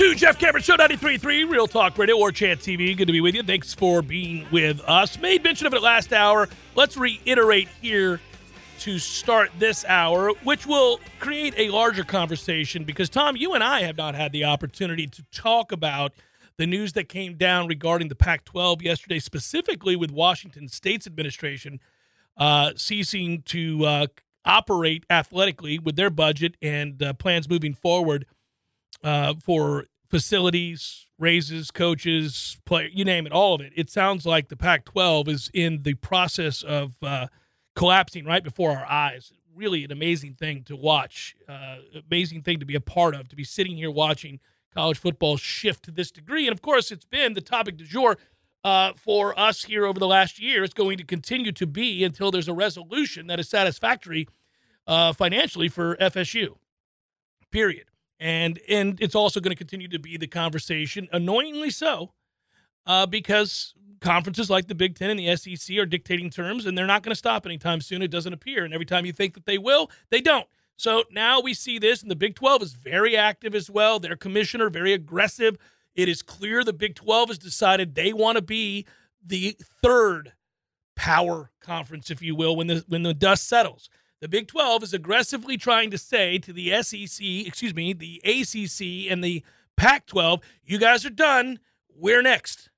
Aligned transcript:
Two, 0.00 0.14
Jeff 0.14 0.38
Cameron 0.38 0.62
Show 0.62 0.78
93.3, 0.78 1.50
Real 1.50 1.66
Talk 1.66 1.98
Radio 1.98 2.16
War 2.16 2.32
Chant 2.32 2.58
TV. 2.58 2.96
Good 2.96 3.04
to 3.08 3.12
be 3.12 3.20
with 3.20 3.34
you. 3.34 3.42
Thanks 3.42 3.74
for 3.74 4.00
being 4.00 4.46
with 4.50 4.80
us. 4.86 5.18
Made 5.18 5.44
mention 5.44 5.66
of 5.66 5.74
it 5.74 5.82
last 5.82 6.14
hour. 6.14 6.48
Let's 6.74 6.96
reiterate 6.96 7.68
here 7.82 8.18
to 8.78 8.98
start 8.98 9.50
this 9.58 9.84
hour, 9.84 10.30
which 10.42 10.66
will 10.66 11.00
create 11.18 11.52
a 11.58 11.68
larger 11.68 12.02
conversation 12.02 12.84
because, 12.84 13.10
Tom, 13.10 13.36
you 13.36 13.52
and 13.52 13.62
I 13.62 13.82
have 13.82 13.98
not 13.98 14.14
had 14.14 14.32
the 14.32 14.42
opportunity 14.42 15.06
to 15.06 15.22
talk 15.34 15.70
about 15.70 16.14
the 16.56 16.66
news 16.66 16.94
that 16.94 17.10
came 17.10 17.34
down 17.34 17.66
regarding 17.66 18.08
the 18.08 18.14
Pac 18.14 18.46
12 18.46 18.80
yesterday, 18.80 19.18
specifically 19.18 19.96
with 19.96 20.10
Washington 20.10 20.68
State's 20.68 21.06
administration 21.06 21.78
uh, 22.38 22.70
ceasing 22.74 23.42
to 23.42 23.84
uh, 23.84 24.06
operate 24.46 25.04
athletically 25.10 25.78
with 25.78 25.96
their 25.96 26.08
budget 26.08 26.56
and 26.62 27.02
uh, 27.02 27.12
plans 27.12 27.50
moving 27.50 27.74
forward 27.74 28.24
uh, 29.02 29.34
for 29.42 29.86
facilities, 30.10 31.06
raises, 31.18 31.70
coaches, 31.70 32.58
play, 32.64 32.90
you 32.92 33.04
name 33.04 33.26
it, 33.26 33.32
all 33.32 33.54
of 33.54 33.60
it. 33.60 33.72
It 33.76 33.88
sounds 33.88 34.26
like 34.26 34.48
the 34.48 34.56
Pac-12 34.56 35.28
is 35.28 35.50
in 35.54 35.82
the 35.82 35.94
process 35.94 36.62
of 36.62 36.94
uh, 37.02 37.28
collapsing 37.76 38.24
right 38.24 38.42
before 38.42 38.72
our 38.72 38.86
eyes. 38.86 39.32
Really, 39.54 39.84
an 39.84 39.92
amazing 39.92 40.34
thing 40.34 40.64
to 40.64 40.76
watch, 40.76 41.36
uh, 41.48 41.76
amazing 42.10 42.42
thing 42.42 42.58
to 42.60 42.66
be 42.66 42.74
a 42.74 42.80
part 42.80 43.14
of, 43.14 43.28
to 43.28 43.36
be 43.36 43.44
sitting 43.44 43.76
here 43.76 43.90
watching 43.90 44.40
college 44.74 44.98
football 44.98 45.36
shift 45.36 45.84
to 45.84 45.90
this 45.90 46.10
degree. 46.10 46.46
And 46.46 46.52
of 46.52 46.62
course, 46.62 46.90
it's 46.90 47.04
been 47.04 47.34
the 47.34 47.40
topic 47.40 47.76
du 47.76 47.84
jour 47.84 48.16
uh, 48.64 48.92
for 48.96 49.38
us 49.38 49.64
here 49.64 49.84
over 49.84 49.98
the 49.98 50.06
last 50.06 50.40
year. 50.40 50.64
It's 50.64 50.74
going 50.74 50.98
to 50.98 51.04
continue 51.04 51.52
to 51.52 51.66
be 51.66 52.04
until 52.04 52.30
there's 52.30 52.48
a 52.48 52.54
resolution 52.54 53.26
that 53.26 53.40
is 53.40 53.48
satisfactory 53.48 54.28
uh, 54.86 55.12
financially 55.12 55.68
for 55.68 55.96
FSU. 55.96 56.56
Period 57.50 57.89
and 58.20 58.60
and 58.68 59.00
it's 59.00 59.14
also 59.14 59.40
going 59.40 59.50
to 59.50 59.56
continue 59.56 59.88
to 59.88 59.98
be 59.98 60.16
the 60.16 60.26
conversation, 60.26 61.08
annoyingly 61.12 61.70
so, 61.70 62.12
uh, 62.86 63.06
because 63.06 63.74
conferences 64.00 64.50
like 64.50 64.68
the 64.68 64.74
Big 64.74 64.96
Ten 64.96 65.10
and 65.10 65.18
the 65.18 65.34
SEC 65.36 65.76
are 65.78 65.86
dictating 65.86 66.30
terms, 66.30 66.66
and 66.66 66.76
they're 66.76 66.86
not 66.86 67.02
going 67.02 67.12
to 67.12 67.18
stop 67.18 67.46
anytime 67.46 67.80
soon. 67.80 68.02
It 68.02 68.10
doesn't 68.10 68.32
appear, 68.32 68.64
and 68.64 68.74
every 68.74 68.86
time 68.86 69.06
you 69.06 69.12
think 69.12 69.34
that 69.34 69.46
they 69.46 69.58
will, 69.58 69.90
they 70.10 70.20
don't. 70.20 70.46
So 70.76 71.04
now 71.10 71.40
we 71.40 71.54
see 71.54 71.78
this, 71.78 72.02
and 72.02 72.10
the 72.10 72.16
Big 72.16 72.34
12 72.34 72.62
is 72.62 72.72
very 72.74 73.16
active 73.16 73.54
as 73.54 73.70
well. 73.70 73.98
Their 73.98 74.16
commissioner 74.16 74.70
very 74.70 74.92
aggressive. 74.92 75.56
It 75.94 76.08
is 76.08 76.22
clear 76.22 76.62
the 76.62 76.72
Big 76.72 76.94
12 76.94 77.30
has 77.30 77.38
decided 77.38 77.94
they 77.94 78.12
want 78.12 78.36
to 78.36 78.42
be 78.42 78.86
the 79.24 79.56
third 79.82 80.32
power 80.96 81.50
conference, 81.60 82.10
if 82.10 82.22
you 82.22 82.34
will, 82.34 82.56
when 82.56 82.66
the 82.66 82.84
when 82.88 83.02
the 83.02 83.14
dust 83.14 83.48
settles. 83.48 83.88
The 84.20 84.28
Big 84.28 84.48
12 84.48 84.82
is 84.82 84.92
aggressively 84.92 85.56
trying 85.56 85.90
to 85.90 85.98
say 85.98 86.36
to 86.38 86.52
the 86.52 86.82
SEC, 86.82 87.24
excuse 87.46 87.74
me, 87.74 87.94
the 87.94 88.20
ACC 88.22 89.10
and 89.10 89.24
the 89.24 89.42
Pac 89.78 90.06
12, 90.06 90.40
you 90.62 90.78
guys 90.78 91.06
are 91.06 91.10
done. 91.10 91.58
We're 91.88 92.20
next. 92.20 92.68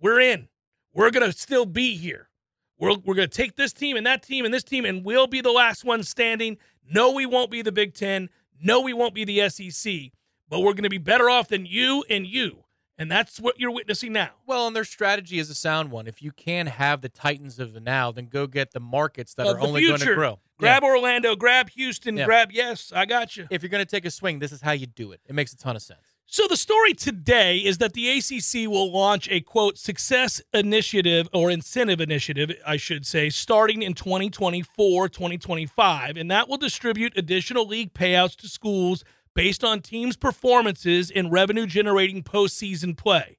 We're 0.00 0.20
in. 0.20 0.48
We're 0.94 1.10
going 1.10 1.30
to 1.30 1.36
still 1.36 1.66
be 1.66 1.96
here. 1.96 2.30
We're, 2.78 2.96
we're 2.96 3.14
going 3.14 3.28
to 3.28 3.36
take 3.36 3.56
this 3.56 3.74
team 3.74 3.98
and 3.98 4.06
that 4.06 4.22
team 4.22 4.46
and 4.46 4.54
this 4.54 4.64
team, 4.64 4.86
and 4.86 5.04
we'll 5.04 5.26
be 5.26 5.42
the 5.42 5.52
last 5.52 5.84
one 5.84 6.02
standing. 6.02 6.56
No, 6.90 7.12
we 7.12 7.26
won't 7.26 7.50
be 7.50 7.60
the 7.60 7.72
Big 7.72 7.92
10. 7.92 8.30
No, 8.62 8.80
we 8.80 8.94
won't 8.94 9.14
be 9.14 9.24
the 9.26 9.50
SEC, 9.50 10.12
but 10.48 10.60
we're 10.60 10.72
going 10.72 10.84
to 10.84 10.88
be 10.88 10.96
better 10.96 11.28
off 11.28 11.48
than 11.48 11.66
you 11.66 12.04
and 12.08 12.26
you. 12.26 12.64
And 12.98 13.10
that's 13.10 13.38
what 13.38 13.60
you're 13.60 13.70
witnessing 13.70 14.12
now. 14.12 14.30
Well, 14.46 14.66
and 14.66 14.74
their 14.74 14.84
strategy 14.84 15.38
is 15.38 15.50
a 15.50 15.54
sound 15.54 15.90
one. 15.90 16.06
If 16.06 16.22
you 16.22 16.32
can 16.32 16.66
have 16.66 17.02
the 17.02 17.10
Titans 17.10 17.58
of 17.58 17.74
the 17.74 17.80
now, 17.80 18.10
then 18.10 18.26
go 18.26 18.46
get 18.46 18.72
the 18.72 18.80
markets 18.80 19.34
that 19.34 19.46
Of 19.46 19.56
are 19.56 19.60
only 19.60 19.86
going 19.86 20.00
to 20.00 20.14
grow. 20.14 20.38
Grab 20.58 20.82
Yeah. 20.82 20.88
Orlando, 20.88 21.36
grab 21.36 21.68
Houston, 21.70 22.16
Yeah. 22.16 22.24
grab, 22.24 22.50
yes, 22.52 22.90
I 22.94 23.04
got 23.04 23.36
you. 23.36 23.46
If 23.50 23.62
you're 23.62 23.68
going 23.68 23.84
to 23.84 23.90
take 23.90 24.06
a 24.06 24.10
swing, 24.10 24.38
this 24.38 24.52
is 24.52 24.62
how 24.62 24.72
you 24.72 24.86
do 24.86 25.12
it. 25.12 25.20
It 25.26 25.34
makes 25.34 25.52
a 25.52 25.58
ton 25.58 25.76
of 25.76 25.82
sense. 25.82 26.00
So 26.28 26.48
the 26.48 26.56
story 26.56 26.92
today 26.94 27.58
is 27.58 27.78
that 27.78 27.92
the 27.92 28.08
ACC 28.08 28.66
will 28.68 28.90
launch 28.90 29.28
a 29.30 29.40
quote 29.42 29.78
success 29.78 30.40
initiative 30.52 31.28
or 31.32 31.50
incentive 31.50 32.00
initiative, 32.00 32.50
I 32.66 32.78
should 32.78 33.06
say, 33.06 33.28
starting 33.30 33.82
in 33.82 33.92
2024, 33.94 35.08
2025, 35.08 36.16
and 36.16 36.30
that 36.30 36.48
will 36.48 36.56
distribute 36.56 37.12
additional 37.16 37.66
league 37.66 37.94
payouts 37.94 38.34
to 38.36 38.48
schools 38.48 39.04
based 39.36 39.62
on 39.62 39.82
teams' 39.82 40.16
performances 40.16 41.10
in 41.10 41.30
revenue 41.30 41.66
generating 41.66 42.22
postseason 42.22 42.96
play. 42.96 43.36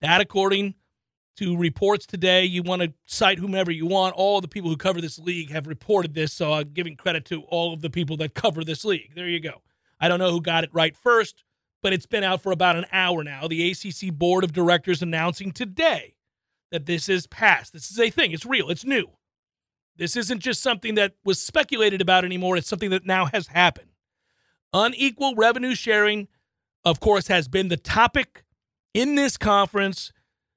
That 0.00 0.20
according 0.20 0.74
to 1.36 1.56
reports 1.56 2.06
today, 2.06 2.44
you 2.44 2.64
want 2.64 2.82
to 2.82 2.92
cite 3.06 3.38
whomever 3.38 3.70
you 3.70 3.86
want. 3.86 4.16
All 4.16 4.40
the 4.40 4.48
people 4.48 4.68
who 4.68 4.76
cover 4.76 5.00
this 5.00 5.16
league 5.16 5.50
have 5.52 5.68
reported 5.68 6.12
this, 6.12 6.32
so 6.32 6.54
I'm 6.54 6.70
giving 6.70 6.96
credit 6.96 7.24
to 7.26 7.42
all 7.42 7.72
of 7.72 7.82
the 7.82 7.88
people 7.88 8.16
that 8.16 8.34
cover 8.34 8.64
this 8.64 8.84
league. 8.84 9.14
There 9.14 9.28
you 9.28 9.38
go. 9.38 9.62
I 10.00 10.08
don't 10.08 10.18
know 10.18 10.32
who 10.32 10.42
got 10.42 10.64
it 10.64 10.70
right 10.72 10.96
first, 10.96 11.44
but 11.82 11.92
it's 11.92 12.06
been 12.06 12.24
out 12.24 12.42
for 12.42 12.50
about 12.50 12.76
an 12.76 12.86
hour 12.90 13.22
now. 13.22 13.46
The 13.46 13.70
ACC 13.70 14.12
Board 14.12 14.42
of 14.42 14.52
Directors 14.52 15.02
announcing 15.02 15.52
today 15.52 16.16
that 16.72 16.86
this 16.86 17.08
is 17.08 17.28
passed. 17.28 17.72
This 17.72 17.92
is 17.92 18.00
a 18.00 18.10
thing, 18.10 18.32
it's 18.32 18.44
real, 18.44 18.70
it's 18.70 18.84
new. 18.84 19.06
This 19.96 20.16
isn't 20.16 20.40
just 20.40 20.62
something 20.62 20.96
that 20.96 21.14
was 21.24 21.38
speculated 21.38 22.00
about 22.00 22.24
anymore, 22.24 22.56
it's 22.56 22.68
something 22.68 22.90
that 22.90 23.06
now 23.06 23.26
has 23.26 23.46
happened. 23.46 23.87
Unequal 24.72 25.34
revenue 25.34 25.74
sharing, 25.74 26.28
of 26.84 27.00
course, 27.00 27.28
has 27.28 27.48
been 27.48 27.68
the 27.68 27.76
topic 27.76 28.44
in 28.94 29.14
this 29.14 29.36
conference 29.36 30.12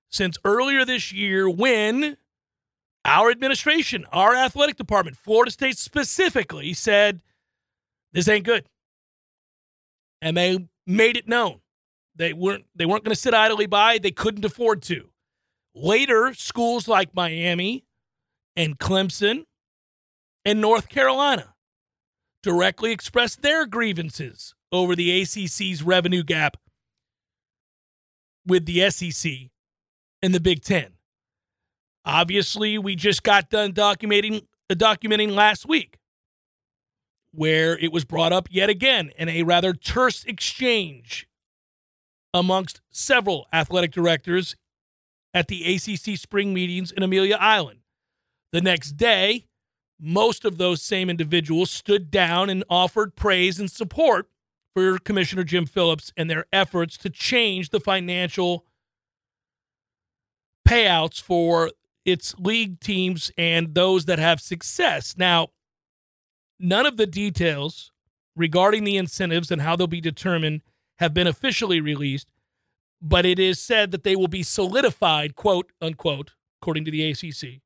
since 0.10 0.38
earlier 0.44 0.84
this 0.86 1.12
year 1.12 1.50
when 1.50 2.18
our 3.06 3.32
administration, 3.32 4.06
our 4.12 4.36
athletic 4.36 4.76
department, 4.76 5.18
Florida 5.18 5.52
State 5.52 5.78
specifically, 5.78 6.74
said 6.74 7.22
this 8.14 8.28
ain't 8.28 8.46
good. 8.46 8.66
And 10.22 10.38
they 10.38 10.68
made 10.86 11.18
it 11.18 11.28
known. 11.28 11.62
They 12.16 12.34
weren't 12.34 12.66
they 12.76 12.86
weren't 12.86 13.04
going 13.04 13.16
to 13.16 13.20
sit 13.20 13.34
idly 13.34 13.66
by, 13.66 13.98
they 13.98 14.12
couldn't 14.12 14.46
afford 14.46 14.82
to. 14.84 15.10
Later, 15.74 16.34
schools 16.34 16.88
like 16.88 17.16
Miami 17.16 17.86
and 18.56 18.78
Clemson 18.78 19.46
and 20.44 20.60
North 20.60 20.90
Carolina 20.90 21.56
directly 22.44 22.92
expressed 22.92 23.42
their 23.42 23.66
grievances 23.66 24.56
over 24.72 24.96
the 24.96 25.22
ACC's 25.22 25.84
revenue 25.84 26.24
gap 26.24 26.58
with 28.46 28.66
the 28.66 28.90
SEC 28.90 29.32
and 30.22 30.34
the 30.34 30.40
Big 30.40 30.64
Ten. 30.64 30.94
Obviously, 32.06 32.78
we 32.78 32.96
just 32.96 33.24
got 33.24 33.50
done 33.50 33.74
documenting 33.74 34.48
uh, 34.70 34.74
documenting 34.74 35.32
last 35.32 35.68
week 35.68 35.98
where 37.32 37.78
it 37.78 37.92
was 37.92 38.06
brought 38.06 38.34
up 38.34 38.48
yet 38.52 38.70
again 38.70 39.12
in 39.18 39.30
a 39.30 39.44
rather 39.44 39.74
terse 39.74 40.24
exchange 40.26 41.28
amongst 42.34 42.82
several 42.90 43.46
athletic 43.54 43.92
directors 43.92 44.56
at 45.34 45.48
the 45.48 45.76
ACC 45.76 46.18
spring 46.18 46.54
meetings 46.54 46.92
in 46.92 47.04
Amelia 47.04 47.38
Island. 47.40 47.80
The 48.52 48.62
next 48.62 48.94
day, 48.94 49.48
most 50.02 50.46
of 50.46 50.58
those 50.58 50.82
same 50.82 51.10
individuals 51.10 51.70
stood 51.70 52.10
down 52.10 52.50
and 52.50 52.64
offered 52.70 53.16
praise 53.16 53.60
and 53.60 53.70
support 53.70 54.28
for 54.74 54.98
Commissioner 54.98 55.44
Jim 55.44 55.66
Phillips 55.66 56.12
and 56.18 56.30
their 56.30 56.46
efforts 56.52 56.98
to 56.98 57.10
change 57.10 57.70
the 57.70 57.80
financial 57.80 58.66
payouts 60.68 61.22
for 61.22 61.72
its 62.04 62.34
league 62.40 62.80
teams 62.80 63.32
and 63.38 63.76
those 63.76 64.06
that 64.06 64.18
have 64.18 64.42
success. 64.42 65.16
Now, 65.18 65.50
none 66.60 66.86
of 66.86 66.98
the 66.98 67.08
details 67.08 67.92
regarding 68.36 68.86
the 68.86 68.98
incentives 68.98 69.52
and 69.52 69.62
how 69.62 69.76
they'll 69.76 69.88
be 69.88 70.02
determined 70.02 70.62
have 71.00 71.14
been 71.14 71.28
officially 71.28 71.82
released, 71.82 72.32
but 73.02 73.26
it 73.26 73.38
is 73.38 73.60
said 73.60 73.92
that 73.92 74.04
they 74.04 74.16
will 74.16 74.28
be 74.28 74.44
solidified, 74.44 75.36
quote 75.36 75.72
unquote, 75.82 76.32
according 76.62 76.86
to 76.86 76.92
the 76.92 77.12
ACC, 77.12 77.62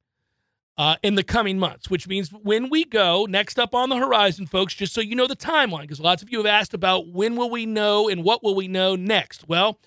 uh, 0.78 0.98
in 1.02 1.16
the 1.16 1.24
coming 1.24 1.58
months, 1.58 1.90
which 1.90 2.08
means 2.08 2.30
when 2.30 2.70
we 2.70 2.84
go 2.84 3.26
next 3.30 3.58
up 3.58 3.74
on 3.74 3.90
the 3.90 3.96
horizon, 3.96 4.46
folks, 4.46 4.74
just 4.74 4.94
so 4.94 5.02
you 5.02 5.16
know 5.16 5.28
the 5.28 5.36
timeline, 5.36 5.82
because 5.82 6.00
lots 6.00 6.22
of 6.22 6.30
you 6.30 6.38
have 6.38 6.46
asked 6.46 6.74
about 6.74 7.08
when 7.08 7.36
will 7.36 7.50
we 7.50 7.66
know 7.66 8.10
and 8.10 8.24
what 8.24 8.44
will 8.44 8.56
we 8.56 8.68
know 8.68 8.96
next. 8.96 9.48
Well, 9.48 9.80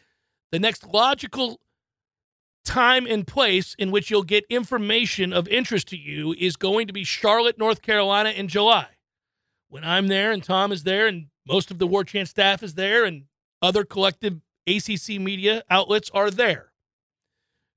the 0.50 0.58
next 0.58 0.86
logical 0.86 1.60
time 2.64 3.06
and 3.06 3.26
place 3.26 3.74
in 3.78 3.90
which 3.90 4.10
you'll 4.10 4.22
get 4.22 4.44
information 4.48 5.32
of 5.32 5.46
interest 5.48 5.88
to 5.88 5.96
you 5.96 6.34
is 6.38 6.56
going 6.56 6.86
to 6.86 6.92
be 6.92 7.04
Charlotte, 7.04 7.58
North 7.58 7.82
Carolina 7.82 8.30
in 8.30 8.48
July. 8.48 8.86
When 9.68 9.84
I'm 9.84 10.08
there 10.08 10.32
and 10.32 10.42
Tom 10.42 10.72
is 10.72 10.84
there 10.84 11.06
and 11.06 11.26
most 11.46 11.70
of 11.70 11.78
the 11.78 11.86
War 11.86 12.04
Chant 12.04 12.28
staff 12.28 12.62
is 12.62 12.74
there 12.74 13.04
and 13.04 13.24
other 13.60 13.84
collective 13.84 14.40
ACC 14.66 15.20
media 15.20 15.62
outlets 15.70 16.10
are 16.12 16.30
there. 16.30 16.72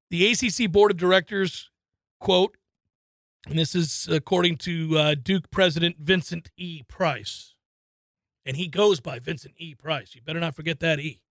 The 0.10 0.32
ACC 0.32 0.70
Board 0.70 0.92
of 0.92 0.98
Directors, 0.98 1.70
quote, 2.20 2.58
and 3.48 3.58
this 3.58 3.74
is 3.74 4.08
according 4.10 4.58
to 4.58 4.98
uh, 4.98 5.16
Duke 5.16 5.50
President 5.52 5.98
Vincent 6.00 6.50
E. 6.58 6.84
Price. 6.88 7.56
And 8.46 8.58
he 8.58 8.68
goes 8.68 9.00
by 9.00 9.20
Vincent 9.20 9.56
E. 9.58 9.76
Price. 9.76 10.16
You 10.16 10.22
better 10.22 10.40
not 10.40 10.56
forget 10.56 10.80
that 10.80 11.00
E. 11.00 11.22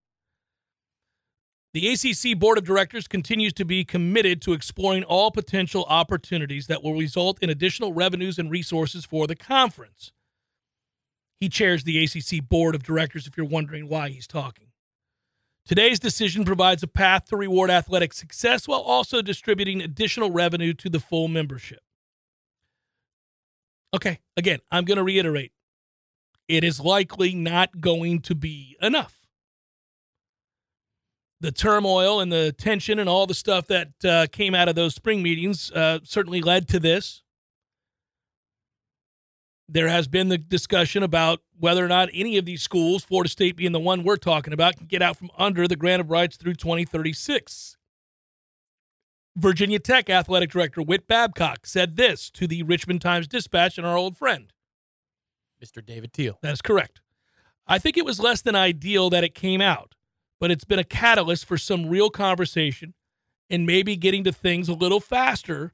The 1.73 1.89
ACC 1.89 2.37
Board 2.37 2.59
of 2.59 2.65
Directors 2.65 3.07
continues 3.07 3.53
to 3.53 3.65
be 3.65 3.85
committed 3.85 4.43
to 4.43 4.53
exploring 4.53 5.05
all 5.05 5.31
potential 5.31 5.87
opportunities 5.89 6.67
that 6.67 6.83
will 6.83 6.95
result 6.95 7.39
in 7.41 7.49
additional 7.49 7.93
revenues 7.93 8.41
and 8.41 8.51
resources 8.51 9.05
for 9.05 9.29
the 9.29 9.37
conference. 9.37 10.11
He 11.39 11.49
chairs 11.49 11.85
the 11.85 12.03
ACC 12.03 12.47
Board 12.47 12.75
of 12.75 12.83
Directors, 12.83 13.29
if 13.29 13.37
you're 13.37 13.47
wondering 13.47 13.89
why 13.89 14.09
he's 14.09 14.27
talking. 14.27 14.67
Today's 15.65 16.01
decision 16.01 16.45
provides 16.45 16.83
a 16.83 16.89
path 16.89 17.27
to 17.27 17.37
reward 17.37 17.71
athletic 17.71 18.13
success 18.15 18.67
while 18.67 18.81
also 18.81 19.23
distributing 19.23 19.81
additional 19.81 20.33
revenue 20.33 20.75
to 20.75 20.91
the 20.91 20.99
full 20.99 21.29
membership. 21.29 21.81
Okay, 23.95 24.21
again, 24.37 24.61
I'm 24.71 24.85
going 24.85 24.99
to 24.99 25.05
reiterate 25.05 25.53
it 26.51 26.65
is 26.65 26.81
likely 26.81 27.35
not 27.35 27.81
going 27.81 28.21
to 28.23 28.35
be 28.35 28.77
enough. 28.83 29.17
The 31.41 31.53
turmoil 31.53 32.21
and 32.21 32.31
the 32.31 32.53
tension 32.53 32.99
and 32.99 33.09
all 33.09 33.27
the 33.27 33.35
stuff 33.35 33.69
that 33.69 34.05
uh, 34.05 34.27
came 34.31 34.55
out 34.55 34.69
of 34.69 34.75
those 34.75 34.95
spring 34.95 35.23
meetings 35.23 35.71
uh, 35.71 36.01
certainly 36.03 36.43
led 36.43 36.69
to 36.69 36.81
this. 36.81 37.23
There 39.69 39.89
has 39.89 40.09
been 40.09 40.29
the 40.29 40.39
discussion 40.39 41.05
about 41.05 41.41
whether 41.57 41.85
or 41.85 41.89
not 41.89 42.09
any 42.13 42.37
of 42.37 42.45
these 42.45 42.63
schools, 42.63 43.05
Florida 43.05 43.31
State 43.31 43.57
being 43.57 43.73
the 43.73 43.79
one 43.79 44.03
we're 44.03 44.17
talking 44.17 44.53
about, 44.53 44.77
can 44.77 44.87
get 44.87 45.03
out 45.03 45.17
from 45.17 45.31
under 45.39 45.69
the 45.69 45.77
grant 45.77 46.01
of 46.01 46.11
rights 46.11 46.37
through 46.37 46.55
2036. 46.55 47.77
Virginia 49.37 49.79
Tech 49.79 50.11
athletic 50.11 50.51
director 50.51 50.83
Whit 50.83 51.07
Babcock 51.07 51.67
said 51.67 51.97
this 51.97 52.31
to 52.31 52.47
the 52.47 52.63
Richmond 52.63 53.01
Times 53.01 53.29
Dispatch 53.29 53.79
and 53.79 53.87
our 53.87 53.97
old 53.97 54.17
friend. 54.17 54.53
Mr. 55.65 55.85
David 55.85 56.13
Teel. 56.13 56.39
That's 56.43 56.63
correct. 56.63 57.01
I 57.67 57.79
think 57.79 57.97
it 57.97 58.05
was 58.05 58.19
less 58.19 58.43
than 58.43 58.57
ideal 58.57 59.11
that 59.11 59.25
it 59.25 59.35
came 59.35 59.61
out, 59.61 59.95
but 60.41 60.51
it's 60.51 60.65
been 60.65 60.79
a 60.79 60.85
catalyst 60.85 61.45
for 61.45 61.59
some 61.59 61.89
real 61.89 62.11
conversation 62.11 62.95
and 63.49 63.67
maybe 63.67 63.97
getting 63.97 64.25
to 64.25 64.33
things 64.33 64.69
a 64.69 64.75
little 64.75 65.01
faster 65.01 65.73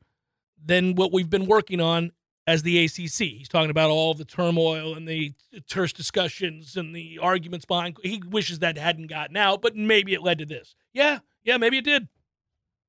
than 0.63 0.95
what 0.95 1.13
we've 1.13 1.31
been 1.31 1.47
working 1.47 1.81
on 1.81 2.13
as 2.47 2.63
the 2.63 2.85
ACC. 2.85 3.39
He's 3.39 3.49
talking 3.49 3.71
about 3.71 3.91
all 3.91 4.15
the 4.15 4.25
turmoil 4.25 4.95
and 4.95 5.09
the 5.09 5.35
terse 5.69 5.93
discussions 5.93 6.77
and 6.77 6.95
the 6.95 7.19
arguments 7.21 7.65
behind. 7.67 7.97
He 8.03 8.23
wishes 8.29 8.61
that 8.61 8.79
hadn't 8.79 9.09
gotten 9.09 9.37
out, 9.37 9.63
but 9.63 9.77
maybe 9.77 10.15
it 10.15 10.23
led 10.23 10.39
to 10.39 10.47
this. 10.47 10.75
Yeah, 10.93 11.21
yeah, 11.45 11.57
maybe 11.57 11.79
it 11.79 11.85
did. 11.85 12.09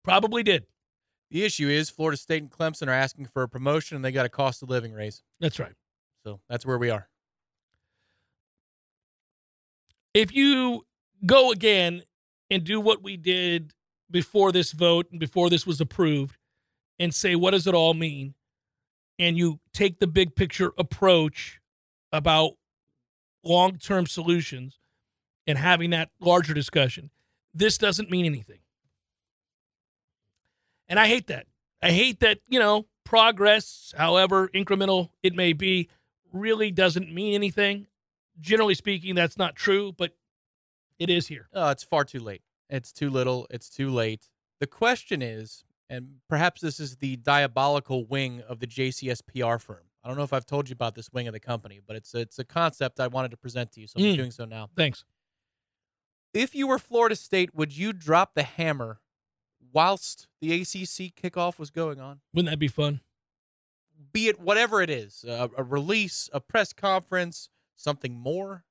Probably 0.07 0.41
did. 0.41 0.65
The 1.31 1.43
issue 1.43 1.67
is 1.67 1.89
Florida 1.89 2.15
State 2.15 2.41
and 2.41 2.49
Clemson 2.49 2.87
are 2.87 2.91
asking 2.91 3.25
for 3.25 3.43
a 3.43 3.49
promotion 3.49 3.97
and 3.97 4.05
they 4.05 4.13
got 4.13 4.25
a 4.25 4.29
cost 4.29 4.63
of 4.63 4.69
living 4.69 4.93
raise. 4.93 5.21
That's 5.41 5.59
right. 5.59 5.73
So 6.23 6.39
that's 6.47 6.65
where 6.65 6.77
we 6.77 6.89
are. 6.89 7.09
If 10.13 10.33
you 10.33 10.85
go 11.25 11.51
again 11.51 12.03
and 12.49 12.63
do 12.63 12.79
what 12.79 13.03
we 13.03 13.17
did 13.17 13.73
before 14.09 14.53
this 14.53 14.71
vote 14.71 15.07
and 15.11 15.19
before 15.19 15.49
this 15.49 15.67
was 15.67 15.81
approved 15.81 16.37
and 16.97 17.13
say, 17.13 17.35
what 17.35 17.51
does 17.51 17.67
it 17.67 17.73
all 17.73 17.93
mean? 17.93 18.33
And 19.19 19.37
you 19.37 19.59
take 19.73 19.99
the 19.99 20.07
big 20.07 20.37
picture 20.37 20.71
approach 20.77 21.59
about 22.13 22.53
long 23.43 23.77
term 23.77 24.07
solutions 24.07 24.79
and 25.45 25.57
having 25.57 25.89
that 25.89 26.11
larger 26.21 26.53
discussion, 26.53 27.09
this 27.53 27.77
doesn't 27.77 28.09
mean 28.09 28.25
anything. 28.25 28.59
And 30.89 30.99
I 30.99 31.07
hate 31.07 31.27
that. 31.27 31.47
I 31.81 31.91
hate 31.91 32.19
that, 32.21 32.39
you 32.47 32.59
know, 32.59 32.85
progress, 33.03 33.93
however 33.97 34.49
incremental 34.49 35.09
it 35.23 35.35
may 35.35 35.53
be, 35.53 35.89
really 36.31 36.71
doesn't 36.71 37.13
mean 37.13 37.33
anything. 37.33 37.87
Generally 38.39 38.75
speaking, 38.75 39.15
that's 39.15 39.37
not 39.37 39.55
true, 39.55 39.91
but 39.91 40.15
it 40.99 41.09
is 41.09 41.27
here. 41.27 41.47
Oh, 41.53 41.69
it's 41.69 41.83
far 41.83 42.03
too 42.03 42.19
late. 42.19 42.41
It's 42.69 42.91
too 42.91 43.09
little. 43.09 43.47
It's 43.49 43.69
too 43.69 43.89
late. 43.89 44.29
The 44.59 44.67
question 44.67 45.21
is, 45.21 45.63
and 45.89 46.15
perhaps 46.27 46.61
this 46.61 46.79
is 46.79 46.97
the 46.97 47.15
diabolical 47.17 48.05
wing 48.05 48.41
of 48.47 48.59
the 48.59 48.67
JCS 48.67 49.21
PR 49.25 49.57
firm. 49.57 49.83
I 50.03 50.07
don't 50.07 50.17
know 50.17 50.23
if 50.23 50.33
I've 50.33 50.45
told 50.45 50.69
you 50.69 50.73
about 50.73 50.95
this 50.95 51.09
wing 51.11 51.27
of 51.27 51.33
the 51.33 51.39
company, 51.39 51.79
but 51.85 51.95
it's 51.95 52.13
a, 52.13 52.19
it's 52.19 52.39
a 52.39 52.43
concept 52.45 52.99
I 52.99 53.07
wanted 53.07 53.31
to 53.31 53.37
present 53.37 53.71
to 53.73 53.81
you, 53.81 53.87
so 53.87 53.93
I'm 53.97 54.05
Mm. 54.05 54.15
doing 54.15 54.31
so 54.31 54.45
now. 54.45 54.69
Thanks. 54.75 55.03
If 56.33 56.53
you 56.55 56.67
were 56.67 56.79
Florida 56.79 57.15
State, 57.15 57.55
would 57.55 57.75
you 57.75 57.93
drop 57.93 58.33
the 58.35 58.43
hammer 58.43 58.99
whilst 59.73 60.27
the 60.41 60.53
ACC 60.53 61.13
kickoff 61.15 61.59
was 61.59 61.69
going 61.69 61.99
on? 61.99 62.19
Wouldn't 62.33 62.51
that 62.51 62.59
be 62.59 62.67
fun? 62.67 63.01
Be 64.13 64.27
it 64.27 64.39
whatever 64.39 64.81
it 64.81 64.89
is, 64.89 65.25
a, 65.27 65.49
a 65.57 65.63
release, 65.63 66.29
a 66.33 66.39
press 66.39 66.73
conference, 66.73 67.49
something 67.75 68.17
more. 68.17 68.63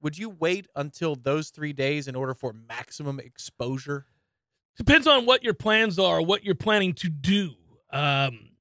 Would 0.00 0.18
you 0.18 0.30
wait 0.30 0.66
until 0.74 1.14
those 1.14 1.50
three 1.50 1.72
days 1.72 2.08
in 2.08 2.16
order 2.16 2.34
for 2.34 2.52
maximum 2.52 3.20
exposure? 3.20 4.06
Depends 4.76 5.06
on 5.06 5.26
what 5.26 5.44
your 5.44 5.54
plans 5.54 5.98
are, 5.98 6.20
what 6.20 6.44
you're 6.44 6.54
planning 6.54 6.92
to 6.94 7.08
do. 7.08 7.52
Um, 7.92 8.51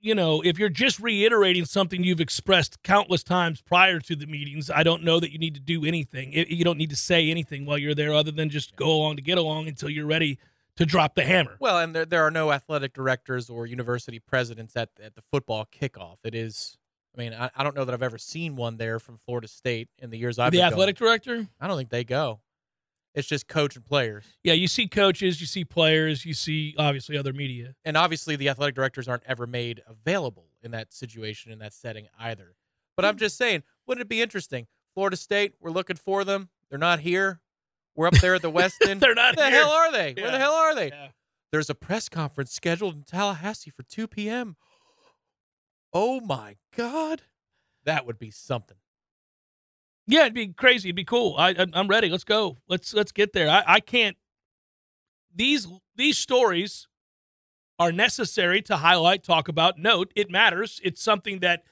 you 0.00 0.14
know, 0.14 0.40
if 0.42 0.58
you're 0.58 0.70
just 0.70 0.98
reiterating 0.98 1.64
something 1.64 2.02
you've 2.02 2.20
expressed 2.20 2.82
countless 2.82 3.22
times 3.22 3.60
prior 3.60 4.00
to 4.00 4.16
the 4.16 4.26
meetings, 4.26 4.70
I 4.70 4.82
don't 4.82 5.04
know 5.04 5.20
that 5.20 5.30
you 5.30 5.38
need 5.38 5.54
to 5.54 5.60
do 5.60 5.84
anything. 5.84 6.32
You 6.32 6.64
don't 6.64 6.78
need 6.78 6.90
to 6.90 6.96
say 6.96 7.30
anything 7.30 7.66
while 7.66 7.78
you're 7.78 7.94
there 7.94 8.14
other 8.14 8.30
than 8.30 8.48
just 8.48 8.76
go 8.76 8.90
along 8.90 9.16
to 9.16 9.22
get 9.22 9.38
along 9.38 9.68
until 9.68 9.90
you're 9.90 10.06
ready 10.06 10.38
to 10.76 10.86
drop 10.86 11.14
the 11.14 11.24
hammer. 11.24 11.56
Well, 11.60 11.78
and 11.78 11.94
there, 11.94 12.06
there 12.06 12.26
are 12.26 12.30
no 12.30 12.50
athletic 12.50 12.94
directors 12.94 13.50
or 13.50 13.66
university 13.66 14.18
presidents 14.18 14.76
at, 14.76 14.88
at 15.02 15.14
the 15.14 15.22
football 15.30 15.66
kickoff. 15.66 16.16
It 16.24 16.34
is, 16.34 16.78
I 17.14 17.20
mean, 17.20 17.34
I, 17.34 17.50
I 17.54 17.62
don't 17.62 17.76
know 17.76 17.84
that 17.84 17.92
I've 17.92 18.02
ever 18.02 18.18
seen 18.18 18.56
one 18.56 18.78
there 18.78 18.98
from 18.98 19.18
Florida 19.26 19.48
State 19.48 19.88
in 19.98 20.08
the 20.08 20.16
years 20.16 20.38
I've 20.38 20.52
been. 20.52 20.60
the 20.60 20.64
been 20.64 20.72
athletic 20.72 20.96
director? 20.96 21.46
I 21.60 21.66
don't 21.66 21.76
think 21.76 21.90
they 21.90 22.04
go. 22.04 22.40
It's 23.14 23.26
just 23.26 23.48
coach 23.48 23.74
and 23.74 23.84
players. 23.84 24.24
Yeah, 24.44 24.52
you 24.52 24.68
see 24.68 24.86
coaches, 24.86 25.40
you 25.40 25.46
see 25.46 25.64
players, 25.64 26.24
you 26.24 26.32
see 26.32 26.74
obviously 26.78 27.16
other 27.16 27.32
media. 27.32 27.74
And 27.84 27.96
obviously, 27.96 28.36
the 28.36 28.48
athletic 28.48 28.74
directors 28.74 29.08
aren't 29.08 29.24
ever 29.26 29.46
made 29.46 29.82
available 29.86 30.46
in 30.62 30.70
that 30.70 30.92
situation, 30.92 31.50
in 31.50 31.58
that 31.58 31.72
setting 31.72 32.06
either. 32.18 32.54
But 32.96 33.04
I'm 33.04 33.14
hmm. 33.14 33.20
just 33.20 33.36
saying, 33.36 33.64
wouldn't 33.86 34.02
it 34.02 34.08
be 34.08 34.22
interesting? 34.22 34.66
Florida 34.94 35.16
State, 35.16 35.54
we're 35.60 35.70
looking 35.70 35.96
for 35.96 36.24
them. 36.24 36.50
They're 36.68 36.78
not 36.78 37.00
here. 37.00 37.40
We're 37.96 38.06
up 38.06 38.14
there 38.14 38.34
at 38.34 38.42
the 38.42 38.50
West 38.50 38.76
End. 38.86 39.00
They're 39.00 39.14
not 39.14 39.34
here. 39.34 39.44
Where 39.44 39.50
the 39.50 39.56
here. 39.56 39.64
hell 39.64 39.72
are 39.72 39.92
they? 39.92 40.14
Where 40.20 40.30
the 40.30 40.38
hell 40.38 40.52
are 40.52 40.74
they? 40.74 40.88
Yeah. 40.88 41.08
There's 41.50 41.70
a 41.70 41.74
press 41.74 42.08
conference 42.08 42.52
scheduled 42.52 42.94
in 42.94 43.02
Tallahassee 43.02 43.70
for 43.70 43.82
2 43.82 44.06
p.m. 44.06 44.56
Oh 45.92 46.20
my 46.20 46.56
God. 46.76 47.22
That 47.84 48.06
would 48.06 48.18
be 48.18 48.30
something. 48.30 48.76
Yeah, 50.10 50.22
it'd 50.22 50.34
be 50.34 50.48
crazy. 50.48 50.88
It'd 50.88 50.96
be 50.96 51.04
cool. 51.04 51.36
I, 51.38 51.54
I'm 51.72 51.86
ready. 51.86 52.08
Let's 52.08 52.24
go. 52.24 52.56
Let's 52.68 52.92
let's 52.92 53.12
get 53.12 53.32
there. 53.32 53.48
I, 53.48 53.62
I 53.64 53.80
can't. 53.80 54.16
These 55.32 55.68
these 55.94 56.18
stories 56.18 56.88
are 57.78 57.92
necessary 57.92 58.60
to 58.62 58.76
highlight, 58.76 59.22
talk 59.22 59.46
about, 59.46 59.78
note. 59.78 60.12
It 60.16 60.28
matters. 60.28 60.80
It's 60.82 61.00
something 61.00 61.38
that 61.38 61.62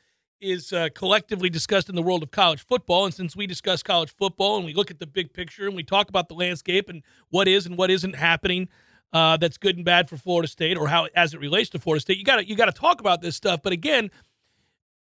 is 0.40 0.72
uh, 0.72 0.88
collectively 0.94 1.50
discussed 1.50 1.88
in 1.88 1.96
the 1.96 2.02
world 2.02 2.22
of 2.22 2.30
college 2.30 2.64
football. 2.64 3.04
And 3.06 3.12
since 3.12 3.34
we 3.34 3.48
discuss 3.48 3.82
college 3.82 4.14
football 4.14 4.56
and 4.56 4.64
we 4.64 4.72
look 4.72 4.92
at 4.92 5.00
the 5.00 5.06
big 5.06 5.32
picture 5.32 5.66
and 5.66 5.74
we 5.74 5.82
talk 5.82 6.08
about 6.08 6.28
the 6.28 6.34
landscape 6.34 6.88
and 6.88 7.02
what 7.30 7.48
is 7.48 7.66
and 7.66 7.76
what 7.76 7.90
isn't 7.90 8.14
happening, 8.14 8.68
uh, 9.12 9.36
that's 9.36 9.58
good 9.58 9.76
and 9.76 9.84
bad 9.84 10.08
for 10.08 10.16
Florida 10.16 10.46
State, 10.46 10.76
or 10.76 10.86
how 10.86 11.08
as 11.16 11.34
it 11.34 11.40
relates 11.40 11.70
to 11.70 11.80
Florida 11.80 12.00
State, 12.00 12.18
you 12.18 12.24
got 12.24 12.36
to 12.36 12.46
you 12.46 12.54
got 12.54 12.66
to 12.66 12.72
talk 12.72 13.00
about 13.00 13.20
this 13.20 13.34
stuff. 13.34 13.62
But 13.64 13.72
again, 13.72 14.10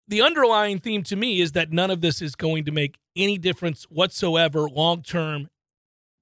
the 0.07 0.21
underlying 0.21 0.79
theme 0.79 1.03
to 1.03 1.17
me 1.17 1.41
is 1.41 1.51
that 1.51 1.73
none 1.73 1.91
of 1.91 1.99
this 1.99 2.21
is 2.21 2.33
going 2.35 2.63
to 2.65 2.71
make 2.71 2.95
any 3.15 3.37
difference 3.37 3.83
whatsoever 3.85 4.69
long 4.69 5.01
term 5.01 5.49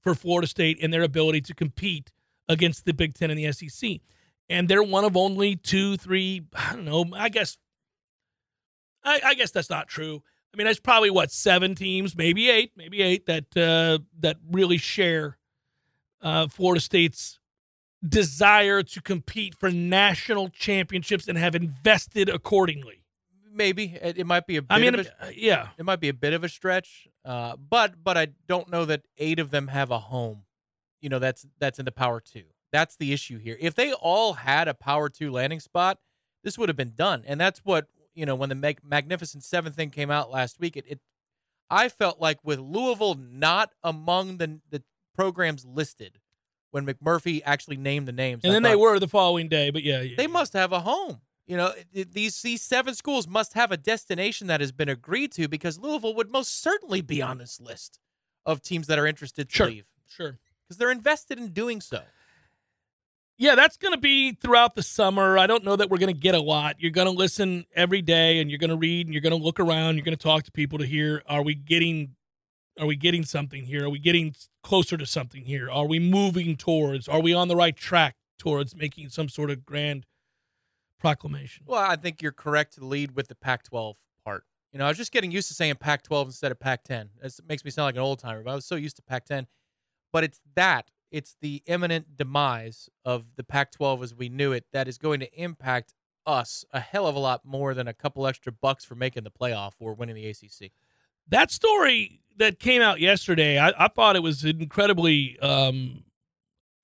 for 0.02 0.16
Florida 0.16 0.48
State 0.48 0.78
and 0.82 0.94
their 0.94 1.04
ability 1.04 1.42
to 1.42 1.54
compete 1.54 2.12
against 2.50 2.86
the 2.86 2.94
Big 2.94 3.14
Ten 3.14 3.32
and 3.32 3.40
the 3.40 3.52
SEC. 3.52 4.02
And 4.50 4.68
they're 4.68 4.84
one 4.84 5.06
of 5.06 5.16
only 5.16 5.56
two, 5.56 5.98
three, 5.98 6.42
I 6.54 6.74
don't 6.74 6.86
know, 6.86 7.06
I 7.14 7.30
guess 7.30 7.58
I, 9.04 9.22
I 9.24 9.34
guess 9.34 9.52
that's 9.52 9.70
not 9.70 9.88
true. 9.88 10.22
I 10.54 10.58
mean, 10.58 10.66
there's 10.66 10.80
probably 10.80 11.10
what, 11.10 11.32
seven 11.32 11.74
teams, 11.74 12.16
maybe 12.16 12.50
eight, 12.50 12.72
maybe 12.76 13.02
eight 13.02 13.26
that 13.26 13.58
uh, 13.58 14.04
that 14.20 14.38
really 14.52 14.78
share 14.78 15.38
uh, 16.22 16.48
Florida 16.48 16.80
State's 16.80 17.40
desire 18.08 18.84
to 18.84 19.02
compete 19.02 19.56
for 19.56 19.72
national 19.72 20.50
championships 20.50 21.28
and 21.28 21.38
have 21.38 21.56
invested 21.56 22.30
accordingly. 22.30 23.03
Maybe 23.54 23.98
it, 24.02 24.18
it 24.18 24.26
might 24.26 24.48
be 24.48 24.58
a 24.58 24.62
bit 24.62 24.76
I 24.76 24.80
mean, 24.80 24.96
of 24.96 25.06
a, 25.06 25.26
uh, 25.28 25.32
yeah, 25.36 25.70
it 25.78 25.86
might 25.86 26.00
be 26.00 26.10
a 26.10 26.14
bit 26.14 26.34
of 26.34 26.44
a 26.44 26.50
stretch, 26.50 27.08
uh, 27.26 27.56
but 27.58 28.04
but 28.04 28.18
I 28.18 28.30
don't 28.48 28.70
know 28.70 28.86
that 28.86 29.04
eight 29.18 29.40
of 29.40 29.52
them 29.52 29.68
have 29.68 29.92
a 29.92 30.00
home. 30.00 30.44
You 31.02 31.10
know, 31.10 31.20
that's 31.20 31.46
that's 31.60 31.80
in 31.80 31.86
the 31.86 31.92
power 31.92 32.20
two. 32.20 32.44
That's 32.72 32.96
the 32.96 33.14
issue 33.14 33.38
here. 33.38 33.58
If 33.60 33.76
they 33.76 33.94
all 33.94 34.34
had 34.34 34.68
a 34.68 34.74
power 34.74 35.10
two 35.10 35.32
landing 35.32 35.60
spot, 35.60 36.00
this 36.44 36.58
would 36.58 36.70
have 36.70 36.76
been 36.76 36.94
done. 36.96 37.24
And 37.26 37.40
that's 37.40 37.60
what 37.60 37.88
you 38.14 38.26
know 38.26 38.36
when 38.36 38.50
the 38.50 38.56
Mag- 38.56 38.84
Magnificent 38.84 39.44
Seven 39.44 39.74
thing 39.74 39.90
came 39.90 40.10
out 40.10 40.32
last 40.32 40.60
week. 40.60 40.76
It, 40.78 40.86
it 40.88 41.00
I 41.70 41.90
felt 41.90 42.20
like 42.20 42.40
with 42.44 42.60
Louisville 42.60 43.16
not 43.16 43.72
among 43.84 44.38
the 44.38 44.60
the 44.70 44.84
programs 45.16 45.66
listed 45.66 46.20
when 46.72 46.88
McMurphy 46.88 47.42
actually 47.46 47.78
named 47.78 48.08
the 48.08 48.12
names, 48.12 48.44
And 48.44 48.52
I 48.52 48.56
then 48.56 48.64
they 48.64 48.76
were 48.76 48.98
the 49.00 49.08
following 49.08 49.48
day, 49.48 49.70
but 49.70 49.84
yeah, 49.84 50.02
yeah 50.02 50.16
they 50.18 50.26
must 50.26 50.54
have 50.54 50.72
a 50.72 50.80
home. 50.80 51.22
You 51.46 51.58
know, 51.58 51.74
these 51.94 52.42
these 52.42 52.62
seven 52.62 52.96
schools 52.96 53.28
must 53.28 53.54
have 53.54 53.72
a 53.72 53.78
destination 53.78 54.48
that 54.48 54.62
has 54.62 54.72
been 54.72 54.90
agreed 54.90 55.32
to 55.34 55.48
because 55.48 55.78
Louisville 55.78 56.16
would 56.16 56.32
most 56.32 56.62
certainly 56.62 57.02
be 57.02 57.22
on 57.22 57.38
this 57.38 57.60
list 57.60 58.00
of 58.46 58.62
teams 58.62 58.88
that 58.88 58.98
are 58.98 59.06
interested 59.06 59.50
to 59.50 59.56
Sure. 59.56 59.68
leave 59.68 59.86
sure. 60.08 60.40
because 60.64 60.78
they're 60.78 60.92
invested 60.92 61.38
in 61.38 61.50
doing 61.50 61.82
so. 61.82 62.02
Yeah, 63.38 63.56
that's 63.56 63.78
going 63.78 63.94
to 63.94 64.00
be 64.00 64.34
throughout 64.34 64.76
the 64.76 64.84
summer. 64.84 65.38
I 65.38 65.48
don't 65.48 65.64
know 65.64 65.76
that 65.76 65.90
we're 65.90 65.98
going 65.98 66.14
to 66.14 66.20
get 66.20 66.36
a 66.36 66.40
lot. 66.40 66.76
You're 66.80 66.92
going 66.92 67.08
to 67.08 67.12
listen 67.12 67.66
every 67.76 68.02
day 68.02 68.40
and 68.40 68.50
you're 68.50 68.60
going 68.60 68.70
to 68.70 68.78
read 68.78 69.08
and 69.08 69.14
you're 69.14 69.22
going 69.22 69.38
to 69.38 69.44
look 69.44 69.60
around, 69.60 69.96
you're 69.96 70.06
going 70.06 70.16
to 70.16 70.24
talk 70.24 70.44
to 70.44 70.52
people 70.52 70.78
to 70.80 70.86
hear 70.86 71.24
are 71.28 71.42
we 71.42 71.56
getting 71.56 72.16
are 72.80 72.88
we 72.88 72.96
getting 72.96 73.24
something 73.24 73.66
here? 73.66 73.86
Are 73.86 73.90
we 73.90 74.00
getting 74.00 74.34
closer 74.64 74.98
to 74.98 75.06
something 75.06 75.46
here? 75.46 75.70
Are 75.70 75.86
we 75.86 76.00
moving 76.00 76.56
towards? 76.56 77.08
Are 77.08 77.22
we 77.22 77.34
on 77.34 77.48
the 77.48 77.56
right 77.56 77.76
track 77.76 78.16
towards 78.40 78.76
making 78.76 79.10
some 79.10 79.30
sort 79.30 79.52
of 79.52 79.66
grand 79.66 80.06
proclamation? 81.04 81.66
Well, 81.68 81.82
I 81.82 81.98
think 81.98 82.22
you're 82.22 82.32
correct 82.32 82.76
to 82.76 82.86
lead 82.86 83.14
with 83.14 83.28
the 83.28 83.36
Pac-12 83.36 83.96
part. 84.24 84.46
You 84.72 84.80
know, 84.80 84.86
I 84.86 84.88
was 84.88 84.98
just 84.98 85.12
getting 85.12 85.32
used 85.32 85.50
to 85.50 85.54
saying 85.54 85.76
Pac-12 85.76 86.28
instead 86.28 86.50
of 86.54 86.62
Pac-10. 86.62 87.10
It 87.22 87.40
makes 87.46 87.66
me 87.66 87.72
sound 87.72 87.88
like 87.88 87.96
an 87.96 88.02
old 88.02 88.20
timer, 88.20 88.42
but 88.42 88.52
I 88.52 88.56
was 88.56 88.66
so 88.66 88.76
used 88.76 88.96
to 88.96 89.02
Pac-10. 89.02 89.48
But 90.14 90.24
it's 90.24 90.40
that. 90.56 90.92
It's 91.12 91.36
the 91.42 91.62
imminent 91.66 92.16
demise 92.16 92.90
of 93.04 93.36
the 93.36 93.44
Pac-12 93.44 94.02
as 94.02 94.16
we 94.16 94.30
knew 94.30 94.54
it 94.54 94.64
that 94.72 94.88
is 94.88 94.98
going 94.98 95.20
to 95.20 95.40
impact 95.40 95.94
us 96.26 96.64
a 96.72 96.80
hell 96.80 97.06
of 97.06 97.18
a 97.18 97.20
lot 97.20 97.42
more 97.44 97.74
than 97.74 97.90
a 97.90 97.94
couple 97.94 98.26
extra 98.26 98.54
bucks 98.54 98.86
for 98.86 98.96
making 98.96 99.26
the 99.26 99.30
playoff 99.32 99.74
or 99.82 99.94
winning 99.94 100.16
the 100.16 100.26
ACC. 100.26 100.72
That 101.28 101.52
story 101.52 102.22
that 102.38 102.60
came 102.60 102.82
out 102.82 103.02
yesterday, 103.02 103.60
I, 103.60 103.74
I 103.78 103.90
thought 103.90 104.16
it 104.16 104.24
was 104.24 104.46
incredibly. 104.46 105.38
Um, 105.40 106.06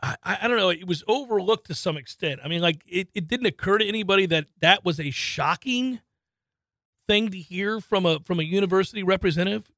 I, 0.02 0.16
I 0.24 0.48
don't 0.48 0.58
know. 0.58 0.70
It 0.70 0.88
was 0.88 1.04
overlooked 1.08 1.68
to 1.68 1.76
some 1.76 1.98
extent. 1.98 2.40
I 2.44 2.48
mean, 2.48 2.62
like 2.62 2.84
it, 2.88 3.10
it 3.14 3.28
didn't 3.28 3.48
occur 3.48 3.78
to 3.78 3.86
anybody 3.86 4.26
that 4.28 4.46
that 4.62 4.86
was 4.86 5.00
a 5.00 5.12
shocking 5.12 6.00
thing 7.08 7.30
to 7.32 7.38
hear 7.38 7.82
from 7.82 8.06
a 8.06 8.20
from 8.22 8.40
a 8.40 8.44
university 8.44 9.04
representative 9.04 9.70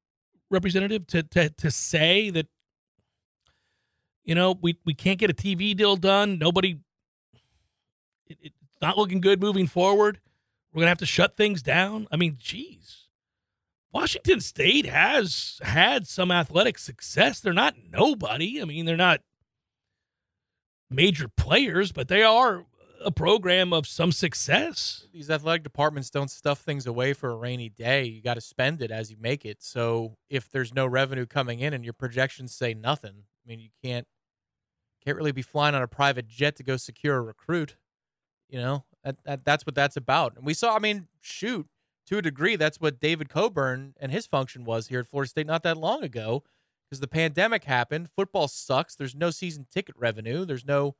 representative 0.50 1.06
to 1.08 1.22
to 1.24 1.48
to 1.50 1.70
say 1.70 2.30
that 2.30 2.46
you 4.24 4.34
know 4.34 4.56
we 4.60 4.78
we 4.84 4.94
can't 4.94 5.18
get 5.18 5.30
a 5.30 5.34
TV 5.34 5.76
deal 5.76 5.96
done. 5.96 6.38
Nobody. 6.38 6.78
It, 8.26 8.38
it's 8.42 8.78
not 8.80 8.96
looking 8.96 9.20
good 9.20 9.40
moving 9.40 9.66
forward. 9.66 10.20
We're 10.72 10.80
gonna 10.80 10.88
have 10.90 10.98
to 10.98 11.06
shut 11.06 11.36
things 11.36 11.62
down. 11.62 12.06
I 12.12 12.16
mean, 12.16 12.36
geez. 12.38 13.08
Washington 13.92 14.40
State 14.40 14.86
has 14.86 15.60
had 15.62 16.06
some 16.06 16.30
athletic 16.30 16.78
success. 16.78 17.40
They're 17.40 17.52
not 17.52 17.74
nobody. 17.90 18.62
I 18.62 18.64
mean, 18.64 18.86
they're 18.86 18.96
not 18.96 19.20
major 20.92 21.28
players, 21.28 21.92
but 21.92 22.08
they 22.08 22.22
are 22.22 22.64
a 23.04 23.10
program 23.10 23.72
of 23.72 23.86
some 23.86 24.12
success. 24.12 25.06
These 25.12 25.30
athletic 25.30 25.62
departments 25.62 26.10
don't 26.10 26.30
stuff 26.30 26.60
things 26.60 26.86
away 26.86 27.12
for 27.12 27.30
a 27.30 27.36
rainy 27.36 27.68
day. 27.68 28.04
You 28.04 28.22
got 28.22 28.34
to 28.34 28.40
spend 28.40 28.80
it 28.80 28.90
as 28.90 29.10
you 29.10 29.16
make 29.20 29.44
it. 29.44 29.62
So 29.62 30.16
if 30.30 30.50
there's 30.50 30.74
no 30.74 30.86
revenue 30.86 31.26
coming 31.26 31.60
in 31.60 31.72
and 31.72 31.84
your 31.84 31.94
projections 31.94 32.54
say 32.54 32.74
nothing, 32.74 33.24
I 33.44 33.48
mean, 33.48 33.60
you 33.60 33.70
can't 33.82 34.06
can't 35.04 35.16
really 35.16 35.32
be 35.32 35.42
flying 35.42 35.74
on 35.74 35.82
a 35.82 35.88
private 35.88 36.28
jet 36.28 36.54
to 36.56 36.62
go 36.62 36.76
secure 36.76 37.16
a 37.16 37.22
recruit. 37.22 37.76
You 38.48 38.58
know, 38.58 38.84
that, 39.02 39.16
that 39.24 39.44
that's 39.44 39.66
what 39.66 39.74
that's 39.74 39.96
about. 39.96 40.36
And 40.36 40.46
we 40.46 40.54
saw, 40.54 40.76
I 40.76 40.78
mean, 40.78 41.08
shoot, 41.20 41.66
to 42.06 42.18
a 42.18 42.22
degree, 42.22 42.56
that's 42.56 42.80
what 42.80 43.00
David 43.00 43.28
Coburn 43.28 43.94
and 44.00 44.12
his 44.12 44.26
function 44.26 44.64
was 44.64 44.88
here 44.88 45.00
at 45.00 45.08
Florida 45.08 45.28
State 45.28 45.46
not 45.46 45.62
that 45.64 45.76
long 45.76 46.04
ago 46.04 46.44
because 46.92 47.00
the 47.00 47.08
pandemic 47.08 47.64
happened. 47.64 48.10
Football 48.14 48.48
sucks. 48.48 48.94
There's 48.94 49.14
no 49.14 49.30
season 49.30 49.66
ticket 49.72 49.94
revenue. 49.98 50.44
There's 50.44 50.66
no 50.66 50.94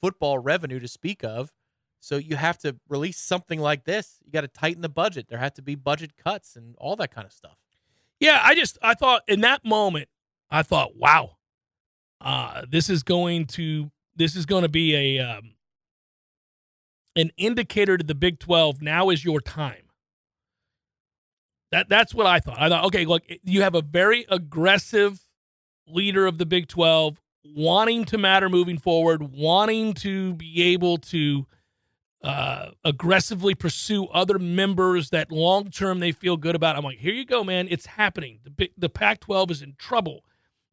football 0.00 0.38
revenue 0.38 0.78
to 0.78 0.86
speak 0.86 1.24
of. 1.24 1.50
So 1.98 2.16
you 2.16 2.36
have 2.36 2.58
to 2.58 2.76
release 2.88 3.18
something 3.18 3.58
like 3.58 3.82
this. 3.82 4.18
You 4.24 4.30
got 4.30 4.42
to 4.42 4.46
tighten 4.46 4.82
the 4.82 4.88
budget. 4.88 5.26
There 5.28 5.38
have 5.38 5.54
to 5.54 5.62
be 5.62 5.74
budget 5.74 6.12
cuts 6.16 6.54
and 6.54 6.76
all 6.78 6.94
that 6.94 7.12
kind 7.12 7.26
of 7.26 7.32
stuff. 7.32 7.56
Yeah, 8.20 8.38
I 8.40 8.54
just 8.54 8.78
I 8.82 8.94
thought 8.94 9.22
in 9.26 9.40
that 9.40 9.64
moment, 9.64 10.08
I 10.48 10.62
thought, 10.62 10.96
wow, 10.96 11.38
uh, 12.20 12.62
this 12.70 12.88
is 12.88 13.02
going 13.02 13.46
to 13.46 13.90
this 14.14 14.36
is 14.36 14.46
going 14.46 14.62
to 14.62 14.68
be 14.68 14.94
a 14.94 15.24
um, 15.24 15.54
an 17.16 17.32
indicator 17.36 17.98
to 17.98 18.04
the 18.04 18.14
Big 18.14 18.38
Twelve. 18.38 18.80
Now 18.80 19.10
is 19.10 19.24
your 19.24 19.40
time. 19.40 19.90
That 21.72 21.88
that's 21.88 22.14
what 22.14 22.26
I 22.26 22.38
thought. 22.38 22.60
I 22.60 22.68
thought, 22.68 22.84
okay, 22.84 23.06
look, 23.06 23.24
you 23.42 23.62
have 23.62 23.74
a 23.74 23.82
very 23.82 24.24
aggressive 24.28 25.18
leader 25.92 26.26
of 26.26 26.38
the 26.38 26.46
Big 26.46 26.68
Twelve, 26.68 27.20
wanting 27.44 28.04
to 28.06 28.18
matter 28.18 28.48
moving 28.48 28.78
forward, 28.78 29.32
wanting 29.32 29.94
to 29.94 30.34
be 30.34 30.62
able 30.62 30.98
to 30.98 31.46
uh, 32.22 32.70
aggressively 32.84 33.54
pursue 33.54 34.06
other 34.06 34.38
members 34.38 35.10
that 35.10 35.32
long 35.32 35.70
term 35.70 35.98
they 36.00 36.12
feel 36.12 36.36
good 36.36 36.54
about. 36.54 36.76
I'm 36.76 36.84
like, 36.84 36.98
here 36.98 37.14
you 37.14 37.24
go, 37.24 37.42
man. 37.42 37.66
It's 37.70 37.86
happening. 37.86 38.38
The 38.44 38.70
the 38.76 38.88
Pac-12 38.88 39.50
is 39.50 39.62
in 39.62 39.74
trouble. 39.78 40.24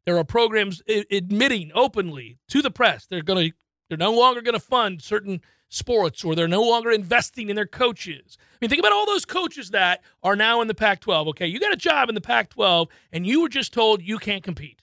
There 0.06 0.16
are 0.16 0.24
programs 0.24 0.82
I- 0.88 1.04
admitting 1.10 1.72
openly 1.74 2.38
to 2.48 2.62
the 2.62 2.70
press 2.70 3.06
they're 3.06 3.22
going 3.22 3.50
to 3.50 3.56
they're 3.88 3.98
no 3.98 4.12
longer 4.12 4.40
going 4.40 4.54
to 4.54 4.60
fund 4.60 5.02
certain 5.02 5.40
sports 5.68 6.24
or 6.24 6.34
they're 6.36 6.48
no 6.48 6.62
longer 6.62 6.92
investing 6.92 7.50
in 7.50 7.56
their 7.56 7.66
coaches. 7.66 8.38
I 8.40 8.56
mean, 8.60 8.70
think 8.70 8.80
about 8.80 8.92
all 8.92 9.06
those 9.06 9.24
coaches 9.24 9.70
that 9.70 10.02
are 10.22 10.36
now 10.36 10.60
in 10.60 10.68
the 10.68 10.74
Pac-12. 10.74 11.28
Okay, 11.28 11.46
you 11.46 11.58
got 11.58 11.72
a 11.72 11.76
job 11.76 12.08
in 12.08 12.14
the 12.14 12.20
Pac-12 12.20 12.88
and 13.12 13.26
you 13.26 13.40
were 13.42 13.48
just 13.48 13.72
told 13.72 14.02
you 14.02 14.18
can't 14.18 14.44
compete. 14.44 14.79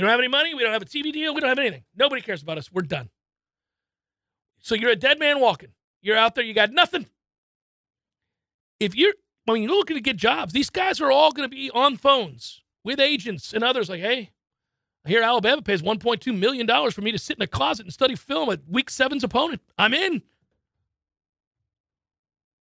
We 0.00 0.06
don't 0.06 0.12
have 0.12 0.20
any 0.20 0.28
money. 0.28 0.54
We 0.54 0.62
don't 0.62 0.72
have 0.72 0.80
a 0.80 0.86
TV 0.86 1.12
deal. 1.12 1.34
We 1.34 1.40
don't 1.42 1.50
have 1.50 1.58
anything. 1.58 1.84
Nobody 1.94 2.22
cares 2.22 2.42
about 2.42 2.56
us. 2.56 2.72
We're 2.72 2.80
done. 2.80 3.10
So 4.58 4.74
you're 4.74 4.92
a 4.92 4.96
dead 4.96 5.18
man 5.18 5.40
walking. 5.40 5.72
You're 6.00 6.16
out 6.16 6.34
there. 6.34 6.42
You 6.42 6.54
got 6.54 6.72
nothing. 6.72 7.04
If 8.78 8.96
you're 8.96 9.12
when 9.44 9.62
you're 9.62 9.72
looking 9.72 9.96
to 9.96 10.00
get 10.00 10.16
jobs, 10.16 10.54
these 10.54 10.70
guys 10.70 11.02
are 11.02 11.12
all 11.12 11.32
going 11.32 11.48
to 11.50 11.54
be 11.54 11.70
on 11.72 11.98
phones 11.98 12.62
with 12.82 12.98
agents 12.98 13.52
and 13.52 13.62
others. 13.62 13.90
Like, 13.90 14.00
hey, 14.00 14.30
I 15.04 15.08
hear 15.10 15.22
Alabama 15.22 15.60
pays 15.60 15.82
1.2 15.82 16.38
million 16.38 16.64
dollars 16.64 16.94
for 16.94 17.02
me 17.02 17.12
to 17.12 17.18
sit 17.18 17.36
in 17.36 17.42
a 17.42 17.46
closet 17.46 17.84
and 17.84 17.92
study 17.92 18.16
film 18.16 18.48
at 18.48 18.60
Week 18.66 18.88
Seven's 18.88 19.22
opponent. 19.22 19.60
I'm 19.76 19.92
in. 19.92 20.22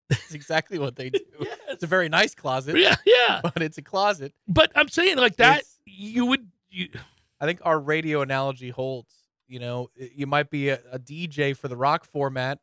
That's 0.09 0.33
exactly 0.33 0.77
what 0.77 0.97
they 0.97 1.09
do. 1.09 1.19
It's 1.69 1.83
a 1.83 1.87
very 1.87 2.09
nice 2.09 2.35
closet, 2.35 2.75
Yeah, 2.77 2.95
yeah. 3.05 3.39
but 3.53 3.61
it's 3.61 3.77
a 3.77 3.81
closet. 3.83 4.33
But 4.47 4.71
I'm 4.75 4.89
saying 4.89 5.17
like 5.17 5.37
that. 5.37 5.59
It's- 5.59 5.77
You 5.85 6.25
would. 6.25 6.47
You, 6.69 6.89
I 7.41 7.45
think 7.45 7.59
our 7.63 7.79
radio 7.79 8.21
analogy 8.21 8.69
holds. 8.69 9.13
You 9.47 9.59
know, 9.59 9.89
you 9.95 10.27
might 10.27 10.49
be 10.49 10.69
a, 10.69 10.79
a 10.91 10.99
DJ 10.99 11.55
for 11.57 11.67
the 11.67 11.75
rock 11.77 12.05
format, 12.05 12.59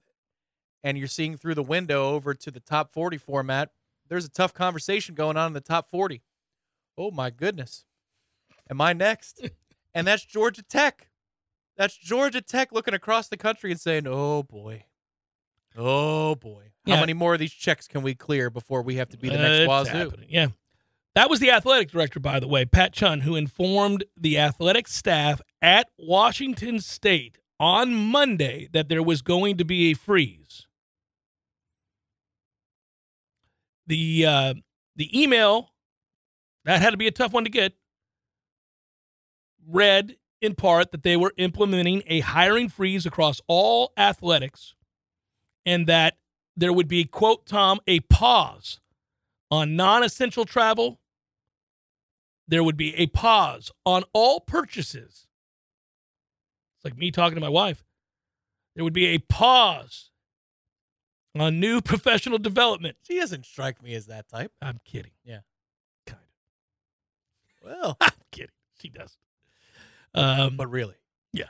and 0.84 0.96
you're 0.96 1.08
seeing 1.08 1.36
through 1.36 1.54
the 1.56 1.62
window 1.62 2.10
over 2.10 2.32
to 2.34 2.50
the 2.50 2.60
top 2.60 2.92
40 2.92 3.18
format. 3.18 3.70
There's 4.08 4.24
a 4.24 4.30
tough 4.30 4.54
conversation 4.54 5.14
going 5.16 5.36
on 5.36 5.48
in 5.48 5.52
the 5.52 5.60
top 5.60 5.90
40. 5.90 6.22
Oh 6.96 7.10
my 7.10 7.30
goodness. 7.30 7.84
Am 8.70 8.80
I 8.80 8.92
next? 8.92 9.48
and 9.94 10.06
that's 10.06 10.24
Georgia 10.24 10.62
Tech. 10.62 11.08
That's 11.76 11.96
Georgia 11.96 12.40
Tech 12.40 12.70
looking 12.72 12.94
across 12.94 13.28
the 13.28 13.36
country 13.36 13.70
and 13.70 13.80
saying, 13.80 14.06
"Oh 14.06 14.42
boy, 14.44 14.84
oh 15.76 16.34
boy, 16.36 16.72
how 16.86 16.94
Yeah. 16.94 17.00
many 17.00 17.12
more 17.12 17.34
of 17.34 17.40
these 17.40 17.52
checks 17.52 17.86
can 17.86 18.02
we 18.02 18.14
clear 18.14 18.48
before 18.48 18.80
we 18.82 18.96
have 18.96 19.08
to 19.10 19.18
be 19.18 19.28
the 19.28 19.34
Uh, 19.38 19.42
next 19.42 19.58
it's 19.58 19.68
Wazoo?" 19.68 19.98
happening. 20.10 20.28
Yeah. 20.30 20.48
That 21.16 21.30
was 21.30 21.40
the 21.40 21.50
athletic 21.50 21.90
director, 21.90 22.20
by 22.20 22.40
the 22.40 22.46
way, 22.46 22.66
Pat 22.66 22.92
Chun, 22.92 23.22
who 23.22 23.36
informed 23.36 24.04
the 24.18 24.36
athletic 24.38 24.86
staff 24.86 25.40
at 25.62 25.88
Washington 25.98 26.78
State 26.78 27.38
on 27.58 27.94
Monday 27.94 28.68
that 28.74 28.90
there 28.90 29.02
was 29.02 29.22
going 29.22 29.56
to 29.56 29.64
be 29.64 29.90
a 29.90 29.94
freeze. 29.94 30.66
The 33.86 34.26
uh, 34.26 34.54
the 34.96 35.18
email 35.18 35.70
that 36.66 36.82
had 36.82 36.90
to 36.90 36.98
be 36.98 37.06
a 37.06 37.12
tough 37.12 37.32
one 37.32 37.44
to 37.44 37.50
get 37.50 37.72
read 39.66 40.16
in 40.42 40.54
part 40.54 40.92
that 40.92 41.02
they 41.02 41.16
were 41.16 41.32
implementing 41.38 42.02
a 42.08 42.20
hiring 42.20 42.68
freeze 42.68 43.06
across 43.06 43.40
all 43.46 43.94
athletics 43.96 44.74
and 45.64 45.86
that 45.86 46.18
there 46.58 46.74
would 46.74 46.88
be 46.88 47.04
quote 47.04 47.46
tom 47.46 47.80
a 47.86 48.00
pause 48.00 48.80
on 49.50 49.76
non-essential 49.76 50.44
travel 50.44 50.98
there 52.48 52.62
would 52.62 52.76
be 52.76 52.94
a 52.96 53.06
pause 53.06 53.70
on 53.84 54.04
all 54.12 54.40
purchases. 54.40 55.26
It's 56.76 56.84
like 56.84 56.96
me 56.96 57.10
talking 57.10 57.34
to 57.34 57.40
my 57.40 57.48
wife. 57.48 57.84
There 58.74 58.84
would 58.84 58.92
be 58.92 59.06
a 59.06 59.18
pause 59.18 60.10
on 61.38 61.58
new 61.60 61.80
professional 61.82 62.38
development. 62.38 62.96
She 63.02 63.18
doesn't 63.18 63.46
strike 63.46 63.82
me 63.82 63.94
as 63.94 64.06
that 64.06 64.28
type. 64.28 64.52
i'm 64.62 64.80
kidding. 64.84 65.12
Yeah. 65.24 65.40
kind 66.06 66.20
of. 67.62 67.68
Well, 67.68 67.96
i'm 68.00 68.10
kidding. 68.30 68.50
She 68.80 68.90
does. 68.90 69.16
Um, 70.14 70.56
but 70.56 70.68
really, 70.68 70.94
Yeah. 71.32 71.48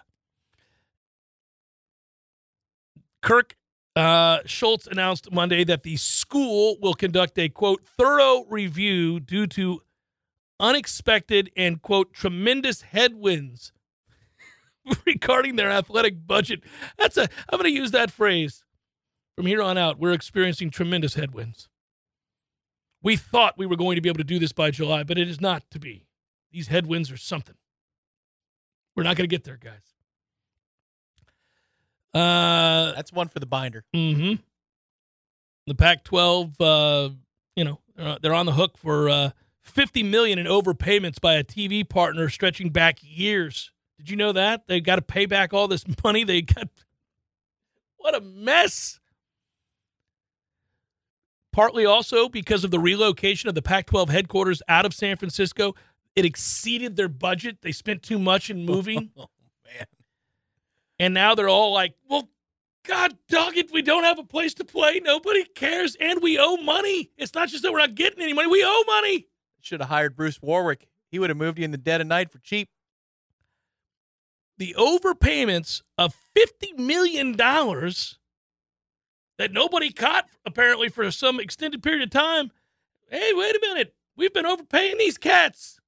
Kirk 3.23 3.57
uh, 3.97 4.41
Schulz 4.45 4.87
announced 4.87 5.33
Monday 5.33 5.65
that 5.65 5.83
the 5.83 5.97
school 5.97 6.77
will 6.81 6.95
conduct 6.95 7.39
a 7.39 7.49
quote 7.49 7.85
thorough 7.87 8.45
review 8.49 9.21
due 9.21 9.47
to 9.49 9.81
unexpected 10.59 11.51
and 11.57 11.83
quote 11.83 12.13
tremendous 12.13 12.83
headwinds 12.83 13.73
regarding 15.07 15.57
their 15.57 15.71
athletic 15.71 16.27
budget. 16.27 16.63
That's 16.97 17.17
a 17.17 17.29
I'm 17.49 17.59
going 17.59 17.65
to 17.65 17.79
use 17.79 17.91
that 17.91 18.11
phrase 18.11 18.65
from 19.37 19.47
here 19.47 19.63
on 19.63 19.77
out. 19.77 19.99
We're 19.99 20.13
experiencing 20.13 20.71
tremendous 20.71 21.15
headwinds. 21.15 21.69
We 23.03 23.17
thought 23.17 23.59
we 23.59 23.67
were 23.67 23.77
going 23.77 23.97
to 23.97 24.01
be 24.01 24.09
able 24.09 24.19
to 24.19 24.25
do 24.25 24.39
this 24.39 24.53
by 24.53 24.71
July, 24.71 25.05
but 25.05 25.19
it 25.19 25.29
is 25.29 25.41
not 25.41 25.63
to 25.71 25.79
be. 25.79 26.07
These 26.51 26.69
headwinds 26.69 27.11
are 27.11 27.17
something. 27.17 27.55
We're 28.97 29.03
not 29.03 29.17
going 29.17 29.29
to 29.29 29.35
get 29.35 29.45
there, 29.45 29.59
guys. 29.59 29.83
Uh, 32.15 32.93
That's 32.95 33.13
one 33.13 33.29
for 33.29 33.39
the 33.39 33.47
binder. 33.47 33.85
Mm-hmm. 33.95 34.43
The 35.67 35.75
Pac-12, 35.75 36.55
uh, 36.61 37.11
you 37.55 37.65
know, 37.65 37.81
uh, 37.99 38.19
they're 38.23 38.33
on 38.33 38.47
the 38.47 38.53
hook 38.53 38.79
for 38.79 39.11
uh, 39.11 39.31
50 39.67 40.03
million 40.03 40.39
in 40.39 40.47
overpayments 40.47 41.21
by 41.21 41.35
a 41.35 41.45
TV 41.45 41.89
partner 41.89 42.29
stretching 42.29 42.71
back 42.71 42.99
years. 43.03 43.71
Did 43.99 44.11
you 44.11 44.17
know 44.17 44.33
that 44.33 44.67
they 44.69 44.81
got 44.81 44.97
to 44.97 45.03
pay 45.03 45.27
back 45.27 45.53
all 45.53 45.69
this 45.69 45.85
money? 46.05 46.25
They 46.25 46.43
got 46.43 46.69
what 47.97 48.15
a 48.15 48.21
mess. 48.21 49.01
Partly 51.53 51.87
also 51.87 52.29
because 52.29 52.65
of 52.65 52.71
the 52.71 52.79
relocation 52.79 53.49
of 53.49 53.55
the 53.55 53.63
Pac-12 53.63 54.11
headquarters 54.11 54.63
out 54.69 54.85
of 54.85 54.93
San 54.93 55.17
Francisco, 55.17 55.75
it 56.15 56.25
exceeded 56.25 56.97
their 56.97 57.09
budget. 57.09 57.59
They 57.63 57.73
spent 57.73 58.03
too 58.03 58.19
much 58.19 58.51
in 58.51 58.65
moving. 58.65 59.11
Oh 59.19 59.29
man. 59.75 59.87
And 61.01 61.13
now 61.15 61.35
they're 61.35 61.49
all 61.49 61.73
like, 61.73 61.95
well, 62.09 62.29
God 62.87 63.17
dog 63.29 63.57
it, 63.57 63.73
we 63.73 63.83
don't 63.83 64.05
have 64.05 64.21
a 64.21 64.25
place 64.25 64.55
to 64.55 64.65
play. 64.65 65.01
Nobody 65.03 65.45
cares. 65.45 65.97
And 66.01 66.23
we 66.23 66.39
owe 66.39 66.57
money. 66.59 67.11
It's 67.17 67.35
not 67.35 67.49
just 67.49 67.65
that 67.65 67.73
we're 67.73 67.79
not 67.79 67.97
getting 67.97 68.23
any 68.23 68.33
money, 68.33 68.49
we 68.49 68.63
owe 68.65 68.85
money. 68.87 69.27
Should 69.67 69.81
have 69.81 69.89
hired 69.89 70.15
Bruce 70.15 70.41
Warwick. 70.41 70.87
He 71.11 71.19
would 71.19 71.29
have 71.29 71.37
moved 71.37 71.59
you 71.59 71.65
in 71.65 71.73
the 71.73 71.77
dead 71.77 72.01
of 72.01 72.07
night 72.07 72.31
for 72.31 72.39
cheap. 72.39 72.69
The 74.59 74.77
overpayments 74.79 75.83
of 75.99 76.15
$50 76.39 76.79
million 76.79 77.37
that 77.37 78.15
nobody 79.51 79.91
caught, 79.91 80.29
apparently, 80.45 80.89
for 80.89 81.11
some 81.11 81.41
extended 81.41 81.83
period 81.83 82.05
of 82.05 82.11
time. 82.11 82.53
Hey, 83.11 83.33
wait 83.35 83.57
a 83.57 83.61
minute. 83.61 83.93
We've 84.17 84.33
been 84.33 84.47
overpaying 84.47 84.99
these 84.99 85.19
cats. 85.19 85.81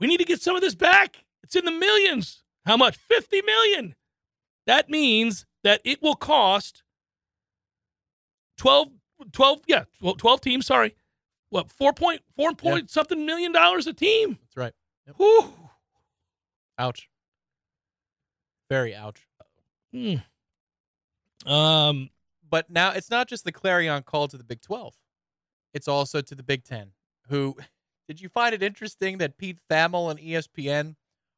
We 0.00 0.06
need 0.06 0.20
to 0.20 0.24
get 0.24 0.40
some 0.40 0.56
of 0.56 0.62
this 0.62 0.74
back. 0.74 1.26
It's 1.42 1.56
in 1.56 1.66
the 1.66 1.70
millions. 1.70 2.42
How 2.64 2.78
much? 2.78 2.96
50 2.96 3.42
million. 3.42 3.96
That 4.64 4.88
means 4.88 5.44
that 5.62 5.82
it 5.84 6.02
will 6.02 6.16
cost 6.16 6.84
12, 8.56 8.88
12 9.30 9.60
yeah, 9.66 9.84
12, 10.00 10.16
12 10.16 10.40
teams, 10.40 10.64
sorry. 10.64 10.94
What, 11.50 11.70
4 11.70 11.92
point, 11.92 12.22
4 12.36 12.52
point 12.54 12.84
Yeah. 12.84 12.92
something 12.92 13.24
million 13.24 13.52
dollars 13.52 13.86
a 13.86 13.92
team? 13.92 14.38
That's 14.42 14.56
right. 14.56 14.74
Whew. 15.16 15.52
Ouch. 16.78 17.08
Very 18.70 18.94
ouch. 18.94 19.26
Hmm. 19.92 20.16
Um, 21.50 22.10
But 22.50 22.70
now 22.70 22.92
it's 22.92 23.10
not 23.10 23.28
just 23.28 23.44
the 23.44 23.52
clarion 23.52 24.02
call 24.02 24.28
to 24.28 24.36
the 24.38 24.44
Big 24.44 24.60
12. 24.60 24.94
It's 25.74 25.88
also 25.88 26.20
to 26.20 26.34
the 26.34 26.42
Big 26.42 26.64
10, 26.64 26.92
who 27.28 27.56
did 28.08 28.20
you 28.20 28.28
find 28.28 28.54
it 28.54 28.62
interesting 28.62 29.18
that 29.18 29.36
Pete 29.38 29.58
Thamel 29.70 30.10
and 30.10 30.18
ESPN 30.20 30.96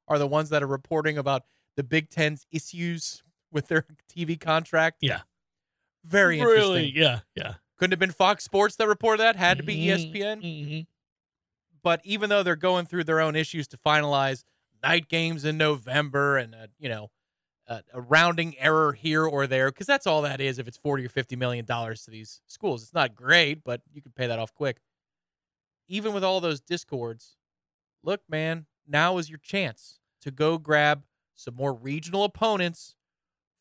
are 0.08 0.18
the 0.18 0.26
ones 0.26 0.50
that 0.50 0.62
are 0.62 0.66
reporting 0.68 1.18
about 1.18 1.44
the 1.76 1.82
Big 1.84 2.10
10's 2.10 2.46
issues 2.50 3.22
with 3.52 3.68
their 3.68 3.86
TV 4.12 4.38
contract? 4.38 4.98
Yeah. 5.00 5.20
Very 6.04 6.38
interesting. 6.40 6.62
really, 6.72 6.92
yeah, 6.94 7.20
yeah. 7.36 7.54
Couldn't 7.80 7.92
have 7.92 7.98
been 7.98 8.10
Fox 8.12 8.44
Sports 8.44 8.76
that 8.76 8.86
reported 8.88 9.22
that, 9.22 9.36
had 9.36 9.56
to 9.56 9.64
be 9.64 9.74
Mhm, 9.74 9.84
ESPN. 9.86 10.42
mhm. 10.42 10.86
But 11.82 12.02
even 12.04 12.28
though 12.28 12.42
they're 12.42 12.54
going 12.54 12.84
through 12.84 13.04
their 13.04 13.20
own 13.20 13.34
issues 13.34 13.66
to 13.68 13.78
finalize 13.78 14.44
night 14.82 15.08
games 15.08 15.46
in 15.46 15.56
November 15.56 16.36
and, 16.36 16.54
uh, 16.54 16.66
you 16.78 16.90
know, 16.90 17.10
uh, 17.66 17.80
a 17.94 18.02
rounding 18.02 18.58
error 18.58 18.92
here 18.92 19.24
or 19.24 19.46
there, 19.46 19.70
because 19.70 19.86
that's 19.86 20.06
all 20.06 20.20
that 20.20 20.42
is 20.42 20.58
if 20.58 20.68
it's 20.68 20.76
40 20.76 21.06
or 21.06 21.08
50 21.08 21.36
million 21.36 21.64
dollars 21.64 22.04
to 22.04 22.10
these 22.10 22.42
schools. 22.46 22.82
It's 22.82 22.92
not 22.92 23.14
great, 23.14 23.64
but 23.64 23.80
you 23.90 24.02
can 24.02 24.12
pay 24.12 24.26
that 24.26 24.38
off 24.38 24.52
quick. 24.52 24.82
Even 25.88 26.12
with 26.12 26.22
all 26.22 26.42
those 26.42 26.60
discords, 26.60 27.38
look, 28.02 28.20
man, 28.28 28.66
now 28.86 29.16
is 29.16 29.30
your 29.30 29.38
chance 29.38 30.00
to 30.20 30.30
go 30.30 30.58
grab 30.58 31.06
some 31.34 31.54
more 31.54 31.72
regional 31.72 32.24
opponents 32.24 32.94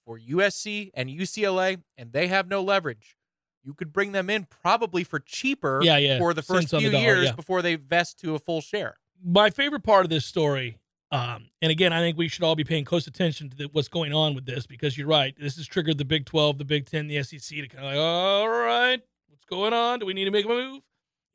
for 0.03 0.19
USC 0.19 0.91
and 0.93 1.09
UCLA, 1.09 1.81
and 1.97 2.11
they 2.11 2.27
have 2.27 2.49
no 2.49 2.61
leverage. 2.61 3.15
You 3.63 3.73
could 3.73 3.91
bring 3.91 4.11
them 4.11 4.29
in 4.29 4.45
probably 4.45 5.03
for 5.03 5.19
cheaper 5.19 5.81
Yeah, 5.83 5.97
yeah. 5.97 6.17
for 6.17 6.33
the 6.33 6.41
first 6.41 6.69
Cents 6.69 6.81
few 6.81 6.89
the 6.89 6.97
dollar, 6.97 7.03
years 7.05 7.25
yeah. 7.25 7.31
before 7.33 7.61
they 7.61 7.75
vest 7.75 8.19
to 8.21 8.35
a 8.35 8.39
full 8.39 8.61
share. 8.61 8.95
My 9.23 9.49
favorite 9.49 9.83
part 9.83 10.05
of 10.05 10.09
this 10.09 10.25
story, 10.25 10.77
um, 11.11 11.49
and 11.61 11.71
again, 11.71 11.91
I 11.91 11.99
think 11.99 12.17
we 12.17 12.27
should 12.29 12.43
all 12.43 12.55
be 12.55 12.63
paying 12.63 12.85
close 12.85 13.05
attention 13.07 13.49
to 13.49 13.57
the, 13.57 13.69
what's 13.71 13.89
going 13.89 14.13
on 14.13 14.33
with 14.33 14.45
this 14.45 14.65
because 14.65 14.97
you're 14.97 15.07
right. 15.07 15.35
This 15.37 15.57
has 15.57 15.67
triggered 15.67 15.97
the 15.97 16.05
Big 16.05 16.25
12, 16.25 16.57
the 16.57 16.65
Big 16.65 16.85
10, 16.85 17.07
the 17.07 17.21
SEC 17.23 17.57
to 17.57 17.67
kind 17.67 17.85
of 17.85 17.91
like, 17.91 17.97
all 17.97 18.47
right, 18.47 19.01
what's 19.27 19.45
going 19.45 19.73
on? 19.73 19.99
Do 19.99 20.05
we 20.05 20.13
need 20.13 20.25
to 20.25 20.31
make 20.31 20.45
a 20.45 20.49
move? 20.49 20.81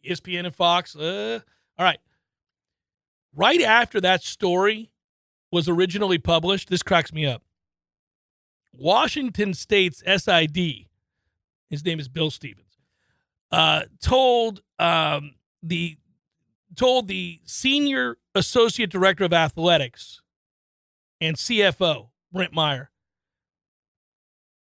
ESPN 0.09 0.47
and 0.47 0.55
Fox. 0.55 0.97
Uh, 0.97 1.41
all 1.79 1.85
right. 1.85 1.99
Right 3.35 3.61
after 3.61 4.01
that 4.01 4.23
story 4.23 4.91
was 5.51 5.69
originally 5.69 6.19
published, 6.19 6.69
this 6.71 6.83
cracks 6.83 7.13
me 7.13 7.27
up. 7.27 7.43
Washington 8.73 9.55
State's 9.55 10.03
SID, 10.07 10.87
his 11.70 11.85
name 11.85 11.98
is 11.98 12.09
Bill 12.09 12.31
Stevens, 12.31 12.79
uh, 13.50 13.83
told 14.00 14.62
um, 14.79 15.35
the 15.62 15.96
told 16.77 17.09
the 17.09 17.40
senior 17.44 18.16
associate 18.35 18.90
director 18.90 19.24
of 19.24 19.33
athletics 19.33 20.20
and 21.20 21.37
CFO 21.37 22.09
Brent 22.33 22.53
Meyer 22.53 22.90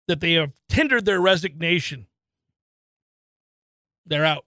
that 0.07 0.19
they 0.19 0.33
have 0.33 0.51
tendered 0.69 1.05
their 1.05 1.19
resignation. 1.19 2.07
They're 4.05 4.25
out. 4.25 4.45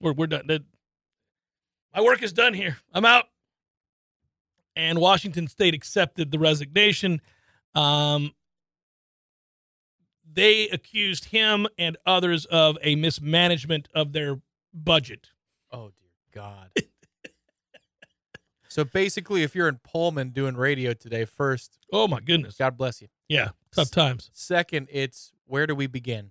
We're 0.00 0.12
we're 0.12 0.26
done. 0.26 0.64
My 1.94 2.02
work 2.02 2.22
is 2.22 2.32
done 2.32 2.54
here. 2.54 2.78
I'm 2.92 3.04
out. 3.04 3.26
And 4.74 4.98
Washington 4.98 5.48
State 5.48 5.74
accepted 5.74 6.30
the 6.30 6.38
resignation. 6.38 7.20
Um, 7.74 8.32
they 10.32 10.68
accused 10.68 11.26
him 11.26 11.66
and 11.78 11.96
others 12.06 12.44
of 12.46 12.78
a 12.82 12.94
mismanagement 12.96 13.88
of 13.94 14.12
their 14.12 14.40
budget. 14.72 15.30
Oh 15.70 15.90
dear 15.98 16.42
God. 16.42 16.70
so 18.68 18.84
basically, 18.84 19.42
if 19.42 19.54
you're 19.54 19.68
in 19.68 19.78
Pullman 19.78 20.30
doing 20.30 20.56
radio 20.56 20.92
today, 20.92 21.24
first, 21.24 21.78
Oh 21.92 22.08
my 22.08 22.20
goodness. 22.20 22.56
God 22.56 22.76
bless 22.76 23.02
you. 23.02 23.08
Yeah, 23.28 23.50
tough 23.74 23.90
times. 23.90 24.30
Second, 24.32 24.88
it's 24.90 25.32
where 25.46 25.66
do 25.66 25.74
we 25.74 25.86
begin? 25.86 26.30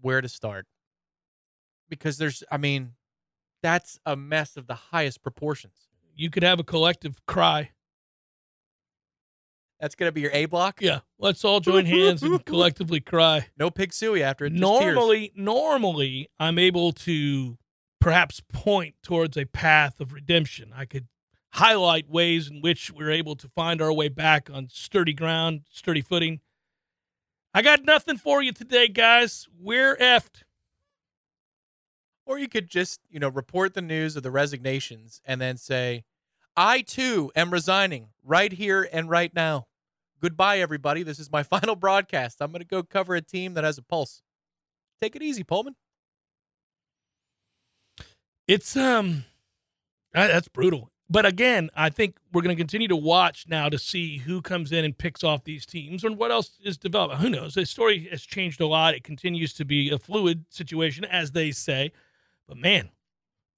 Where 0.00 0.20
to 0.20 0.28
start? 0.28 0.66
Because 1.88 2.16
there's, 2.16 2.42
I 2.50 2.56
mean, 2.56 2.92
that's 3.62 4.00
a 4.06 4.16
mess 4.16 4.56
of 4.56 4.66
the 4.66 4.74
highest 4.74 5.22
proportions. 5.22 5.88
You 6.14 6.30
could 6.30 6.42
have 6.42 6.58
a 6.58 6.64
collective 6.64 7.20
cry. 7.26 7.70
That's 9.82 9.96
gonna 9.96 10.12
be 10.12 10.20
your 10.20 10.30
A 10.32 10.44
block. 10.44 10.80
Yeah, 10.80 11.00
let's 11.18 11.44
all 11.44 11.58
join 11.58 11.86
hands 11.86 12.22
and 12.22 12.42
collectively 12.46 13.00
cry. 13.00 13.48
No 13.58 13.68
pig 13.68 13.92
suey 13.92 14.22
after 14.22 14.44
it. 14.44 14.50
just 14.50 14.60
tears. 14.60 14.94
Normally, 14.94 15.32
normally 15.34 16.28
I'm 16.38 16.56
able 16.56 16.92
to 16.92 17.58
perhaps 18.00 18.40
point 18.52 18.94
towards 19.02 19.36
a 19.36 19.44
path 19.44 20.00
of 20.00 20.12
redemption. 20.12 20.72
I 20.72 20.84
could 20.84 21.08
highlight 21.54 22.08
ways 22.08 22.48
in 22.48 22.60
which 22.60 22.92
we're 22.92 23.10
able 23.10 23.34
to 23.34 23.48
find 23.48 23.82
our 23.82 23.92
way 23.92 24.08
back 24.08 24.48
on 24.52 24.68
sturdy 24.70 25.14
ground, 25.14 25.62
sturdy 25.72 26.00
footing. 26.00 26.38
I 27.52 27.60
got 27.60 27.84
nothing 27.84 28.18
for 28.18 28.40
you 28.40 28.52
today, 28.52 28.86
guys. 28.86 29.48
We're 29.60 29.96
effed. 29.96 30.44
Or 32.24 32.38
you 32.38 32.48
could 32.48 32.70
just, 32.70 33.00
you 33.10 33.18
know, 33.18 33.28
report 33.28 33.74
the 33.74 33.82
news 33.82 34.14
of 34.14 34.22
the 34.22 34.30
resignations 34.30 35.20
and 35.24 35.40
then 35.40 35.56
say, 35.56 36.04
I 36.56 36.82
too 36.82 37.32
am 37.34 37.50
resigning 37.52 38.10
right 38.22 38.52
here 38.52 38.88
and 38.92 39.10
right 39.10 39.34
now. 39.34 39.66
Goodbye, 40.22 40.60
everybody. 40.60 41.02
This 41.02 41.18
is 41.18 41.32
my 41.32 41.42
final 41.42 41.74
broadcast. 41.74 42.40
I'm 42.40 42.52
going 42.52 42.62
to 42.62 42.66
go 42.66 42.82
cover 42.82 43.14
a 43.14 43.20
team 43.20 43.54
that 43.54 43.64
has 43.64 43.76
a 43.76 43.82
pulse. 43.82 44.22
Take 45.00 45.16
it 45.16 45.22
easy, 45.22 45.42
Pullman. 45.42 45.74
It's 48.46 48.76
um 48.76 49.24
that's 50.12 50.48
brutal. 50.48 50.90
But 51.08 51.26
again, 51.26 51.70
I 51.74 51.90
think 51.90 52.16
we're 52.32 52.42
going 52.42 52.56
to 52.56 52.60
continue 52.60 52.88
to 52.88 52.96
watch 52.96 53.46
now 53.48 53.68
to 53.68 53.78
see 53.78 54.18
who 54.18 54.40
comes 54.40 54.72
in 54.72 54.84
and 54.84 54.96
picks 54.96 55.24
off 55.24 55.44
these 55.44 55.66
teams 55.66 56.04
and 56.04 56.16
what 56.16 56.30
else 56.30 56.58
is 56.64 56.78
developed. 56.78 57.20
Who 57.20 57.28
knows? 57.28 57.54
The 57.54 57.66
story 57.66 58.08
has 58.10 58.22
changed 58.22 58.60
a 58.60 58.66
lot. 58.66 58.94
It 58.94 59.04
continues 59.04 59.52
to 59.54 59.64
be 59.64 59.90
a 59.90 59.98
fluid 59.98 60.44
situation, 60.48 61.04
as 61.04 61.32
they 61.32 61.50
say. 61.50 61.92
But 62.48 62.56
man, 62.56 62.90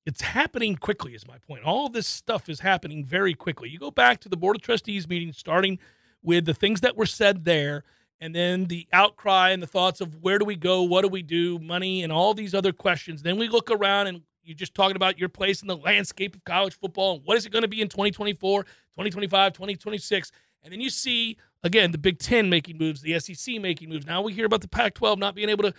it's 0.07 0.22
happening 0.22 0.77
quickly, 0.77 1.14
is 1.14 1.27
my 1.27 1.38
point. 1.38 1.64
All 1.64 1.88
this 1.88 2.07
stuff 2.07 2.48
is 2.48 2.61
happening 2.61 3.05
very 3.05 3.35
quickly. 3.35 3.68
You 3.68 3.79
go 3.79 3.90
back 3.90 4.20
to 4.20 4.29
the 4.29 4.37
Board 4.37 4.57
of 4.57 4.62
Trustees 4.62 5.09
meeting 5.09 5.33
starting 5.33 5.79
with 6.25 6.47
the 6.47 6.55
things 6.55 6.81
that 6.81 6.97
were 6.97 7.07
said 7.07 7.45
there 7.45 7.85
and 8.21 8.35
then 8.35 8.65
the 8.67 8.87
outcry 8.93 9.51
and 9.51 9.63
the 9.63 9.67
thoughts 9.67 10.01
of 10.01 10.23
where 10.23 10.39
do 10.39 10.45
we 10.45 10.57
go, 10.57 10.83
what 10.83 11.03
do 11.03 11.09
we 11.09 11.23
do, 11.23 11.59
money, 11.59 12.03
and 12.03 12.13
all 12.13 12.33
these 12.35 12.55
other 12.55 12.73
questions. 12.73 13.23
Then 13.23 13.37
we 13.37 13.49
look 13.49 13.71
around 13.71 14.07
and 14.07 14.23
you're 14.43 14.57
just 14.57 14.75
talking 14.75 14.97
about 14.97 15.19
your 15.19 15.29
place 15.29 15.63
in 15.63 15.69
the 15.69 15.77
landscape 15.77 16.35
of 16.35 16.45
college 16.45 16.79
football 16.79 17.17
and 17.17 17.25
what 17.25 17.37
is 17.37 17.47
it 17.47 17.53
going 17.53 17.63
to 17.63 17.69
be 17.69 17.81
in 17.81 17.89
2024, 17.89 18.63
2025, 18.63 19.53
2026. 19.53 20.33
And 20.63 20.73
then 20.73 20.81
you 20.81 20.91
see, 20.91 21.37
again, 21.63 21.93
the 21.93 21.99
Big 21.99 22.19
Ten 22.19 22.49
making 22.49 22.79
moves, 22.79 23.03
the 23.03 23.19
SEC 23.19 23.61
making 23.61 23.91
moves. 23.91 24.07
Now 24.07 24.23
we 24.23 24.33
hear 24.33 24.47
about 24.47 24.63
the 24.63 24.69
Pac 24.69 24.95
12 24.95 25.19
not 25.19 25.35
being 25.35 25.49
able 25.51 25.65
to 25.65 25.75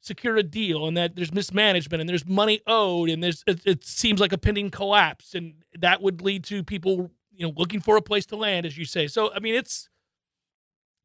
secure 0.00 0.36
a 0.36 0.42
deal 0.42 0.86
and 0.86 0.96
that 0.96 1.14
there's 1.14 1.32
mismanagement 1.32 2.00
and 2.00 2.08
there's 2.08 2.26
money 2.26 2.60
owed 2.66 3.10
and 3.10 3.22
there's 3.22 3.44
it, 3.46 3.60
it 3.66 3.84
seems 3.84 4.20
like 4.20 4.32
a 4.32 4.38
pending 4.38 4.70
collapse 4.70 5.34
and 5.34 5.52
that 5.78 6.00
would 6.00 6.22
lead 6.22 6.42
to 6.42 6.64
people 6.64 7.10
you 7.30 7.46
know 7.46 7.52
looking 7.56 7.80
for 7.80 7.98
a 7.98 8.02
place 8.02 8.24
to 8.24 8.34
land 8.34 8.64
as 8.64 8.78
you 8.78 8.86
say 8.86 9.06
so 9.06 9.30
i 9.34 9.38
mean 9.38 9.54
it's 9.54 9.89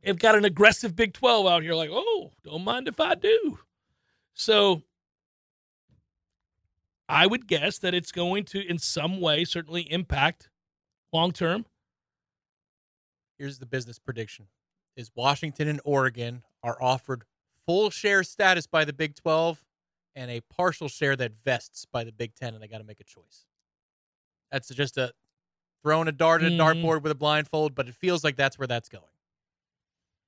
they've 0.06 0.20
got 0.20 0.36
an 0.36 0.46
aggressive 0.46 0.96
big 0.96 1.14
12 1.14 1.46
out 1.48 1.64
here 1.64 1.74
like 1.74 1.90
oh 1.92 2.32
don't 2.44 2.64
mind 2.64 2.88
if 2.88 3.00
i 3.00 3.16
do 3.16 3.60
so 4.34 4.82
i 7.10 7.26
would 7.28 7.48
guess 7.48 7.78
that 7.80 7.94
it's 7.94 8.12
going 8.12 8.44
to 8.46 8.60
in 8.66 8.78
some 8.80 9.20
way 9.20 9.44
certainly 9.44 9.82
impact 9.92 10.50
long 11.12 11.32
term 11.32 11.66
Here's 13.38 13.60
the 13.60 13.66
business 13.66 14.00
prediction: 14.00 14.48
Is 14.96 15.12
Washington 15.14 15.68
and 15.68 15.82
Oregon 15.84 16.44
are 16.64 16.82
offered 16.82 17.26
full 17.66 17.90
share 17.90 18.24
status 18.24 18.66
by 18.66 18.86
the 18.86 18.94
Big 18.94 19.14
12 19.14 19.62
and 20.16 20.32
a 20.32 20.40
partial 20.40 20.88
share 20.88 21.18
that 21.18 21.34
vests 21.34 21.86
by 21.86 22.06
the 22.06 22.14
Big 22.14 22.34
10, 22.36 22.54
and 22.54 22.64
they 22.64 22.70
got 22.70 22.78
to 22.78 22.86
make 22.86 23.02
a 23.02 23.04
choice. 23.04 23.44
That's 24.54 24.70
just 24.70 24.98
a 24.98 25.12
throwing 25.84 26.08
a 26.08 26.14
dart 26.14 26.44
at 26.44 26.54
a 26.54 26.56
Mhm. 26.56 26.60
dartboard 26.82 27.02
with 27.02 27.12
a 27.12 27.16
blindfold, 27.16 27.76
but 27.76 27.90
it 27.90 27.96
feels 27.96 28.24
like 28.24 28.38
that's 28.38 28.58
where 28.58 28.68
that's 28.70 28.88
going 28.88 29.04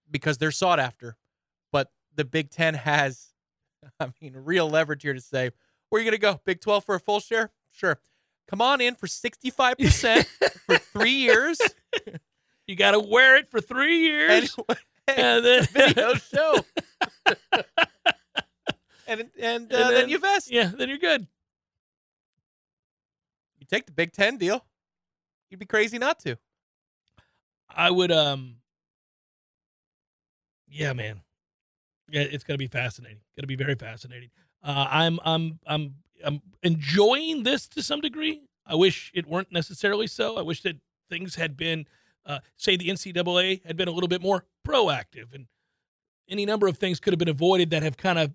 because 0.09 0.37
they're 0.37 0.51
sought 0.51 0.79
after. 0.79 1.17
But 1.71 1.91
the 2.15 2.23
Big 2.25 2.49
10 2.49 2.73
has, 2.75 3.27
I 3.99 4.09
mean, 4.21 4.33
real 4.35 4.69
leverage 4.69 5.03
here 5.03 5.13
to 5.13 5.21
say, 5.21 5.51
where 5.89 5.99
are 5.99 6.03
you 6.03 6.09
going 6.11 6.19
to 6.19 6.21
go? 6.21 6.41
Big 6.45 6.61
12 6.61 6.83
for 6.85 6.95
a 6.95 6.99
full 6.99 7.19
share? 7.19 7.51
Sure. 7.71 7.99
Come 8.49 8.61
on 8.61 8.79
in 8.81 8.95
for 8.95 9.07
65% 9.07 10.25
for 10.65 10.77
three 10.77 11.11
years. 11.15 11.59
you 12.67 12.75
got 12.75 12.91
to 12.91 12.99
wear 12.99 13.35
it 13.37 13.49
for 13.51 13.59
three 13.61 13.99
years 13.99 14.55
And, 15.07 15.17
and 15.17 15.45
then 15.45 15.63
video 15.65 16.13
show. 16.15 16.65
and 19.07 19.29
and, 19.39 19.71
uh, 19.73 19.77
then, 19.77 19.93
then- 19.93 20.09
you 20.09 20.19
vest. 20.19 20.51
yeah 20.51 20.71
then 20.77 20.89
you're 20.89 20.97
good 20.97 21.27
You 23.59 23.65
take 23.69 23.85
the 23.85 23.91
Big 23.91 24.11
Ten 24.13 24.37
deal. 24.37 24.63
You'd 25.49 25.59
be 25.59 25.65
crazy 25.65 25.97
not 25.97 26.19
to. 26.21 26.37
I 27.69 27.89
would 27.91 28.11
um 28.11 28.56
yeah, 30.67 30.93
man. 30.93 31.21
Yeah, 32.09 32.21
it's 32.21 32.43
gonna 32.43 32.57
be 32.57 32.67
fascinating. 32.67 33.19
Gonna 33.35 33.47
be 33.47 33.55
very 33.55 33.75
fascinating. 33.75 34.29
Uh 34.63 34.87
I'm 34.89 35.19
I'm 35.23 35.59
I'm 35.67 35.95
I'm 36.25 36.41
enjoying 36.63 37.43
this 37.43 37.67
to 37.69 37.83
some 37.83 38.01
degree. 38.01 38.41
I 38.65 38.75
wish 38.75 39.11
it 39.13 39.27
weren't 39.27 39.51
necessarily 39.51 40.07
so. 40.07 40.37
I 40.37 40.41
wish 40.41 40.61
that 40.63 40.77
things 41.09 41.35
had 41.35 41.57
been 41.57 41.85
uh 42.25 42.39
say 42.55 42.75
the 42.77 42.89
NCAA 42.89 43.65
had 43.65 43.77
been 43.77 43.87
a 43.87 43.91
little 43.91 44.07
bit 44.07 44.21
more 44.21 44.45
proactive 44.65 45.33
and 45.33 45.47
any 46.29 46.45
number 46.45 46.67
of 46.67 46.77
things 46.77 46.99
could 46.99 47.13
have 47.13 47.19
been 47.19 47.29
avoided 47.29 47.69
that 47.69 47.83
have 47.83 47.97
kind 47.97 48.19
of 48.19 48.33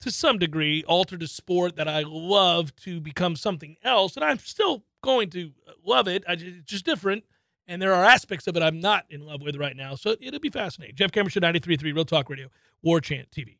to 0.00 0.10
some 0.10 0.38
degree 0.38 0.84
altered 0.86 1.22
a 1.22 1.26
sport 1.26 1.76
that 1.76 1.88
I 1.88 2.04
love 2.06 2.74
to 2.76 3.00
become 3.00 3.34
something 3.36 3.76
else 3.82 4.16
and 4.16 4.24
I'm 4.24 4.38
still 4.38 4.84
going 5.02 5.30
to 5.30 5.52
love 5.84 6.08
it. 6.08 6.24
I 6.28 6.32
it's 6.32 6.64
just 6.64 6.84
different 6.84 7.24
and 7.68 7.80
there 7.80 7.94
are 7.94 8.04
aspects 8.04 8.46
of 8.46 8.56
it 8.56 8.62
I'm 8.62 8.80
not 8.80 9.04
in 9.10 9.20
love 9.24 9.42
with 9.42 9.56
right 9.56 9.76
now. 9.76 9.94
So 9.94 10.16
it'll 10.20 10.40
be 10.40 10.50
fascinating. 10.50 10.96
Jeff 10.96 11.12
Cameron 11.12 11.30
Show 11.30 11.40
93.3 11.40 11.82
Real 11.82 12.04
Talk 12.04 12.30
Radio, 12.30 12.48
War 12.82 13.00
Chant 13.00 13.30
TV. 13.30 13.58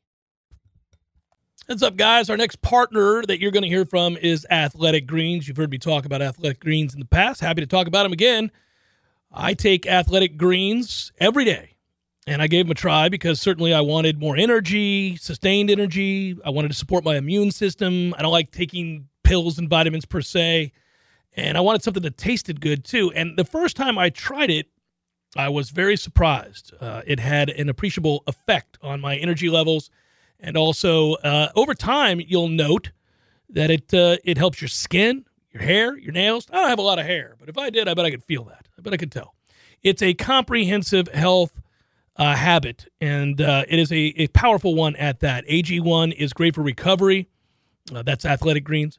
What's 1.67 1.83
up, 1.83 1.97
guys? 1.97 2.31
Our 2.31 2.37
next 2.37 2.63
partner 2.63 3.23
that 3.23 3.41
you're 3.41 3.51
going 3.51 3.65
to 3.65 3.69
hear 3.69 3.85
from 3.85 4.17
is 4.17 4.47
Athletic 4.51 5.07
Greens. 5.07 5.49
You've 5.49 5.57
heard 5.57 5.71
me 5.71 5.79
talk 5.79 6.05
about 6.05 6.23
Athletic 6.23 6.61
Greens 6.61 6.95
in 6.95 7.01
the 7.01 7.07
past. 7.07 7.41
Happy 7.41 7.61
to 7.61 7.67
talk 7.67 7.89
about 7.89 8.05
them 8.05 8.13
again. 8.13 8.53
I 9.33 9.55
take 9.55 9.85
Athletic 9.85 10.37
Greens 10.37 11.11
every 11.19 11.45
day, 11.45 11.75
and 12.25 12.41
I 12.41 12.47
gave 12.47 12.67
them 12.67 12.71
a 12.71 12.75
try 12.75 13.09
because 13.09 13.41
certainly 13.41 13.75
I 13.75 13.81
wanted 13.81 14.21
more 14.21 14.37
energy, 14.37 15.17
sustained 15.17 15.69
energy. 15.69 16.37
I 16.45 16.51
wanted 16.51 16.69
to 16.69 16.75
support 16.75 17.03
my 17.03 17.17
immune 17.17 17.51
system. 17.51 18.15
I 18.17 18.23
don't 18.23 18.31
like 18.31 18.53
taking 18.53 19.09
pills 19.25 19.59
and 19.59 19.69
vitamins 19.69 20.05
per 20.05 20.21
se 20.21 20.71
and 21.37 21.57
I 21.57 21.61
wanted 21.61 21.83
something 21.83 22.03
that 22.03 22.17
tasted 22.17 22.61
good 22.61 22.85
too. 22.85 23.13
And 23.15 23.37
the 23.37 23.45
first 23.45 23.77
time 23.77 23.99
I 23.99 24.11
tried 24.11 24.51
it, 24.51 24.69
I 25.37 25.51
was 25.51 25.71
very 25.71 25.97
surprised. 25.97 26.73
Uh, 26.81 27.03
it 27.07 27.21
had 27.21 27.51
an 27.51 27.69
appreciable 27.69 28.25
effect 28.27 28.79
on 28.83 29.01
my 29.01 29.17
energy 29.17 29.51
levels, 29.51 29.91
and 30.41 30.57
also 30.57 31.15
uh, 31.15 31.51
over 31.55 31.75
time, 31.75 32.21
you'll 32.27 32.49
note 32.49 32.91
that 33.51 33.71
it 33.71 33.93
uh, 33.93 34.17
it 34.25 34.39
helps 34.39 34.61
your 34.61 34.69
skin, 34.69 35.27
your 35.53 35.63
hair, 35.63 35.97
your 35.99 36.13
nails. 36.13 36.47
I 36.51 36.61
don't 36.61 36.71
have 36.71 36.79
a 36.79 36.83
lot 36.83 36.99
of 36.99 37.07
hair, 37.07 37.37
but 37.39 37.49
if 37.49 37.59
I 37.59 37.69
did, 37.71 37.87
I 37.87 37.95
bet 37.95 38.07
I 38.07 38.11
could 38.11 38.25
feel 38.25 38.45
that. 38.45 38.67
I 38.79 38.83
bet 38.83 38.95
I 38.95 38.97
could 38.97 39.13
tell. 39.13 39.35
It's 39.83 40.03
a 40.03 40.15
comprehensive 40.15 41.09
health 41.09 41.61
uh, 42.17 42.35
habit, 42.35 42.87
and 43.01 43.41
uh, 43.41 43.65
it 43.69 43.79
is 43.79 43.93
a, 43.93 44.15
a 44.17 44.27
powerful 44.29 44.75
one 44.75 44.97
at 44.97 45.21
that. 45.21 45.47
AG1 45.47 46.15
is 46.15 46.33
great 46.33 46.55
for 46.55 46.63
recovery. 46.63 47.29
Uh, 47.95 48.03
that's 48.03 48.25
Athletic 48.25 48.65
Greens. 48.65 48.99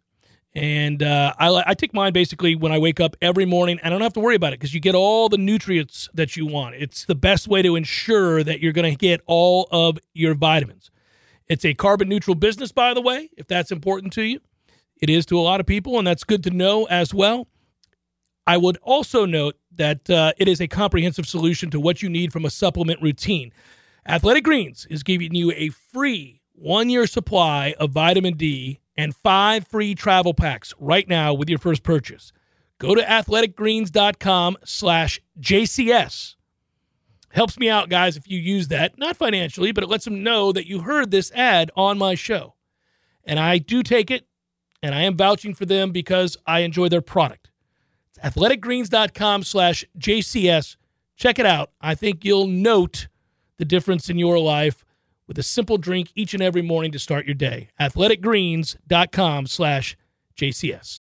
And 0.58 1.04
uh, 1.04 1.36
I, 1.38 1.63
I 1.67 1.74
take 1.76 1.93
mine 1.93 2.13
basically 2.13 2.56
when 2.56 2.72
I 2.72 2.80
wake 2.80 3.00
up 3.00 3.15
every 3.22 3.46
morning. 3.46 3.80
I 3.84 3.89
don't 3.91 4.02
have 4.02 4.13
to 4.13 4.20
worry 4.20 4.34
about 4.34 4.54
it 4.54 4.60
because 4.60 4.74
you 4.74 4.80
get 4.80 4.96
all 4.96 5.30
the 5.30 5.38
nutrients 5.38 6.10
that 6.15 6.36
you 6.36 6.48
want. 6.48 6.74
It's 6.74 7.06
the 7.06 7.13
best 7.13 7.48
way 7.48 7.62
to 7.62 7.76
ensure 7.76 8.43
that 8.43 8.60
you're 8.60 8.74
going 8.74 8.91
to 8.91 8.98
get 8.98 9.22
all 9.28 9.67
of 9.70 10.00
your 10.15 10.34
vitamins. 10.34 10.89
It's 11.48 11.63
a 11.63 11.76
carbon 11.76 12.10
neutral 12.10 12.34
business, 12.34 12.72
by 12.72 12.96
the 12.96 13.02
way, 13.02 13.30
if 13.38 13.46
that's 13.46 13.72
important 13.72 14.13
to 14.13 14.24
you. 14.24 14.39
It 15.00 15.12
is 15.12 15.28
to 15.28 15.38
a 15.38 15.41
lot 15.41 15.60
of 15.60 15.67
people, 15.67 16.00
and 16.00 16.08
that's 16.08 16.24
good 16.24 16.43
to 16.46 16.50
know 16.50 16.86
as 16.86 17.13
well. 17.13 17.48
I 18.48 18.58
would 18.58 18.78
also 18.82 19.26
note 19.26 19.58
that 19.76 20.10
uh, 20.10 20.34
it 20.39 20.48
is 20.48 20.60
a 20.60 20.67
comprehensive 20.67 21.28
solution 21.28 21.70
to 21.70 21.80
what 21.80 22.02
you 22.02 22.10
need 22.10 22.34
from 22.34 22.46
a 22.46 22.50
supplement 22.50 23.00
routine. 23.00 23.54
Athletic 24.08 24.43
Greens 24.43 24.88
is 24.89 25.04
giving 25.04 25.36
you 25.36 25.52
a 25.52 25.70
free 25.70 26.41
one 26.54 26.89
year 26.89 27.06
supply 27.06 27.76
of 27.80 27.91
vitamin 27.91 28.38
D 28.38 28.80
and 28.97 29.15
five 29.15 29.67
free 29.67 29.95
travel 29.95 30.33
packs 30.33 30.73
right 30.79 31.07
now 31.07 31.33
with 31.33 31.49
your 31.49 31.60
first 31.60 31.83
purchase. 31.83 32.33
Go 32.79 32.95
to 32.95 33.01
athleticgreens.com 33.01 34.57
slash 34.65 35.21
JCS. 35.39 36.36
Helps 37.31 37.57
me 37.57 37.69
out, 37.69 37.89
guys, 37.89 38.17
if 38.17 38.27
you 38.27 38.39
use 38.39 38.69
that. 38.69 38.97
Not 38.97 39.17
financially, 39.17 39.71
but 39.71 39.83
it 39.83 39.89
lets 39.89 40.05
them 40.05 40.23
know 40.23 40.51
that 40.51 40.67
you 40.67 40.79
heard 40.79 41.12
this 41.12 41.31
ad 41.33 41.71
on 41.75 41.97
my 41.97 42.15
show. 42.15 42.55
And 43.25 43.39
I 43.39 43.57
do 43.57 43.83
take 43.83 44.10
it, 44.10 44.27
and 44.81 44.95
I 44.95 45.03
am 45.03 45.17
vouching 45.17 45.53
for 45.53 45.65
them 45.65 45.91
because 45.91 46.38
I 46.45 46.62
enjoy 46.62 46.89
their 46.89 47.01
product. 47.01 47.51
It's 48.10 48.19
athleticgreens.com 48.19 49.43
slash 49.43 49.83
JCS. 49.99 50.77
Check 51.15 51.39
it 51.39 51.45
out. 51.45 51.71
I 51.81 51.95
think 51.95 52.23
you'll 52.23 52.47
note 52.47 53.07
the 53.57 53.65
difference 53.65 54.10
in 54.10 54.17
your 54.17 54.39
life 54.39 54.86
with 55.28 55.38
a 55.38 55.44
simple 55.44 55.78
drink 55.78 56.12
each 56.16 56.34
and 56.34 56.42
every 56.44 56.62
morning 56.62 56.92
to 56.92 57.00
start 57.00 57.26
your 57.26 57.36
day. 57.36 57.70
Athleticgreens.com 57.80 59.48
slash 59.48 59.98
JCS. 60.38 60.96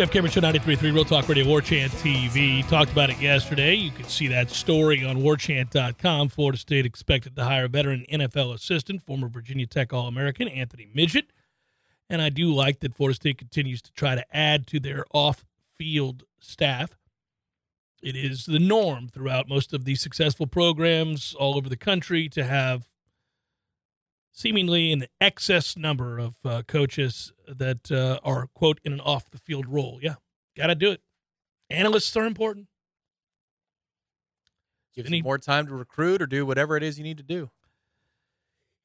Jeff 0.00 0.10
Cameron 0.10 0.32
Show 0.32 0.40
93.3 0.40 0.94
Real 0.94 1.04
Talk 1.04 1.28
Radio, 1.28 1.44
War 1.44 1.60
Chant 1.60 1.92
TV. 1.92 2.66
Talked 2.70 2.90
about 2.90 3.10
it 3.10 3.20
yesterday. 3.20 3.74
You 3.74 3.90
can 3.90 4.06
see 4.06 4.28
that 4.28 4.48
story 4.48 5.04
on 5.04 5.18
warchant.com. 5.18 6.30
Florida 6.30 6.56
State 6.56 6.86
expected 6.86 7.36
to 7.36 7.44
hire 7.44 7.68
veteran 7.68 8.06
NFL 8.10 8.54
assistant, 8.54 9.02
former 9.02 9.28
Virginia 9.28 9.66
Tech 9.66 9.92
All 9.92 10.08
American 10.08 10.48
Anthony 10.48 10.88
Midget. 10.94 11.26
And 12.08 12.22
I 12.22 12.30
do 12.30 12.50
like 12.50 12.80
that 12.80 12.96
Florida 12.96 13.14
State 13.14 13.36
continues 13.36 13.82
to 13.82 13.92
try 13.92 14.14
to 14.14 14.24
add 14.34 14.66
to 14.68 14.80
their 14.80 15.04
off 15.12 15.44
field 15.76 16.22
staff. 16.40 16.96
It 18.02 18.16
is 18.16 18.46
the 18.46 18.58
norm 18.58 19.06
throughout 19.06 19.50
most 19.50 19.74
of 19.74 19.84
these 19.84 20.00
successful 20.00 20.46
programs 20.46 21.34
all 21.38 21.58
over 21.58 21.68
the 21.68 21.76
country 21.76 22.26
to 22.30 22.44
have 22.44 22.89
seemingly 24.32 24.92
an 24.92 25.06
excess 25.20 25.76
number 25.76 26.18
of 26.18 26.36
uh, 26.44 26.62
coaches 26.66 27.32
that 27.46 27.90
uh, 27.90 28.18
are, 28.22 28.46
quote, 28.54 28.80
in 28.84 28.92
an 28.92 29.00
off 29.00 29.30
the 29.30 29.38
field 29.38 29.66
role. 29.66 29.98
Yeah, 30.02 30.14
got 30.56 30.68
to 30.68 30.74
do 30.74 30.90
it. 30.90 31.00
Analysts 31.68 32.16
are 32.16 32.26
important. 32.26 32.66
Gives 34.94 35.08
Any- 35.08 35.18
you 35.18 35.22
more 35.22 35.38
time 35.38 35.66
to 35.66 35.74
recruit 35.74 36.20
or 36.20 36.26
do 36.26 36.44
whatever 36.44 36.76
it 36.76 36.82
is 36.82 36.98
you 36.98 37.04
need 37.04 37.18
to 37.18 37.22
do. 37.22 37.50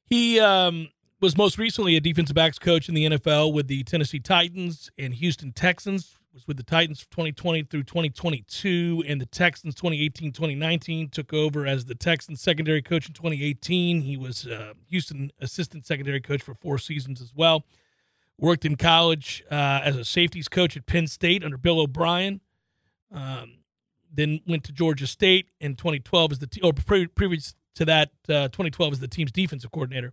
He 0.06 0.40
um, 0.40 0.90
was 1.20 1.36
most 1.36 1.58
recently 1.58 1.96
a 1.96 2.00
defensive 2.00 2.36
backs 2.36 2.60
coach 2.60 2.88
in 2.88 2.94
the 2.94 3.10
NFL 3.10 3.54
with 3.54 3.68
the 3.68 3.84
Tennessee 3.84 4.20
Titans 4.20 4.92
and 5.00 5.16
Houston 5.16 5.52
Texans. 5.52 6.16
Was 6.36 6.50
with 6.50 6.58
the 6.58 6.64
Titans 6.64 7.00
from 7.00 7.08
2020 7.12 7.64
through 7.64 7.84
2022, 7.84 9.06
and 9.08 9.22
the 9.22 9.26
Texans 9.26 9.74
2018 9.74 10.34
2019. 10.34 11.08
Took 11.08 11.32
over 11.32 11.66
as 11.66 11.86
the 11.86 11.96
Texans 11.96 12.42
secondary 12.42 12.82
coach 12.82 13.08
in 13.08 13.14
2018. 13.14 14.02
He 14.02 14.18
was 14.18 14.46
uh, 14.46 14.74
Houston 14.90 15.32
assistant 15.40 15.86
secondary 15.86 16.20
coach 16.20 16.44
for 16.44 16.54
four 16.54 16.78
seasons 16.78 17.22
as 17.22 17.32
well. 17.34 17.64
Worked 18.38 18.66
in 18.66 18.76
college 18.76 19.46
uh, 19.50 19.80
as 19.82 19.96
a 19.96 20.04
safeties 20.04 20.50
coach 20.50 20.76
at 20.76 20.86
Penn 20.86 21.08
State 21.08 21.42
under 21.42 21.58
Bill 21.58 21.80
O'Brien. 21.80 22.42
Um, 23.14 23.60
then 24.14 24.42
went 24.46 24.66
to 24.66 24.74
Georgia 24.74 25.08
State 25.08 25.48
in 25.62 25.76
2012 25.76 26.34
as 26.34 26.40
the 26.40 26.48
te- 26.48 26.62
or 26.62 26.74
pre- 26.74 27.08
previous 27.08 27.56
to 27.76 27.86
that 27.86 28.10
uh, 28.28 28.50
2012 28.50 28.92
as 28.92 29.00
the 29.00 29.08
team's 29.08 29.32
defensive 29.32 29.72
coordinator. 29.72 30.12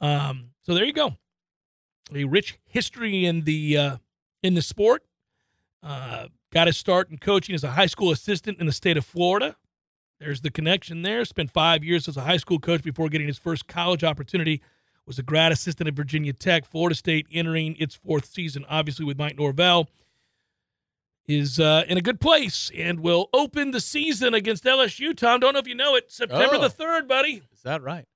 Um, 0.00 0.50
so 0.62 0.74
there 0.74 0.84
you 0.84 0.92
go, 0.92 1.18
a 2.12 2.24
rich 2.24 2.58
history 2.64 3.26
in 3.26 3.42
the 3.42 3.78
uh, 3.78 3.96
in 4.42 4.54
the 4.54 4.62
sport. 4.62 5.04
Uh, 5.82 6.28
got 6.52 6.66
his 6.68 6.76
start 6.76 7.10
in 7.10 7.18
coaching 7.18 7.54
as 7.54 7.64
a 7.64 7.72
high 7.72 7.86
school 7.86 8.10
assistant 8.12 8.58
in 8.60 8.66
the 8.66 8.72
state 8.72 8.96
of 8.96 9.04
Florida. 9.04 9.56
There's 10.20 10.42
the 10.42 10.50
connection 10.50 11.02
there. 11.02 11.24
Spent 11.24 11.50
five 11.50 11.82
years 11.82 12.06
as 12.06 12.16
a 12.16 12.20
high 12.22 12.36
school 12.36 12.60
coach 12.60 12.82
before 12.82 13.08
getting 13.08 13.26
his 13.26 13.38
first 13.38 13.66
college 13.66 14.04
opportunity. 14.04 14.60
Was 15.04 15.18
a 15.18 15.22
grad 15.24 15.50
assistant 15.50 15.88
at 15.88 15.94
Virginia 15.94 16.32
Tech. 16.32 16.64
Florida 16.64 16.94
State 16.94 17.26
entering 17.32 17.74
its 17.80 17.96
fourth 17.96 18.26
season, 18.26 18.64
obviously 18.68 19.04
with 19.04 19.18
Mike 19.18 19.36
Norvell 19.36 19.88
is 21.26 21.60
uh, 21.60 21.84
in 21.88 21.96
a 21.96 22.00
good 22.00 22.20
place 22.20 22.70
and 22.76 23.00
will 23.00 23.28
open 23.32 23.70
the 23.70 23.80
season 23.80 24.34
against 24.34 24.64
LSU. 24.64 25.16
Tom, 25.16 25.40
don't 25.40 25.52
know 25.54 25.60
if 25.60 25.68
you 25.68 25.74
know 25.74 25.94
it. 25.94 26.10
September 26.10 26.56
Oh. 26.56 26.60
the 26.60 26.68
3rd, 26.68 27.06
buddy. 27.08 27.42
Is 27.52 27.62
that 27.62 27.80
right? 27.82 28.06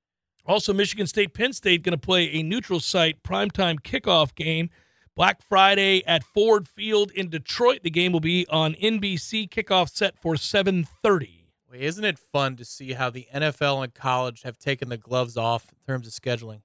Also, 0.45 0.73
Michigan 0.73 1.07
State, 1.07 1.33
Penn 1.35 1.53
State 1.53 1.83
going 1.83 1.93
to 1.97 1.99
play 2.05 2.25
a 2.33 2.43
neutral 2.43 2.81
site 2.81 3.23
primetime 3.23 3.81
kickoff 3.81 4.35
game 4.35 4.71
Black 5.17 5.41
Friday 5.43 6.05
at 6.07 6.23
Ford 6.23 6.69
Field 6.69 7.11
in 7.11 7.31
Detroit. 7.31 7.83
The 7.83 7.91
game 7.91 8.13
will 8.13 8.21
be 8.21 8.47
on 8.51 8.75
NBC. 8.75 9.49
Kickoff 9.49 9.89
set 9.89 10.19
for 10.21 10.35
7:30. 10.37 11.47
Wait, 11.71 11.81
Isn't 11.81 12.05
it 12.05 12.19
fun 12.19 12.55
to 12.57 12.65
see 12.65 12.93
how 12.93 13.11
the 13.11 13.27
NFL 13.35 13.83
and 13.83 13.95
college 13.95 14.43
have 14.43 14.59
taken 14.59 14.89
the 14.91 14.99
gloves 14.99 15.37
off 15.37 15.73
in 15.73 15.79
terms 15.93 16.07
of 16.07 16.13
scheduling? 16.13 16.61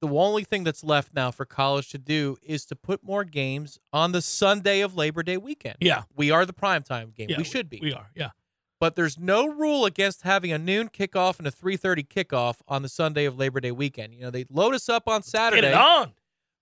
The 0.00 0.08
only 0.08 0.44
thing 0.44 0.62
that's 0.64 0.84
left 0.84 1.14
now 1.14 1.30
for 1.30 1.46
college 1.46 1.88
to 1.88 1.98
do 1.98 2.36
is 2.42 2.66
to 2.66 2.76
put 2.76 3.02
more 3.02 3.24
games 3.24 3.78
on 3.92 4.12
the 4.12 4.20
Sunday 4.20 4.80
of 4.82 4.94
Labor 4.94 5.22
Day 5.22 5.38
weekend. 5.38 5.76
Yeah, 5.80 6.02
We 6.14 6.30
are 6.30 6.44
the 6.44 6.52
primetime 6.52 7.14
game. 7.14 7.30
yeah, 7.30 7.38
we 7.38 7.44
should 7.44 7.70
be. 7.70 7.78
We 7.82 7.94
are. 7.94 8.10
Yeah. 8.14 8.30
but 8.78 8.94
there's 8.94 9.18
no 9.18 9.46
rule 9.48 9.86
against 9.86 10.20
having 10.22 10.52
a 10.52 10.58
noon 10.58 10.90
kickoff 10.90 11.38
and 11.38 11.46
a 11.48 11.50
3:30 11.50 12.04
kickoff 12.06 12.56
on 12.68 12.82
the 12.82 12.90
Sunday 12.90 13.24
of 13.24 13.38
Labor 13.38 13.58
Day 13.60 13.72
weekend. 13.72 14.12
You 14.14 14.20
know, 14.20 14.30
they 14.30 14.44
load 14.50 14.74
us 14.74 14.90
up 14.90 15.08
on 15.08 15.22
Saturday. 15.22 15.62
Get 15.62 15.70
it 15.70 15.74
on. 15.74 16.12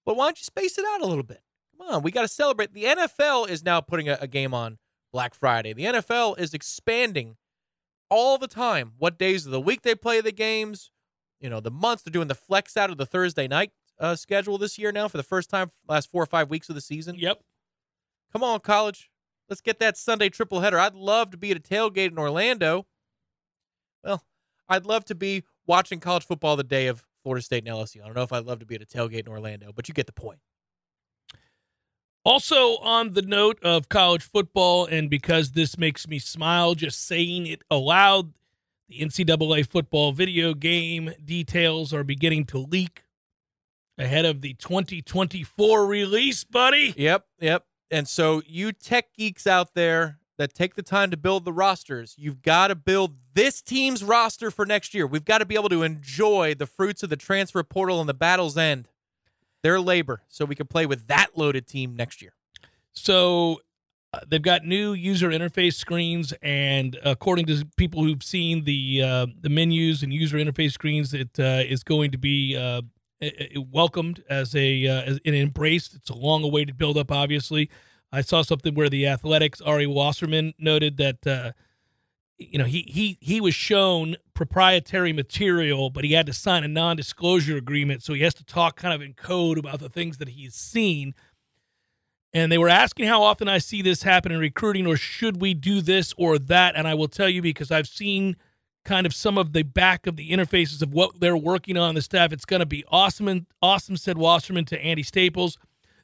But 0.05 0.17
why 0.17 0.27
don't 0.27 0.39
you 0.39 0.45
space 0.45 0.79
it 0.79 0.85
out 0.87 1.03
a 1.03 1.07
little 1.07 1.23
bit? 1.23 1.41
Come 1.77 1.89
on, 1.89 2.03
we 2.03 2.11
got 2.11 2.23
to 2.23 2.29
celebrate. 2.29 2.73
The 2.73 2.85
NFL 2.85 3.49
is 3.49 3.65
now 3.65 3.81
putting 3.81 4.09
a, 4.09 4.19
a 4.21 4.27
game 4.27 4.55
on 4.55 4.79
Black 5.13 5.35
Friday. 5.35 5.73
The 5.73 5.85
NFL 5.85 6.39
is 6.39 6.55
expanding 6.55 7.37
all 8.11 8.39
the 8.39 8.49
time 8.49 8.93
what 8.99 9.19
days 9.19 9.47
of 9.47 9.53
the 9.53 9.61
week 9.61 9.83
they 9.83 9.95
play 9.95 10.21
the 10.21 10.33
games. 10.33 10.91
You 11.41 11.51
know, 11.51 11.61
the 11.61 11.71
months 11.71 12.03
they're 12.03 12.13
doing 12.13 12.29
the 12.29 12.35
flex 12.35 12.77
out 12.77 12.91
of 12.91 12.97
the 12.97 13.07
Thursday 13.07 13.49
night 13.49 13.73
uh, 13.99 14.17
schedule 14.17 14.59
this 14.59 14.79
year 14.79 14.93
now 14.93 15.09
for 15.09 15.17
the 15.17 15.23
first 15.23 15.51
time 15.51 15.71
last 15.89 16.11
four 16.11 16.23
or 16.23 16.27
five 16.27 16.51
weeks 16.51 16.69
of 16.69 16.75
the 16.75 16.81
season. 16.81 17.17
Yep. 17.17 17.41
Come 18.33 18.43
on, 18.43 18.61
college. 18.61 19.11
Let's 19.49 19.61
get 19.61 19.79
that 19.81 19.97
Sunday 19.97 20.29
triple 20.29 20.61
header. 20.61 20.79
I'd 20.79 20.95
love 20.95 21.31
to 21.31 21.37
be 21.37 21.51
at 21.51 21.57
a 21.57 21.61
tailgate 21.61 22.11
in 22.11 22.19
Orlando. 22.19 22.87
Well, 24.03 24.25
I'd 24.69 24.87
love 24.87 25.05
to 25.07 25.15
be 25.15 25.45
watching 25.67 26.01
college 26.01 26.25
football 26.25 26.57
the 26.57 26.65
day 26.65 26.87
of 26.87 27.05
Florida 27.25 27.43
State 27.43 27.67
and 27.67 27.77
LSU. 27.77 28.03
I 28.03 28.07
don't 28.07 28.15
know 28.15 28.23
if 28.23 28.33
I'd 28.33 28.45
love 28.45 28.61
to 28.61 28.67
be 28.67 28.77
at 28.77 28.83
a 28.83 28.87
tailgate 28.87 29.27
in 29.27 29.29
Orlando, 29.29 29.73
but 29.75 29.89
you 29.89 29.95
get 29.95 30.07
the 30.07 30.13
point. 30.13 30.39
Also, 32.25 32.77
on 32.79 33.15
the 33.15 33.23
note 33.23 33.59
of 33.63 33.89
college 33.89 34.23
football, 34.23 34.87
and 34.87 35.11
because 35.11 35.53
this 35.53 35.77
makes 35.77 36.07
me 36.07 36.19
smile 36.19 36.75
just 36.75 37.05
saying 37.07 37.47
it 37.47 37.63
aloud, 37.71 38.33
the 38.89 39.01
NCAA 39.01 39.67
football 39.67 40.13
video 40.13 40.55
game 40.55 41.11
details 41.23 41.93
are 41.93 42.05
beginning 42.05 42.45
to 42.47 42.59
leak 42.59 43.03
ahead 43.99 44.25
of 44.25 44.41
the 44.41 44.55
2024 44.55 45.87
release, 45.87 46.45
buddy. 46.45 46.95
Yep, 46.97 47.27
yep. 47.41 47.67
And 47.91 48.09
so, 48.09 48.43
you 48.47 48.73
tech 48.73 49.15
geeks 49.15 49.47
out 49.47 49.75
there 49.75 50.19
that 50.39 50.55
take 50.55 50.75
the 50.75 50.83
time 50.83 51.11
to 51.11 51.17
build 51.17 51.45
the 51.45 51.53
rosters, 51.53 52.15
you've 52.19 52.43
got 52.43 52.69
to 52.69 52.75
build 52.75 53.17
this 53.35 53.61
team's 53.61 54.03
roster 54.03 54.51
for 54.51 54.65
next 54.65 54.95
year. 54.95 55.07
We've 55.07 55.25
got 55.25 55.39
to 55.39 55.45
be 55.45 55.57
able 55.57 55.69
to 55.69 55.83
enjoy 55.83 56.55
the 56.55 56.67
fruits 56.67 57.03
of 57.03 57.11
the 57.11 57.17
transfer 57.17 57.63
portal 57.63 58.01
and 58.01 58.09
the 58.09 58.15
battle's 58.15 58.57
end, 58.57 58.89
their 59.63 59.81
labor, 59.81 60.23
so 60.29 60.45
we 60.45 60.55
can 60.55 60.67
play 60.67 60.87
with 60.87 61.09
that 61.09 61.37
loaded 61.37 61.67
team 61.67 61.97
next 61.97 62.23
year. 62.23 62.33
So 62.93 63.61
uh, 64.13 64.21
they've 64.29 64.41
got 64.41 64.65
new 64.65 64.93
user 64.93 65.31
interface 65.31 65.75
screens, 65.75 66.33
and 66.43 66.97
according 67.05 67.47
to 67.47 67.65
people 67.77 68.05
who've 68.05 68.23
seen 68.23 68.65
the 68.65 69.03
uh, 69.03 69.27
the 69.41 69.49
menus 69.49 70.03
and 70.03 70.13
user 70.13 70.37
interface 70.39 70.73
screens, 70.73 71.13
it 71.13 71.39
uh, 71.39 71.63
is 71.67 71.83
going 71.83 72.13
to 72.13 72.19
be 72.19 72.57
uh, 72.57 72.83
welcomed 73.73 74.23
as 74.31 74.55
a 74.55 74.87
uh, 74.87 75.03
as 75.03 75.21
an 75.25 75.35
embraced. 75.35 75.95
It's 75.95 76.11
a 76.11 76.15
long 76.15 76.45
awaited 76.45 76.79
build 76.79 76.97
up. 76.97 77.11
Obviously, 77.11 77.69
I 78.13 78.21
saw 78.21 78.43
something 78.43 78.75
where 78.75 78.89
the 78.89 79.09
Athletics 79.09 79.61
Ari 79.61 79.89
Wasserman 79.89 80.55
noted 80.59 80.97
that. 80.99 81.55
You 82.39 82.59
know, 82.59 82.65
he 82.65 82.83
he 82.89 83.19
he 83.21 83.41
was 83.41 83.55
shown 83.55 84.17
proprietary 84.35 85.13
material, 85.13 85.91
but 85.91 86.05
he 86.05 86.13
had 86.13 86.27
to 86.27 86.33
sign 86.33 86.65
a 86.65 86.69
non-disclosure 86.69 87.57
agreement, 87.57 88.03
so 88.03 88.13
he 88.13 88.23
has 88.23 88.35
to 88.35 88.45
talk 88.45 88.77
kind 88.77 88.93
of 88.93 89.01
in 89.01 89.15
code 89.15 89.59
about 89.59 89.79
the 89.79 89.89
things 89.89 90.19
that 90.19 90.31
he's 90.31 90.55
seen. 90.55 91.15
And 92.33 92.51
they 92.51 92.59
were 92.59 92.69
asking 92.69 93.07
how 93.07 93.23
often 93.23 93.49
I 93.49 93.59
see 93.59 93.81
this 93.81 94.03
happen 94.03 94.33
in 94.33 94.41
recruiting, 94.41 94.89
or 94.89 94.97
should 94.97 95.41
we 95.41 95.55
do 95.55 95.81
this 95.81 96.13
or 96.17 96.37
that? 96.37 96.75
And 96.75 96.89
I 96.89 96.95
will 96.95 97.07
tell 97.07 97.29
you 97.29 97.41
because 97.41 97.71
I've 97.71 97.87
seen 97.87 98.37
kind 98.85 99.07
of 99.07 99.15
some 99.15 99.39
of 99.39 99.53
the 99.53 99.63
back 99.63 100.07
of 100.07 100.17
the 100.17 100.31
interfaces 100.31 100.83
of 100.83 100.93
what 100.93 101.21
they're 101.21 101.37
working 101.37 101.77
on. 101.77 101.95
The 101.95 102.03
staff, 102.03 102.33
it's 102.33 102.45
going 102.45 102.61
to 102.61 102.67
be 102.67 102.85
awesome. 102.89 103.29
And 103.29 103.47
awesome, 103.63 103.97
said 103.97 104.19
Wasserman 104.19 104.65
to 104.67 104.81
Andy 104.83 105.05
Staples. 105.05 105.59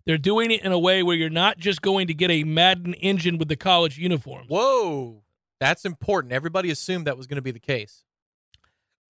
They're 0.06 0.18
doing 0.18 0.50
it 0.50 0.64
in 0.64 0.72
a 0.72 0.78
way 0.78 1.02
where 1.02 1.16
you're 1.16 1.30
not 1.30 1.58
just 1.58 1.82
going 1.82 2.06
to 2.06 2.14
get 2.14 2.30
a 2.30 2.44
Madden 2.44 2.94
engine 2.94 3.36
with 3.36 3.48
the 3.48 3.56
college 3.56 3.98
uniforms. 3.98 4.48
Whoa, 4.48 5.22
that's 5.60 5.84
important. 5.84 6.32
Everybody 6.32 6.70
assumed 6.70 7.06
that 7.06 7.16
was 7.16 7.26
going 7.26 7.36
to 7.36 7.42
be 7.42 7.50
the 7.50 7.60
case. 7.60 8.02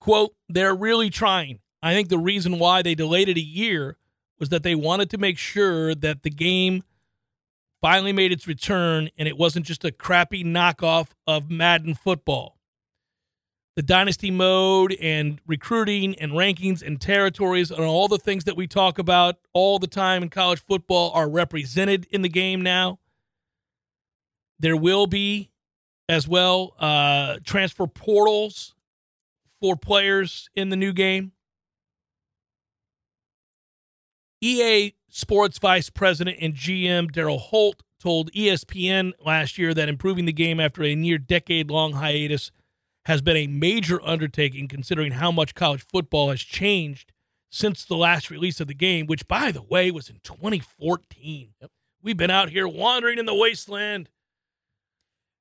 quote, 0.00 0.34
they're 0.48 0.74
really 0.74 1.10
trying. 1.10 1.60
I 1.82 1.94
think 1.94 2.08
the 2.08 2.18
reason 2.18 2.58
why 2.58 2.82
they 2.82 2.94
delayed 2.94 3.28
it 3.28 3.36
a 3.36 3.40
year 3.40 3.96
was 4.38 4.48
that 4.48 4.62
they 4.62 4.74
wanted 4.74 5.10
to 5.10 5.18
make 5.18 5.38
sure 5.38 5.94
that 5.94 6.22
the 6.22 6.30
game 6.30 6.82
finally 7.80 8.12
made 8.12 8.32
its 8.32 8.46
return 8.46 9.10
and 9.18 9.28
it 9.28 9.38
wasn't 9.38 9.66
just 9.66 9.84
a 9.84 9.92
crappy 9.92 10.44
knockoff 10.44 11.08
of 11.26 11.50
Madden 11.50 11.94
football. 11.94 12.56
The 13.76 13.82
dynasty 13.82 14.30
mode 14.30 14.96
and 15.00 15.40
recruiting 15.46 16.14
and 16.16 16.32
rankings 16.32 16.82
and 16.82 17.00
territories 17.00 17.70
and 17.70 17.84
all 17.84 18.08
the 18.08 18.18
things 18.18 18.44
that 18.44 18.56
we 18.56 18.66
talk 18.66 18.98
about 18.98 19.36
all 19.52 19.78
the 19.78 19.86
time 19.86 20.22
in 20.22 20.28
college 20.28 20.60
football 20.60 21.12
are 21.12 21.30
represented 21.30 22.06
in 22.10 22.22
the 22.22 22.28
game 22.28 22.60
now. 22.60 22.98
There 24.58 24.76
will 24.76 25.06
be 25.06 25.49
as 26.10 26.26
well 26.26 26.74
uh, 26.80 27.36
transfer 27.44 27.86
portals 27.86 28.74
for 29.60 29.76
players 29.76 30.50
in 30.56 30.68
the 30.68 30.76
new 30.76 30.92
game. 30.92 31.30
EA 34.40 34.92
Sports 35.08 35.58
Vice 35.58 35.88
President 35.88 36.38
and 36.40 36.54
GM 36.54 37.12
Daryl 37.12 37.38
Holt 37.38 37.84
told 38.00 38.32
ESPN 38.32 39.12
last 39.24 39.56
year 39.56 39.72
that 39.72 39.88
improving 39.88 40.24
the 40.24 40.32
game 40.32 40.58
after 40.58 40.82
a 40.82 40.96
near 40.96 41.16
decade 41.16 41.70
long 41.70 41.92
hiatus 41.92 42.50
has 43.04 43.22
been 43.22 43.36
a 43.36 43.46
major 43.46 44.04
undertaking 44.04 44.66
considering 44.66 45.12
how 45.12 45.30
much 45.30 45.54
college 45.54 45.86
football 45.92 46.30
has 46.30 46.40
changed 46.40 47.12
since 47.50 47.84
the 47.84 47.96
last 47.96 48.30
release 48.30 48.60
of 48.60 48.66
the 48.66 48.74
game, 48.74 49.06
which, 49.06 49.28
by 49.28 49.52
the 49.52 49.62
way, 49.62 49.92
was 49.92 50.08
in 50.08 50.18
2014. 50.24 51.50
Yep. 51.60 51.70
We've 52.02 52.16
been 52.16 52.30
out 52.30 52.48
here 52.48 52.66
wandering 52.66 53.18
in 53.18 53.26
the 53.26 53.34
wasteland 53.34 54.08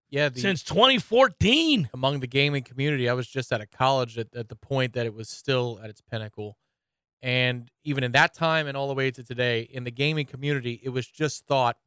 Yeah, 0.10 0.30
the, 0.30 0.40
since 0.40 0.64
2014. 0.64 1.90
among 1.94 2.20
the 2.20 2.28
gaming 2.28 2.64
community, 2.64 3.08
I 3.08 3.14
was 3.14 3.28
just 3.28 3.54
out 3.54 3.62
of 3.62 3.70
college 3.70 4.18
at, 4.18 4.36
at 4.36 4.50
the 4.50 4.56
point 4.56 4.94
that 4.94 5.06
it 5.06 5.14
was 5.14 5.30
still 5.30 5.80
at 5.84 5.90
its 5.90 6.02
pinnacle. 6.02 6.58
And 7.22 7.70
even 7.84 8.04
in 8.04 8.14
that 8.14 8.34
time 8.34 8.68
and 8.68 8.76
all 8.76 8.88
the 8.88 8.94
way 8.94 9.12
to 9.12 9.24
today, 9.24 9.62
in 9.62 9.84
the 9.84 9.92
gaming 9.92 10.26
community, 10.26 10.80
it 10.84 10.90
was 10.90 11.06
just 11.06 11.46
thought 11.46 11.78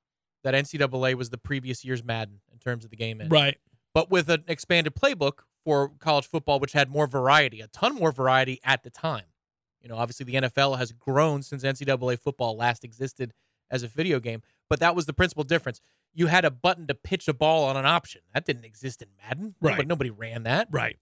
that 0.44 0.54
NCAA 0.54 1.14
was 1.14 1.30
the 1.30 1.38
previous 1.38 1.84
year's 1.84 2.04
Madden 2.04 2.40
in 2.52 2.58
terms 2.58 2.84
of 2.84 2.90
the 2.90 2.96
game. 2.96 3.20
engine. 3.20 3.32
Right. 3.32 3.58
But 3.94 4.10
with 4.10 4.28
an 4.28 4.44
expanded 4.46 4.94
playbook 4.94 5.40
for 5.64 5.90
college 5.98 6.26
football, 6.26 6.60
which 6.60 6.72
had 6.72 6.90
more 6.90 7.06
variety, 7.06 7.60
a 7.60 7.68
ton 7.68 7.94
more 7.94 8.12
variety 8.12 8.60
at 8.64 8.82
the 8.82 8.90
time. 8.90 9.24
You 9.80 9.88
know, 9.88 9.96
obviously 9.96 10.24
the 10.24 10.34
NFL 10.34 10.78
has 10.78 10.92
grown 10.92 11.42
since 11.42 11.64
NCAA 11.64 12.18
football 12.18 12.56
last 12.56 12.84
existed 12.84 13.32
as 13.70 13.82
a 13.82 13.88
video 13.88 14.20
game, 14.20 14.42
but 14.68 14.80
that 14.80 14.94
was 14.94 15.06
the 15.06 15.12
principal 15.12 15.44
difference. 15.44 15.80
You 16.14 16.26
had 16.26 16.44
a 16.44 16.50
button 16.50 16.86
to 16.88 16.94
pitch 16.94 17.26
a 17.28 17.32
ball 17.34 17.64
on 17.64 17.76
an 17.76 17.86
option. 17.86 18.20
That 18.34 18.44
didn't 18.44 18.64
exist 18.64 19.00
in 19.02 19.08
Madden. 19.22 19.54
Right. 19.60 19.76
But 19.76 19.86
nobody 19.86 20.10
ran 20.10 20.42
that. 20.42 20.68
Right. 20.70 20.98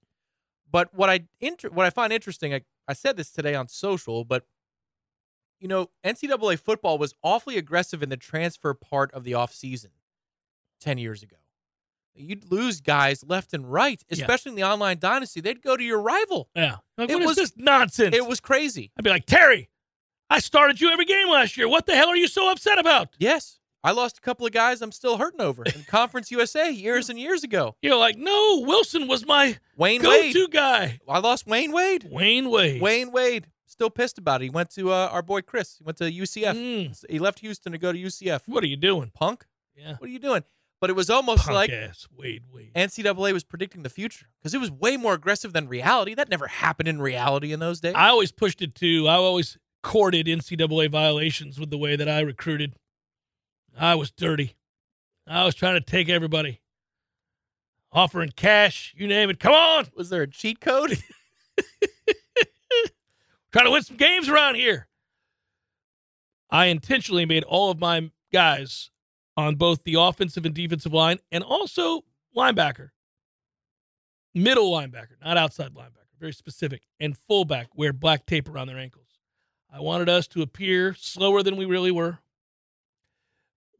But 0.70 0.94
what 0.94 1.11
I 1.11 1.20
inter- 1.40 1.70
what 1.70 1.85
I 1.87 1.90
find 1.90 2.12
interesting, 2.12 2.55
I, 2.55 2.61
I 2.87 2.92
said 2.92 3.16
this 3.16 3.31
today 3.31 3.55
on 3.57 3.66
social, 3.68 4.25
but 4.25 4.44
you 5.59 5.68
know, 5.68 5.90
NCAA 6.05 6.59
football 6.59 6.96
was 6.96 7.14
awfully 7.23 7.59
aggressive 7.59 8.03
in 8.03 8.09
the 8.09 8.16
transfer 8.16 8.73
part 8.73 9.12
of 9.12 9.25
the 9.25 9.33
offseason 9.33 9.90
10 10.81 10.96
years 10.99 11.23
ago. 11.23 11.37
You'd 12.14 12.51
lose 12.51 12.81
guys 12.81 13.23
left 13.25 13.53
and 13.53 13.70
right, 13.70 14.03
Yeah. 14.09 14.23
especially 14.23 14.51
in 14.51 14.57
the 14.57 14.64
online 14.64 14.99
dynasty. 14.99 15.40
They'd 15.40 15.61
go 15.62 15.77
to 15.77 15.83
your 15.85 16.01
rival. 16.01 16.49
Yeah. 16.57 16.77
Like, 16.96 17.11
It 17.11 17.18
was- 17.20 17.37
just 17.37 17.57
nonsense? 17.59 18.14
It 18.16 18.27
was 18.27 18.40
crazy. 18.40 18.90
I'd 18.96 19.05
be 19.05 19.11
like, 19.11 19.27
Terry, 19.27 19.68
I 20.31 20.38
started 20.38 20.81
you 20.81 20.90
every 20.90 21.05
game 21.05 21.29
last 21.29 21.57
year. 21.57 21.68
What 21.68 21.85
the 21.87 21.94
hell 21.94 22.09
are 22.09 22.16
you 22.16 22.27
so 22.29 22.51
upset 22.51 22.79
about? 22.79 23.14
Yes. 23.18 23.59
I 23.83 23.93
lost 23.93 24.19
a 24.19 24.21
couple 24.21 24.47
of 24.47 24.53
guys 24.53 24.83
I'm 24.83 24.93
still 24.93 25.16
hurting 25.16 25.40
over 25.40 25.64
in 25.64 25.85
Conference 25.88 26.31
USA 26.31 26.71
years 26.71 27.09
and 27.09 27.19
years 27.19 27.43
ago. 27.45 27.77
You're 27.83 27.97
like, 27.97 28.16
no, 28.19 28.62
Wilson 28.66 29.09
was 29.09 29.25
my 29.27 29.57
Wayne 29.77 30.03
go-to 30.03 30.38
Wade. 30.40 30.51
guy. 30.51 31.01
I 31.09 31.19
lost 31.19 31.47
Wayne 31.47 31.73
Wade. 31.73 32.07
Wayne 32.11 32.51
Wade. 32.51 32.81
Wayne 32.83 33.11
Wade. 33.11 33.47
Still 33.66 33.88
pissed 33.90 34.19
about 34.19 34.43
it. 34.43 34.45
He 34.45 34.51
went 34.51 34.69
to 34.75 34.93
uh, 34.93 35.09
our 35.11 35.23
boy 35.23 35.40
Chris. 35.40 35.77
He 35.79 35.85
went 35.85 35.97
to 35.99 36.05
UCF. 36.11 36.55
Mm, 36.55 37.05
He 37.09 37.19
left 37.19 37.38
Houston 37.38 37.73
to 37.73 37.79
go 37.79 37.93
to 37.93 37.99
UCF. 37.99 38.43
what 38.47 38.62
are 38.62 38.66
you 38.66 38.77
doing? 38.77 39.11
Punk? 39.14 39.47
Yeah. 39.75 39.95
What 39.97 40.09
are 40.11 40.12
you 40.12 40.19
doing? 40.19 40.43
But 40.81 40.90
it 40.90 40.97
was 40.97 41.09
almost 41.09 41.45
Punk 41.45 41.55
like 41.55 41.71
ass 41.71 42.07
Wade 42.14 42.43
Wade. 42.53 42.73
NCAA 42.75 43.33
was 43.33 43.45
predicting 43.45 43.83
the 43.83 43.88
future 43.90 44.27
because 44.40 44.53
it 44.55 44.59
was 44.61 44.71
way 44.71 44.97
more 44.97 45.14
aggressive 45.14 45.53
than 45.53 45.69
reality. 45.69 46.14
That 46.14 46.29
never 46.29 46.47
happened 46.49 46.88
in 46.88 47.01
reality 47.01 47.53
in 47.53 47.61
those 47.61 47.81
days. 47.81 47.95
I 47.97 48.09
always 48.09 48.33
pushed 48.33 48.61
it 48.61 48.75
too. 48.75 49.07
I 49.09 49.14
always 49.14 49.57
courted 49.83 50.27
NCAA 50.27 50.90
violations 50.90 51.59
with 51.61 51.71
the 51.71 51.79
way 51.79 51.97
that 51.97 52.09
I 52.09 52.21
recruited. 52.21 52.75
I 53.78 53.94
was 53.94 54.11
dirty. 54.11 54.56
I 55.26 55.44
was 55.44 55.54
trying 55.54 55.74
to 55.74 55.80
take 55.80 56.09
everybody, 56.09 56.61
offering 57.92 58.33
cash, 58.35 58.94
you 58.96 59.06
name 59.06 59.30
it. 59.30 59.38
Come 59.38 59.52
on, 59.52 59.87
was 59.96 60.11
there 60.11 60.22
a 60.22 60.26
cheat 60.26 60.61
code? 60.61 60.98
trying 63.52 63.66
to 63.66 63.70
win 63.70 63.83
some 63.83 63.96
games 63.96 64.28
around 64.28 64.56
here. 64.56 64.88
I 66.50 66.66
intentionally 66.66 67.26
made 67.26 67.44
all 67.44 67.70
of 67.70 67.78
my 67.78 68.11
guys 68.33 68.90
on 69.37 69.54
both 69.54 69.85
the 69.85 69.94
offensive 69.94 70.44
and 70.44 70.54
defensive 70.54 70.92
line 70.92 71.18
and 71.30 71.44
also 71.44 72.02
linebacker, 72.37 72.88
middle 74.35 74.70
linebacker, 74.72 75.14
not 75.24 75.37
outside 75.37 75.74
linebacker, 75.74 76.09
very 76.18 76.33
specific, 76.33 76.83
and 76.98 77.16
fullback 77.16 77.68
wear 77.74 77.92
black 77.92 78.26
tape 78.26 78.48
around 78.48 78.66
their 78.66 78.78
ankles. 78.78 79.06
I 79.72 79.80
wanted 79.80 80.09
us 80.09 80.26
to 80.28 80.42
appear 80.42 80.94
slower 80.94 81.42
than 81.42 81.56
we 81.56 81.64
really 81.64 81.92
were. 81.92 82.18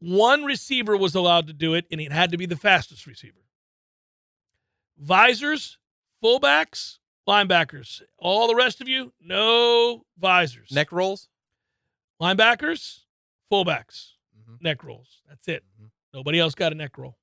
One 0.01 0.43
receiver 0.43 0.97
was 0.97 1.13
allowed 1.15 1.47
to 1.47 1.53
do 1.53 1.73
it, 1.75 1.85
and 1.91 2.01
it 2.01 2.11
had 2.11 2.31
to 2.31 2.37
be 2.37 2.45
the 2.47 2.55
fastest 2.57 3.05
receiver. 3.05 3.37
Visors, 4.97 5.77
fullbacks, 6.23 6.97
linebackers. 7.27 8.01
All 8.17 8.47
the 8.47 8.55
rest 8.55 8.81
of 8.81 8.87
you, 8.87 9.13
no 9.19 10.05
visors. 10.17 10.71
Neck 10.71 10.91
rolls? 10.91 11.29
Linebackers, 12.21 13.01
fullbacks, 13.51 14.13
Mhm. 14.37 14.61
neck 14.61 14.83
rolls. 14.83 15.21
That's 15.27 15.47
it. 15.47 15.63
Mhm. 15.79 15.91
Nobody 16.13 16.39
else 16.39 16.55
got 16.55 16.71
a 16.71 16.75
neck 16.75 16.97
roll. 16.97 17.17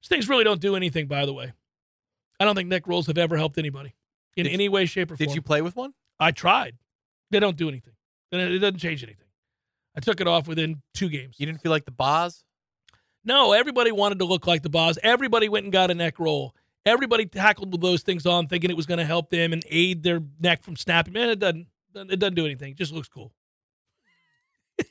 These 0.00 0.08
things 0.08 0.28
really 0.28 0.44
don't 0.44 0.60
do 0.60 0.76
anything, 0.76 1.06
by 1.06 1.26
the 1.26 1.32
way. 1.34 1.52
I 2.38 2.44
don't 2.44 2.54
think 2.54 2.68
neck 2.68 2.86
rolls 2.86 3.06
have 3.06 3.18
ever 3.18 3.36
helped 3.36 3.58
anybody 3.58 3.94
in 4.36 4.44
Did- 4.44 4.52
any 4.52 4.68
way, 4.68 4.86
shape, 4.86 5.10
or 5.10 5.16
form. 5.16 5.26
Did 5.28 5.34
you 5.34 5.42
play 5.42 5.60
with 5.60 5.76
one? 5.76 5.94
I 6.18 6.30
tried. 6.30 6.78
They 7.30 7.40
don't 7.40 7.56
do 7.56 7.68
anything. 7.68 7.96
It 8.32 8.58
doesn't 8.60 8.78
change 8.78 9.02
anything. 9.02 9.19
I 10.00 10.02
took 10.02 10.22
it 10.22 10.26
off 10.26 10.48
within 10.48 10.80
two 10.94 11.10
games. 11.10 11.36
You 11.38 11.44
didn't 11.44 11.60
feel 11.60 11.70
like 11.70 11.84
the 11.84 11.90
Boz? 11.90 12.42
No, 13.22 13.52
everybody 13.52 13.92
wanted 13.92 14.18
to 14.20 14.24
look 14.24 14.46
like 14.46 14.62
the 14.62 14.70
Boz. 14.70 14.98
Everybody 15.02 15.46
went 15.50 15.64
and 15.64 15.72
got 15.72 15.90
a 15.90 15.94
neck 15.94 16.18
roll. 16.18 16.54
Everybody 16.86 17.26
tackled 17.26 17.70
with 17.70 17.82
those 17.82 18.02
things 18.02 18.24
on, 18.24 18.46
thinking 18.46 18.70
it 18.70 18.78
was 18.78 18.86
going 18.86 18.96
to 18.96 19.04
help 19.04 19.28
them 19.28 19.52
and 19.52 19.62
aid 19.68 20.02
their 20.02 20.22
neck 20.40 20.62
from 20.62 20.74
snapping. 20.74 21.12
Man, 21.12 21.28
it 21.28 21.38
doesn't. 21.38 21.66
It 21.94 22.18
doesn't 22.18 22.34
do 22.34 22.46
anything. 22.46 22.70
It 22.70 22.78
just 22.78 22.94
looks 22.94 23.08
cool. 23.08 23.34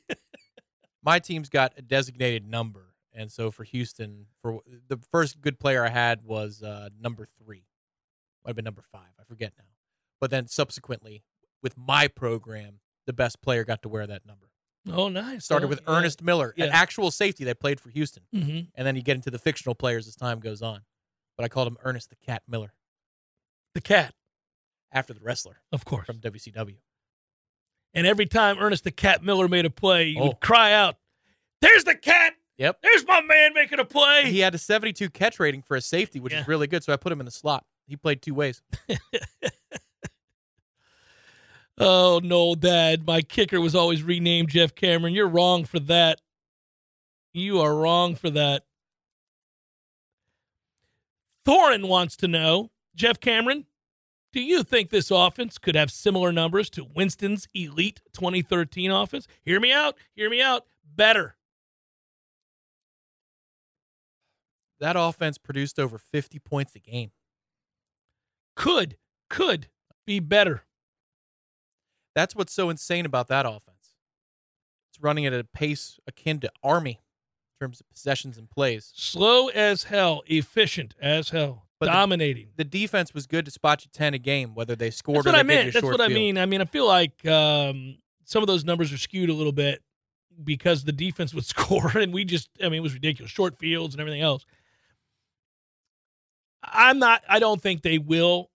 My 1.04 1.18
team's 1.18 1.50
got 1.50 1.74
a 1.76 1.82
designated 1.82 2.48
number. 2.48 2.94
And 3.12 3.32
so 3.32 3.50
for 3.50 3.64
Houston, 3.64 4.28
for 4.44 4.60
the 4.90 5.00
first 5.12 5.42
good 5.42 5.60
player 5.60 5.84
I 5.84 5.90
had 5.90 6.24
was 6.24 6.62
uh, 6.62 6.90
number 7.02 7.28
three. 7.44 7.64
Might 8.46 8.50
have 8.50 8.56
been 8.58 8.66
number 8.66 8.84
five. 8.92 9.10
I 9.20 9.24
forget 9.24 9.54
now. 9.58 9.64
But 10.22 10.30
then 10.30 10.46
subsequently, 10.48 11.24
with 11.64 11.76
my 11.76 12.08
program, 12.08 12.82
the 13.08 13.14
best 13.14 13.42
player 13.42 13.64
got 13.64 13.82
to 13.82 13.90
wear 13.90 14.06
that 14.06 14.28
number. 14.28 14.49
Oh, 14.88 15.10
nice. 15.10 15.46
Started 15.46 15.66
Oh, 15.66 15.70
with 15.70 15.82
yeah. 15.88 15.94
Ernest 15.98 16.22
Miller, 16.24 16.54
an 16.58 16.70
actual 16.70 17.12
safety 17.12 17.44
that 17.46 17.60
played 17.60 17.80
for 17.80 17.90
Houston. 17.90 18.24
Mhm. 18.34 18.72
And 18.76 18.88
then 18.88 18.96
you 18.96 19.02
get 19.02 19.16
into 19.16 19.30
the 19.30 19.40
fictional 19.40 19.76
players 19.76 20.08
as 20.08 20.16
time 20.16 20.40
goes 20.40 20.62
on. 20.62 20.82
But 21.38 21.44
I 21.46 21.48
called 21.50 21.68
him 21.68 21.78
Ernest 21.84 22.10
the 22.10 22.16
Cat 22.16 22.44
Miller 22.48 22.74
The 23.76 23.82
cat, 23.82 24.14
after 24.92 25.14
the 25.14 25.20
wrestler 25.22 25.62
of 25.72 25.86
course. 25.86 26.06
from 26.06 26.20
WCW. 26.20 26.78
And 27.94 28.06
every 28.08 28.26
time 28.26 28.58
Ernest 28.60 28.84
the 28.84 28.92
Cat 28.92 29.24
Miller 29.24 29.48
made 29.48 29.66
a 29.66 29.70
play, 29.70 30.08
you 30.10 30.20
Oh. 30.22 30.28
would 30.30 30.40
cry 30.40 30.74
out, 30.74 30.98
"There's 31.62 31.84
the 31.84 31.96
cat! 31.96 32.34
Yep. 32.58 32.82
There's 32.82 33.06
my 33.06 33.22
man 33.22 33.54
making 33.54 33.80
a 33.80 33.86
play!" 33.86 34.32
He 34.32 34.40
had 34.40 34.54
a 34.56 34.58
72 34.58 35.10
catch 35.10 35.40
rating 35.40 35.62
for 35.62 35.76
a 35.76 35.82
safety, 35.82 36.20
which 36.20 36.34
Yeah. 36.34 36.42
is 36.42 36.48
really 36.48 36.68
good. 36.68 36.84
So 36.84 36.92
I 36.94 36.98
put 36.98 37.12
him 37.12 37.20
in 37.20 37.26
the 37.26 37.32
slot. 37.32 37.66
He 37.88 37.96
played 37.96 38.22
two 38.22 38.34
ways. 38.34 38.62
Oh 41.80 42.20
no, 42.22 42.56
Dad! 42.56 43.08
My 43.08 43.22
kicker 43.22 43.62
was 43.62 43.74
always 43.74 44.04
renamed 44.04 44.50
Jeff 44.50 44.76
Cameron. 44.76 45.14
You're 45.14 45.30
wrong 45.30 45.64
for 45.64 45.80
that. 45.80 46.20
You 47.34 47.62
are 47.62 47.76
wrong 47.76 48.16
for 48.16 48.30
that. 48.32 48.64
Thorin 51.48 51.88
wants 51.88 52.18
to 52.18 52.28
know, 52.28 52.70
Jeff 52.96 53.20
Cameron, 53.20 53.66
do 54.34 54.42
you 54.42 54.64
think 54.64 54.90
this 54.90 55.10
offense 55.10 55.58
could 55.58 55.76
have 55.76 55.90
similar 55.90 56.32
numbers 56.32 56.70
to 56.72 56.84
Winston's 56.84 57.48
elite 57.54 58.02
2013 58.14 58.92
offense? 58.92 59.28
Hear 59.44 59.60
me 59.60 59.72
out. 59.72 59.96
Hear 60.16 60.30
me 60.30 60.42
out. 60.42 60.66
Better. 60.96 61.36
That 64.80 64.96
offense 64.98 65.38
produced 65.38 65.80
over 65.80 65.98
50 65.98 66.40
points 66.40 66.76
a 66.76 66.80
game. 66.80 67.12
Could 68.56 68.98
could 69.30 69.68
be 70.06 70.20
better. 70.20 70.64
That's 72.20 72.36
what's 72.36 72.52
so 72.52 72.70
insane 72.70 73.06
about 73.06 73.30
that 73.30 73.46
offense. 73.46 73.96
It's 74.92 75.02
running 75.02 75.26
at 75.26 75.32
a 75.32 75.46
pace 75.46 75.98
akin 76.06 76.42
to 76.42 76.52
Army 76.62 77.00
in 77.00 77.66
terms 77.66 77.80
of 77.80 77.90
possessions 77.90 78.38
and 78.38 78.50
plays. 78.50 78.92
Slow 78.94 79.48
as 79.48 79.84
hell, 79.84 80.24
efficient 80.28 80.96
as 81.02 81.30
hell, 81.30 81.64
But 81.80 81.86
dominating. 81.86 82.50
The 82.58 82.66
defense 82.66 83.14
was 83.14 83.26
good 83.26 83.46
to 83.46 83.52
spot 83.52 83.86
you 83.86 83.90
10 83.94 84.16
a 84.16 84.18
game, 84.18 84.54
whether 84.54 84.76
they 84.76 84.92
scored 84.92 85.20
That's 85.20 85.28
or 85.28 85.30
what 85.30 85.36
they 85.36 85.40
I 85.40 85.44
meant. 85.44 85.74
That's 85.74 85.86
what 85.86 86.02
I 86.02 86.10
mean. 86.10 86.38
I 86.38 86.46
mean, 86.46 86.60
I 86.60 86.66
feel 86.66 86.86
like 86.86 87.26
um, 87.26 88.00
some 88.26 88.44
of 88.44 88.48
those 88.48 88.66
numbers 88.66 88.92
are 88.92 88.98
skewed 88.98 89.30
a 89.30 89.34
little 89.34 89.54
bit 89.54 89.82
because 90.44 90.84
the 90.84 90.92
defense 90.92 91.34
would 91.34 91.46
score, 91.56 91.98
and 91.98 92.12
we 92.12 92.26
just, 92.26 92.50
I 92.62 92.66
mean, 92.66 92.80
it 92.80 92.84
was 92.84 92.94
ridiculous. 92.94 93.32
Short 93.32 93.58
fields 93.58 93.94
and 93.96 94.02
everything 94.02 94.22
else. 94.22 94.46
I'm 96.64 97.00
not. 97.00 97.24
I 97.30 97.40
don't 97.40 97.62
think 97.62 97.82
they 97.82 97.98
will 97.98 98.52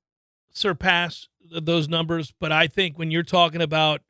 surpass 0.53 1.29
those 1.51 1.89
numbers, 1.89 2.33
but 2.41 2.53
I 2.53 2.67
think 2.67 2.99
when 2.99 3.11
you're 3.11 3.23
talking 3.23 3.63
about 3.63 4.01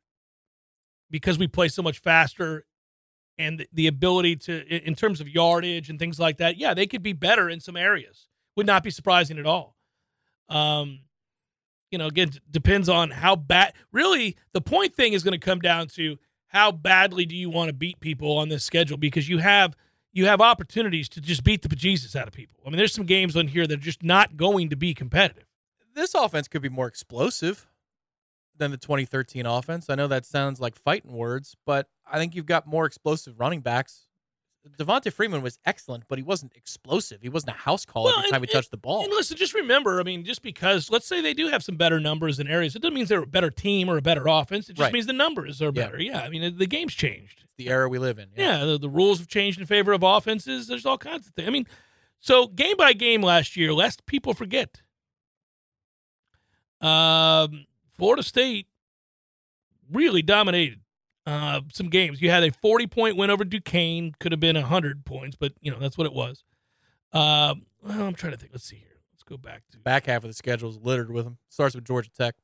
because 1.11 1.37
we 1.37 1.47
play 1.47 1.67
so 1.67 1.81
much 1.81 1.99
faster 1.99 2.65
and 3.37 3.65
the- 3.71 3.87
ability 3.87 4.35
to, 4.37 4.65
in 4.67 4.81
in 4.81 4.95
terms 4.95 5.21
of 5.21 5.29
yardage 5.29 5.89
and 5.89 5.99
things 5.99 6.19
like 6.19 6.37
that, 6.37 6.57
yeah, 6.57 6.73
they 6.73 6.87
could 6.87 7.03
be 7.03 7.13
better 7.13 7.49
in 7.49 7.59
some 7.59 7.75
areas. 7.75 8.27
Would 8.55 8.65
not 8.65 8.83
be 8.83 8.91
surprising 8.91 9.37
at 9.37 9.45
all. 9.45 9.75
Um, 10.49 11.01
you 11.91 11.97
know, 11.97 12.07
again, 12.07 12.31
depends 12.49 12.89
on 12.89 13.11
how 13.11 13.35
bad. 13.35 13.73
Really, 13.91 14.37
the 14.53 14.61
point 14.61 14.95
thing 14.95 15.13
is 15.13 15.23
going 15.23 15.39
to 15.39 15.45
come 15.45 15.59
down 15.59 15.87
to 15.89 16.17
how 16.47 16.71
badly 16.71 17.25
do 17.25 17.35
you 17.35 17.49
want 17.49 17.69
to 17.69 17.73
beat 17.73 17.99
people 17.99 18.37
on 18.37 18.49
this 18.49 18.63
schedule 18.63 18.97
because 18.97 19.27
you 19.27 19.39
have 19.39 19.75
you 20.13 20.25
have 20.25 20.39
opportunities 20.39 21.09
to 21.09 21.21
just 21.21 21.43
beat 21.43 21.61
the 21.61 21.67
bejesus 21.67 22.15
out 22.15 22.27
of 22.27 22.33
people. 22.33 22.61
I 22.65 22.69
mean, 22.69 22.77
there's 22.77 22.93
some 22.93 23.05
games 23.05 23.35
on 23.35 23.47
here 23.47 23.67
that 23.67 23.73
are 23.73 23.81
just 23.81 24.01
not 24.01 24.37
going 24.37 24.69
to 24.69 24.77
be 24.77 24.93
competitive. 24.93 25.44
This 25.95 26.13
offense 26.13 26.47
could 26.47 26.61
be 26.61 26.69
more 26.69 26.87
explosive 26.87 27.67
than 28.57 28.71
the 28.71 28.77
2013 28.77 29.45
offense. 29.45 29.89
I 29.89 29.95
know 29.95 30.07
that 30.07 30.25
sounds 30.25 30.59
like 30.59 30.75
fighting 30.75 31.13
words, 31.13 31.55
but 31.65 31.87
I 32.09 32.17
think 32.19 32.35
you've 32.35 32.45
got 32.45 32.67
more 32.67 32.85
explosive 32.85 33.39
running 33.39 33.61
backs. 33.61 34.07
Devonta 34.79 35.13
Freeman 35.13 35.43
was 35.43 35.59
excellent, 35.65 36.05
but 36.07 36.17
he 36.17 36.23
wasn't 36.23 36.51
explosive. 36.55 37.21
He 37.21 37.29
wasn't 37.29 37.51
a 37.55 37.59
house 37.59 37.85
call 37.85 38.05
Well, 38.05 38.13
every 38.13 38.23
and- 38.25 38.33
time 38.33 38.41
he 38.41 38.47
touched 38.47 38.71
the 38.71 38.77
ball. 38.77 39.03
And 39.03 39.11
listen, 39.11 39.37
just 39.37 39.53
remember, 39.53 39.99
I 39.99 40.03
mean, 40.03 40.25
just 40.25 40.41
because 40.41 40.89
let's 40.89 41.05
say 41.05 41.21
they 41.21 41.35
do 41.35 41.49
have 41.49 41.63
some 41.63 41.75
better 41.75 41.99
numbers 41.99 42.39
in 42.39 42.47
areas, 42.47 42.75
it 42.75 42.81
doesn't 42.81 42.95
mean 42.95 43.05
they're 43.05 43.21
a 43.23 43.27
better 43.27 43.51
team 43.51 43.89
or 43.89 43.97
a 43.97 44.01
better 44.01 44.23
offense. 44.27 44.67
It 44.67 44.73
just 44.73 44.81
Right. 44.81 44.93
means 44.93 45.05
the 45.05 45.13
numbers 45.13 45.61
are 45.61 45.65
Yeah. 45.65 45.69
better. 45.71 46.01
Yeah, 46.01 46.21
I 46.21 46.29
mean, 46.29 46.57
the 46.57 46.65
game's 46.65 46.95
changed. 46.95 47.41
It's 47.43 47.53
the 47.57 47.69
era 47.69 47.87
we 47.87 47.99
live 47.99 48.17
in. 48.17 48.29
Yeah, 48.35 48.65
the, 48.65 48.79
the 48.79 48.89
rules 48.89 49.19
have 49.19 49.27
changed 49.27 49.59
in 49.59 49.67
favor 49.67 49.93
of 49.93 50.01
offenses. 50.01 50.65
There's 50.67 50.85
all 50.85 50.97
kinds 50.97 51.27
of 51.27 51.33
things. 51.35 51.47
I 51.47 51.51
mean, 51.51 51.67
so 52.19 52.47
game 52.47 52.75
by 52.75 52.93
game 52.93 53.21
last 53.21 53.55
year, 53.55 53.71
lest 53.71 54.07
people 54.07 54.33
forget, 54.33 54.81
um, 56.85 57.65
Florida 57.95 58.23
State 58.23 58.67
really 59.91 60.21
dominated 60.21 60.81
uh, 61.25 61.61
some 61.73 61.89
games. 61.89 62.21
You 62.21 62.29
had 62.29 62.43
a 62.43 62.51
40 62.51 62.87
point 62.87 63.17
win 63.17 63.29
over 63.29 63.43
Duquesne, 63.43 64.13
could 64.19 64.31
have 64.31 64.39
been 64.39 64.55
100 64.55 65.05
points, 65.05 65.35
but 65.39 65.53
you 65.61 65.71
know 65.71 65.79
that's 65.79 65.97
what 65.97 66.05
it 66.05 66.13
was. 66.13 66.43
Um, 67.13 67.65
well, 67.81 68.03
I'm 68.03 68.13
trying 68.13 68.33
to 68.33 68.37
think. 68.37 68.51
Let's 68.51 68.65
see 68.65 68.77
here. 68.77 68.99
Let's 69.13 69.23
go 69.23 69.37
back 69.37 69.63
to 69.71 69.79
Back 69.79 70.05
half 70.05 70.23
of 70.23 70.29
the 70.29 70.33
schedule 70.33 70.69
is 70.69 70.77
littered 70.77 71.11
with 71.11 71.25
them. 71.25 71.37
Starts 71.49 71.75
with 71.75 71.85
Georgia 71.85 72.09
Tech. 72.15 72.35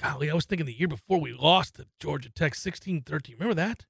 golly. 0.00 0.30
I 0.30 0.34
was 0.34 0.46
thinking 0.46 0.66
the 0.66 0.72
year 0.72 0.88
before 0.88 1.20
we 1.20 1.32
lost 1.32 1.76
to 1.76 1.86
Georgia 2.00 2.30
Tech 2.30 2.54
16-13. 2.54 3.34
Remember 3.34 3.54
that? 3.54 3.84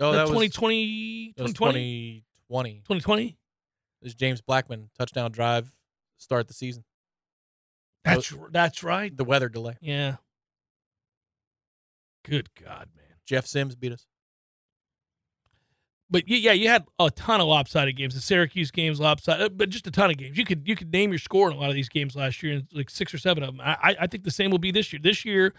Oh, 0.00 0.12
that, 0.12 0.22
was 0.22 0.30
2020, 0.30 1.34
that 1.36 1.42
was 1.42 1.52
2020, 1.54 2.24
2020. 2.48 2.74
2020. 2.80 3.38
This 4.02 4.14
James 4.14 4.40
Blackman 4.40 4.90
touchdown 4.96 5.32
drive 5.32 5.72
start 6.18 6.46
the 6.46 6.54
season. 6.54 6.84
That's 8.14 8.34
that's 8.50 8.82
right. 8.82 9.16
The 9.16 9.24
weather 9.24 9.48
delay. 9.48 9.76
Yeah. 9.80 10.16
Good 12.24 12.48
God, 12.62 12.88
man. 12.96 13.16
Jeff 13.26 13.46
Sims 13.46 13.74
beat 13.76 13.92
us. 13.92 14.06
But 16.10 16.26
yeah, 16.26 16.52
you 16.52 16.68
had 16.68 16.86
a 16.98 17.10
ton 17.10 17.40
of 17.42 17.48
lopsided 17.48 17.94
games. 17.96 18.14
The 18.14 18.20
Syracuse 18.22 18.70
games 18.70 18.98
lopsided, 18.98 19.42
uh, 19.44 19.48
but 19.50 19.68
just 19.68 19.86
a 19.86 19.90
ton 19.90 20.10
of 20.10 20.16
games. 20.16 20.38
You 20.38 20.44
could 20.44 20.66
you 20.66 20.74
could 20.74 20.90
name 20.90 21.10
your 21.10 21.18
score 21.18 21.50
in 21.50 21.56
a 21.56 21.60
lot 21.60 21.68
of 21.68 21.74
these 21.74 21.90
games 21.90 22.16
last 22.16 22.42
year, 22.42 22.54
and 22.54 22.66
like 22.72 22.88
six 22.88 23.12
or 23.12 23.18
seven 23.18 23.42
of 23.42 23.50
them. 23.54 23.60
I 23.60 23.72
I- 23.90 23.96
I 24.00 24.06
think 24.06 24.24
the 24.24 24.30
same 24.30 24.50
will 24.50 24.58
be 24.58 24.70
this 24.70 24.90
year. 24.90 25.00
This 25.02 25.26
year, 25.26 25.52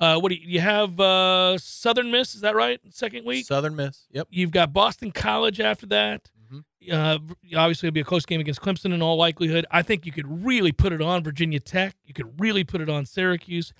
uh, 0.00 0.18
what 0.18 0.30
do 0.30 0.34
you, 0.34 0.48
you 0.48 0.60
have? 0.60 0.98
Uh, 0.98 1.58
Southern 1.58 2.10
Miss, 2.10 2.34
is 2.34 2.40
that 2.40 2.56
right? 2.56 2.80
Second 2.90 3.24
week. 3.24 3.46
Southern 3.46 3.76
Miss. 3.76 4.06
Yep. 4.10 4.26
You've 4.30 4.50
got 4.50 4.72
Boston 4.72 5.12
College 5.12 5.60
after 5.60 5.86
that. 5.86 6.28
Mhm. 6.54 6.92
Uh, 6.92 7.18
obviously, 7.56 7.88
it'll 7.88 7.94
be 7.94 8.00
a 8.00 8.04
close 8.04 8.26
game 8.26 8.40
against 8.40 8.60
Clemson 8.60 8.92
in 8.92 9.02
all 9.02 9.16
likelihood. 9.16 9.66
I 9.70 9.82
think 9.82 10.06
you 10.06 10.12
could 10.12 10.44
really 10.44 10.72
put 10.72 10.92
it 10.92 11.00
on 11.00 11.24
Virginia 11.24 11.60
Tech. 11.60 11.96
You 12.04 12.14
could 12.14 12.38
really 12.40 12.64
put 12.64 12.80
it 12.80 12.88
on 12.88 13.06
Syracuse. 13.06 13.72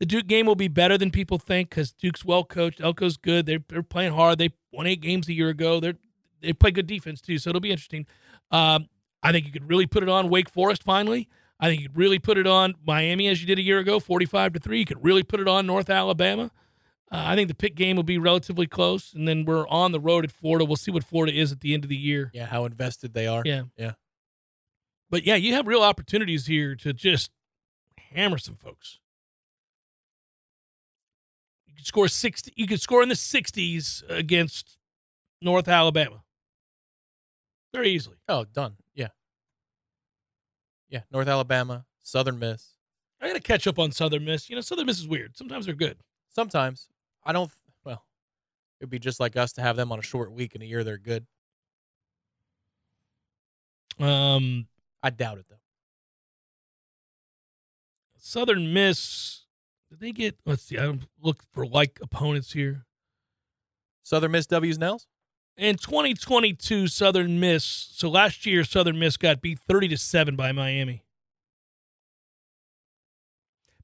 The 0.00 0.06
Duke 0.06 0.26
game 0.26 0.46
will 0.46 0.56
be 0.56 0.68
better 0.68 0.98
than 0.98 1.10
people 1.10 1.38
think 1.38 1.70
because 1.70 1.92
Duke's 1.92 2.24
well 2.24 2.44
coached. 2.44 2.80
Elko's 2.80 3.16
good. 3.16 3.46
They're, 3.46 3.62
they're 3.68 3.82
playing 3.82 4.12
hard. 4.14 4.38
They 4.38 4.50
won 4.72 4.86
eight 4.86 5.00
games 5.00 5.28
a 5.28 5.32
year 5.32 5.48
ago. 5.48 5.80
They're 5.80 5.94
they 6.40 6.52
play 6.52 6.72
good 6.72 6.88
defense 6.88 7.20
too, 7.20 7.38
so 7.38 7.50
it'll 7.50 7.60
be 7.60 7.70
interesting. 7.70 8.04
Um, 8.50 8.88
I 9.22 9.30
think 9.30 9.46
you 9.46 9.52
could 9.52 9.68
really 9.68 9.86
put 9.86 10.02
it 10.02 10.08
on 10.08 10.28
Wake 10.28 10.48
Forest 10.48 10.82
finally. 10.82 11.28
I 11.60 11.68
think 11.68 11.80
you 11.80 11.88
could 11.88 11.96
really 11.96 12.18
put 12.18 12.36
it 12.36 12.48
on 12.48 12.74
Miami 12.84 13.28
as 13.28 13.40
you 13.40 13.46
did 13.46 13.60
a 13.60 13.62
year 13.62 13.78
ago, 13.78 14.00
forty-five 14.00 14.52
to 14.54 14.58
three. 14.58 14.80
You 14.80 14.84
could 14.84 15.04
really 15.04 15.22
put 15.22 15.38
it 15.38 15.46
on 15.46 15.66
North 15.66 15.88
Alabama. 15.88 16.50
Uh, 17.12 17.22
I 17.26 17.36
think 17.36 17.48
the 17.48 17.54
pick 17.54 17.74
game 17.74 17.96
will 17.96 18.02
be 18.02 18.16
relatively 18.16 18.66
close, 18.66 19.12
and 19.12 19.28
then 19.28 19.44
we're 19.44 19.68
on 19.68 19.92
the 19.92 20.00
road 20.00 20.24
at 20.24 20.32
Florida. 20.32 20.64
We'll 20.64 20.76
see 20.76 20.90
what 20.90 21.04
Florida 21.04 21.38
is 21.38 21.52
at 21.52 21.60
the 21.60 21.74
end 21.74 21.84
of 21.84 21.90
the 21.90 21.96
year. 21.96 22.30
Yeah, 22.32 22.46
how 22.46 22.64
invested 22.64 23.12
they 23.12 23.26
are. 23.26 23.42
Yeah. 23.44 23.64
Yeah. 23.76 23.92
But 25.10 25.26
yeah, 25.26 25.34
you 25.34 25.52
have 25.52 25.66
real 25.66 25.82
opportunities 25.82 26.46
here 26.46 26.74
to 26.76 26.94
just 26.94 27.30
hammer 28.14 28.38
some 28.38 28.56
folks. 28.56 28.98
You 31.66 31.74
could 31.74 31.84
score 31.86 32.08
sixty. 32.08 32.50
You 32.56 32.66
could 32.66 32.80
score 32.80 33.02
in 33.02 33.10
the 33.10 33.16
sixties 33.16 34.02
against 34.08 34.78
North 35.42 35.68
Alabama 35.68 36.22
very 37.74 37.90
easily. 37.90 38.16
Oh, 38.26 38.44
done. 38.44 38.76
Yeah. 38.94 39.08
Yeah. 40.88 41.02
North 41.10 41.28
Alabama, 41.28 41.84
Southern 42.00 42.38
Miss. 42.38 42.70
I 43.20 43.26
got 43.26 43.34
to 43.34 43.40
catch 43.40 43.66
up 43.66 43.78
on 43.78 43.92
Southern 43.92 44.24
Miss. 44.24 44.48
You 44.48 44.56
know, 44.56 44.62
Southern 44.62 44.86
Miss 44.86 44.98
is 44.98 45.06
weird. 45.06 45.36
Sometimes 45.36 45.66
they're 45.66 45.74
good. 45.74 45.98
Sometimes 46.34 46.88
I 47.24 47.32
don't. 47.32 47.50
Well, 47.84 48.04
it'd 48.80 48.90
be 48.90 48.98
just 48.98 49.20
like 49.20 49.36
us 49.36 49.52
to 49.54 49.62
have 49.62 49.76
them 49.76 49.92
on 49.92 49.98
a 49.98 50.02
short 50.02 50.32
week 50.32 50.54
in 50.54 50.62
a 50.62 50.64
year 50.64 50.84
they're 50.84 50.98
good. 50.98 51.26
Um, 53.98 54.66
I 55.02 55.10
doubt 55.10 55.38
it 55.38 55.46
though. 55.48 55.56
Southern 58.16 58.72
Miss. 58.72 59.42
Did 59.90 60.00
they 60.00 60.12
get? 60.12 60.36
Let's 60.46 60.62
see. 60.62 60.76
I'm 60.78 61.02
looking 61.20 61.46
for 61.52 61.66
like 61.66 61.98
opponents 62.02 62.52
here. 62.52 62.86
Southern 64.02 64.30
Miss 64.30 64.46
W's 64.46 64.78
Nels. 64.78 65.06
In 65.56 65.76
2022, 65.76 66.88
Southern 66.88 67.38
Miss. 67.38 67.64
So 67.64 68.08
last 68.08 68.46
year, 68.46 68.64
Southern 68.64 68.98
Miss 68.98 69.16
got 69.16 69.42
beat 69.42 69.58
30 69.60 69.88
to 69.88 69.98
seven 69.98 70.34
by 70.34 70.50
Miami. 70.52 71.04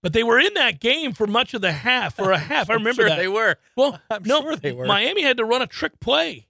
But 0.03 0.12
they 0.12 0.22
were 0.22 0.38
in 0.38 0.55
that 0.55 0.80
game 0.80 1.12
for 1.12 1.26
much 1.26 1.55
of 1.55 1.61
the 1.61 1.72
half, 1.72 2.16
for 2.16 2.30
a 2.30 2.38
half. 2.53 2.70
I 2.70 2.74
remember 2.74 3.03
sure 3.03 3.09
that. 3.09 3.18
they 3.18 3.28
were. 3.28 3.57
well, 3.76 4.01
I'm 4.11 4.22
no, 4.22 4.40
sure 4.42 4.57
they 4.57 4.72
were. 4.72 4.86
Miami 4.86 5.22
had 5.22 5.36
to 5.38 5.44
run 5.44 5.62
a 5.62 5.66
trick 5.66 5.99
play. 6.01 6.46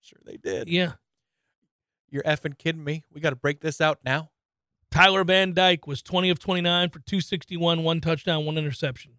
Sure 0.00 0.18
they 0.24 0.36
did. 0.36 0.68
Yeah. 0.68 0.92
You're 2.10 2.24
effing 2.24 2.58
kidding 2.58 2.84
me. 2.84 3.04
We 3.12 3.20
got 3.20 3.30
to 3.30 3.36
break 3.36 3.60
this 3.60 3.80
out 3.80 4.00
now. 4.04 4.30
Tyler 4.90 5.24
Van 5.24 5.54
Dyke 5.54 5.86
was 5.86 6.02
20 6.02 6.28
of 6.28 6.38
29 6.38 6.90
for 6.90 6.98
261, 6.98 7.82
one 7.82 8.00
touchdown, 8.00 8.44
one 8.44 8.58
interception. 8.58 9.12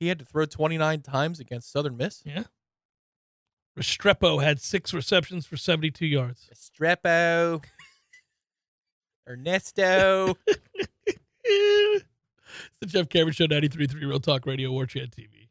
He 0.00 0.08
had 0.08 0.18
to 0.18 0.24
throw 0.24 0.44
29 0.44 1.02
times 1.02 1.38
against 1.38 1.70
Southern 1.70 1.96
Miss. 1.96 2.22
Yeah. 2.24 2.44
Restrepo 3.78 4.42
had 4.42 4.60
six 4.60 4.92
receptions 4.92 5.46
for 5.46 5.56
72 5.56 6.04
yards. 6.06 6.48
Restrepo. 6.52 7.62
Ernesto. 9.28 10.36
It's 12.80 12.80
the 12.80 12.86
Jeff 12.86 13.08
Cameron 13.08 13.32
Show, 13.32 13.46
93.3 13.46 13.94
Real 14.02 14.20
Talk 14.20 14.46
Radio, 14.46 14.70
War 14.70 14.86
Chant 14.86 15.10
TV. 15.10 15.48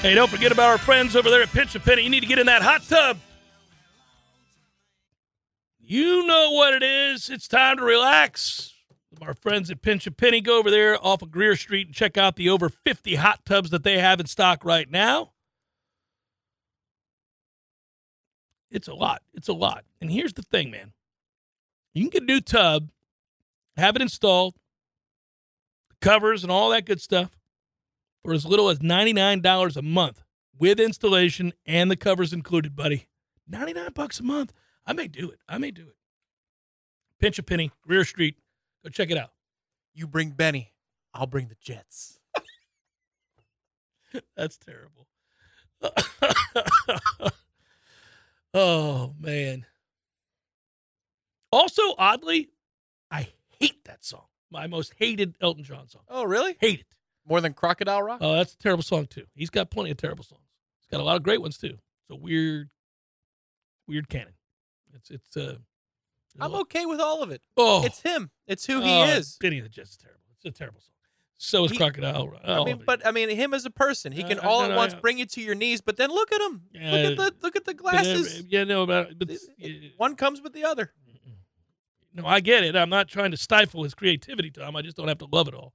Hey, 0.00 0.14
don't 0.14 0.30
forget 0.30 0.52
about 0.52 0.70
our 0.70 0.78
friends 0.78 1.16
over 1.16 1.28
there 1.28 1.42
at 1.42 1.52
Pinch 1.52 1.74
a 1.74 1.80
Penny. 1.80 2.02
You 2.02 2.10
need 2.10 2.20
to 2.20 2.26
get 2.26 2.38
in 2.38 2.46
that 2.46 2.62
hot 2.62 2.82
tub. 2.88 3.18
You 5.80 6.26
know 6.26 6.52
what 6.52 6.74
it 6.74 6.82
is. 6.82 7.30
It's 7.30 7.48
time 7.48 7.78
to 7.78 7.84
relax. 7.84 8.77
Our 9.22 9.34
friends 9.34 9.70
at 9.70 9.82
Pinch 9.82 10.06
a 10.06 10.10
Penny 10.10 10.40
go 10.40 10.58
over 10.58 10.70
there 10.70 11.04
off 11.04 11.22
of 11.22 11.30
Greer 11.30 11.56
Street 11.56 11.86
and 11.88 11.94
check 11.94 12.16
out 12.16 12.36
the 12.36 12.50
over 12.50 12.68
50 12.68 13.14
hot 13.16 13.44
tubs 13.44 13.70
that 13.70 13.82
they 13.82 13.98
have 13.98 14.20
in 14.20 14.26
stock 14.26 14.64
right 14.64 14.88
now. 14.88 15.32
It's 18.70 18.86
a 18.86 18.94
lot. 18.94 19.22
It's 19.32 19.48
a 19.48 19.54
lot. 19.54 19.84
And 20.00 20.10
here's 20.10 20.34
the 20.34 20.42
thing, 20.42 20.70
man. 20.70 20.92
You 21.94 22.02
can 22.02 22.10
get 22.10 22.22
a 22.22 22.26
new 22.26 22.40
tub, 22.40 22.90
have 23.76 23.96
it 23.96 24.02
installed, 24.02 24.54
the 25.88 25.96
covers 26.00 26.42
and 26.42 26.52
all 26.52 26.70
that 26.70 26.84
good 26.84 27.00
stuff 27.00 27.38
for 28.22 28.32
as 28.32 28.44
little 28.44 28.68
as 28.68 28.80
$99 28.80 29.76
a 29.76 29.82
month 29.82 30.22
with 30.58 30.78
installation 30.78 31.54
and 31.64 31.90
the 31.90 31.96
covers 31.96 32.32
included, 32.32 32.76
buddy. 32.76 33.08
99 33.48 33.92
bucks 33.94 34.20
a 34.20 34.22
month. 34.22 34.52
I 34.86 34.92
may 34.92 35.08
do 35.08 35.30
it. 35.30 35.40
I 35.48 35.58
may 35.58 35.70
do 35.70 35.88
it. 35.88 35.96
Pinch 37.18 37.38
a 37.38 37.42
penny, 37.42 37.72
Greer 37.82 38.04
Street. 38.04 38.36
Go 38.84 38.90
check 38.90 39.10
it 39.10 39.18
out. 39.18 39.30
You 39.94 40.06
bring 40.06 40.30
Benny. 40.30 40.72
I'll 41.14 41.26
bring 41.26 41.48
the 41.48 41.56
Jets. 41.60 42.18
That's 44.36 44.58
terrible. 44.58 45.06
oh 48.54 49.14
man. 49.18 49.66
Also, 51.50 51.82
oddly, 51.98 52.50
I 53.10 53.28
hate 53.58 53.84
that 53.84 54.04
song. 54.04 54.24
My 54.50 54.66
most 54.66 54.94
hated 54.98 55.34
Elton 55.40 55.64
John 55.64 55.88
song. 55.88 56.02
Oh, 56.08 56.24
really? 56.24 56.56
Hate 56.60 56.80
it. 56.80 56.86
More 57.26 57.40
than 57.40 57.52
Crocodile 57.52 58.02
Rock? 58.02 58.18
Oh, 58.22 58.34
that's 58.34 58.54
a 58.54 58.58
terrible 58.58 58.82
song 58.82 59.06
too. 59.06 59.26
He's 59.34 59.50
got 59.50 59.70
plenty 59.70 59.90
of 59.90 59.98
terrible 59.98 60.24
songs. 60.24 60.42
He's 60.80 60.88
got 60.90 61.00
a 61.00 61.04
lot 61.04 61.16
of 61.16 61.22
great 61.22 61.42
ones 61.42 61.58
too. 61.58 61.66
It's 61.68 62.10
a 62.10 62.16
weird, 62.16 62.70
weird 63.86 64.08
canon. 64.08 64.32
It's 64.94 65.10
it's 65.10 65.36
uh. 65.36 65.56
I'm 66.40 66.54
okay 66.54 66.86
with 66.86 67.00
all 67.00 67.22
of 67.22 67.30
it. 67.30 67.42
Oh, 67.56 67.84
It's 67.84 68.00
him. 68.00 68.30
It's 68.46 68.64
who 68.66 68.80
he 68.80 68.90
oh, 68.90 69.04
is. 69.04 69.36
Benny 69.40 69.60
the 69.60 69.68
Jet's 69.68 69.90
is 69.90 69.96
terrible. 69.96 70.20
It's 70.36 70.44
a 70.44 70.50
terrible 70.50 70.80
song. 70.80 70.92
So 71.40 71.64
is 71.64 71.70
He- 71.70 71.76
Crocodile. 71.76 72.32
I 72.44 72.64
mean, 72.64 72.82
but 72.84 73.06
I 73.06 73.12
mean, 73.12 73.28
him 73.28 73.54
as 73.54 73.64
a 73.64 73.70
person, 73.70 74.10
he 74.10 74.24
can 74.24 74.40
uh, 74.40 74.48
all 74.48 74.60
no, 74.60 74.64
at 74.64 74.70
no, 74.70 74.76
once 74.76 74.94
I- 74.94 75.00
bring 75.00 75.18
you 75.18 75.26
to 75.26 75.40
your 75.40 75.54
knees. 75.54 75.80
But 75.80 75.96
then 75.96 76.10
look 76.10 76.32
at 76.32 76.40
him. 76.40 76.62
look 76.74 76.82
at 76.82 77.16
the 77.16 77.34
look 77.42 77.56
at 77.56 77.64
the 77.64 77.74
glasses. 77.74 78.42
yeah, 78.48 78.64
no, 78.64 78.86
but, 78.86 79.18
but 79.18 79.30
One 79.96 80.16
comes 80.16 80.40
with 80.42 80.52
the 80.52 80.64
other. 80.64 80.92
No, 82.12 82.26
I 82.26 82.40
get 82.40 82.64
it. 82.64 82.74
I'm 82.74 82.90
not 82.90 83.06
trying 83.06 83.30
to 83.30 83.36
stifle 83.36 83.84
his 83.84 83.94
creativity, 83.94 84.50
Tom. 84.50 84.74
I 84.74 84.82
just 84.82 84.96
don't 84.96 85.06
have 85.06 85.18
to 85.18 85.28
love 85.30 85.46
it 85.46 85.54
all. 85.54 85.74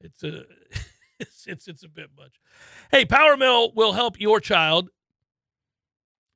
It's 0.00 0.22
uh, 0.22 0.28
a, 0.28 0.42
it's, 1.20 1.46
it's 1.46 1.66
it's 1.66 1.82
a 1.82 1.88
bit 1.88 2.10
much. 2.16 2.38
Hey, 2.92 3.04
Power 3.04 3.36
Mill 3.36 3.72
will 3.74 3.92
help 3.92 4.20
your 4.20 4.38
child 4.38 4.90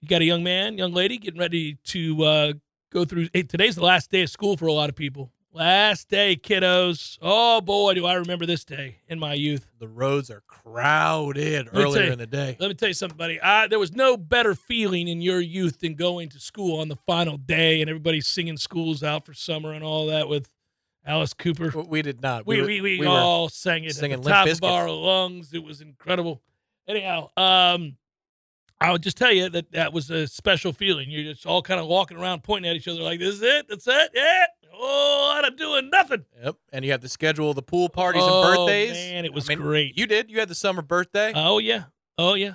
You 0.01 0.09
got 0.09 0.23
a 0.23 0.25
young 0.25 0.43
man, 0.43 0.79
young 0.79 0.93
lady 0.93 1.19
getting 1.19 1.39
ready 1.39 1.79
to 1.85 2.25
uh, 2.25 2.53
go 2.91 3.05
through. 3.05 3.29
Hey, 3.33 3.43
today's 3.43 3.77
the 3.77 3.85
last 3.85 4.11
day 4.11 4.23
of 4.23 4.31
school 4.31 4.57
for 4.57 4.67
a 4.67 4.73
lot 4.73 4.89
of 4.89 4.97
people. 4.97 5.31
Last 5.53 6.09
day, 6.11 6.37
kiddos. 6.37 7.17
Oh 7.23 7.63
boy, 7.63 7.95
do 7.95 8.05
I 8.05 8.15
remember 8.15 8.45
this 8.45 8.63
day 8.63 8.97
in 9.09 9.19
my 9.19 9.33
youth. 9.33 9.67
The 9.79 9.89
roads 9.89 10.31
are 10.31 10.43
crowded 10.47 11.69
Let 11.73 11.83
earlier 11.85 12.05
you- 12.05 12.13
in 12.13 12.19
the 12.19 12.27
day. 12.27 12.57
Let 12.61 12.69
me 12.69 12.75
tell 12.75 12.89
you 12.89 12.95
something, 12.95 13.17
buddy. 13.17 13.41
I, 13.41 13.67
there 13.67 13.79
was 13.79 13.93
no 13.95 14.19
better 14.19 14.55
feeling 14.55 15.09
in 15.09 15.23
your 15.23 15.41
youth 15.41 15.81
than 15.81 15.95
going 15.95 16.29
to 16.31 16.39
school 16.41 16.79
on 16.81 16.89
the 16.89 16.97
final 16.97 17.39
day 17.39 17.81
and 17.81 17.89
everybody 17.89 18.21
singing 18.21 18.59
schools 18.59 19.03
out 19.03 19.25
for 19.25 19.33
summer 19.33 19.73
and 19.73 19.83
all 19.83 20.07
that 20.09 20.29
with 20.29 20.51
Alice 21.07 21.33
Cooper. 21.33 21.73
We 21.89 22.03
did 22.03 22.21
not. 22.21 22.47
We 22.47 22.61
were- 22.61 22.67
we, 22.67 22.81
we, 22.83 22.99
were- 23.01 23.07
all 23.09 23.49
sang 23.49 23.85
it 23.85 23.95
singing 23.97 24.19
at 24.19 24.23
the 24.25 24.29
top 24.31 24.49
of 24.49 24.63
our 24.65 24.91
lungs. 24.91 25.55
It 25.55 25.65
was 25.65 25.81
incredible. 25.81 26.43
Anyhow, 26.87 27.31
um, 27.39 27.97
I 28.81 28.93
would 28.93 29.03
just 29.03 29.17
tell 29.17 29.33
you 29.33 29.49
that 29.49 29.73
that 29.73 29.93
was 29.93 30.11
a 30.11 30.27
special 30.27 30.73
feeling. 30.73 31.11
You're 31.11 31.33
just 31.33 31.47
all 31.47 31.63
kind 31.63 31.81
of 31.81 31.87
walking 31.87 32.19
around, 32.19 32.43
pointing 32.43 32.71
at 32.71 32.77
each 32.77 32.89
other 32.89 33.01
like, 33.01 33.19
"This 33.19 33.37
is 33.37 33.43
it. 33.43 33.69
That's 33.69 33.87
it. 33.87 34.11
Yeah. 34.15 34.47
Oh, 34.73 35.41
I'm 35.43 35.57
doing 35.57 35.89
nothing." 35.91 36.27
Yep. 36.43 36.57
And 36.73 36.85
you 36.85 36.91
have 36.91 37.01
to 37.01 37.09
schedule 37.09 37.55
the 37.55 37.63
pool 37.63 37.89
parties 37.89 38.23
oh, 38.25 38.43
and 38.43 38.57
birthdays. 38.57 38.93
Man, 38.93 39.25
it 39.25 39.33
was 39.33 39.49
I 39.49 39.55
mean, 39.55 39.59
great. 39.61 39.97
You 39.97 40.07
did. 40.07 40.31
You 40.31 40.41
had 40.41 40.49
the 40.49 40.55
summer 40.55 40.83
birthday. 40.83 41.33
Oh 41.35 41.59
yeah. 41.59 41.85
Oh 42.19 42.35
yeah. 42.35 42.55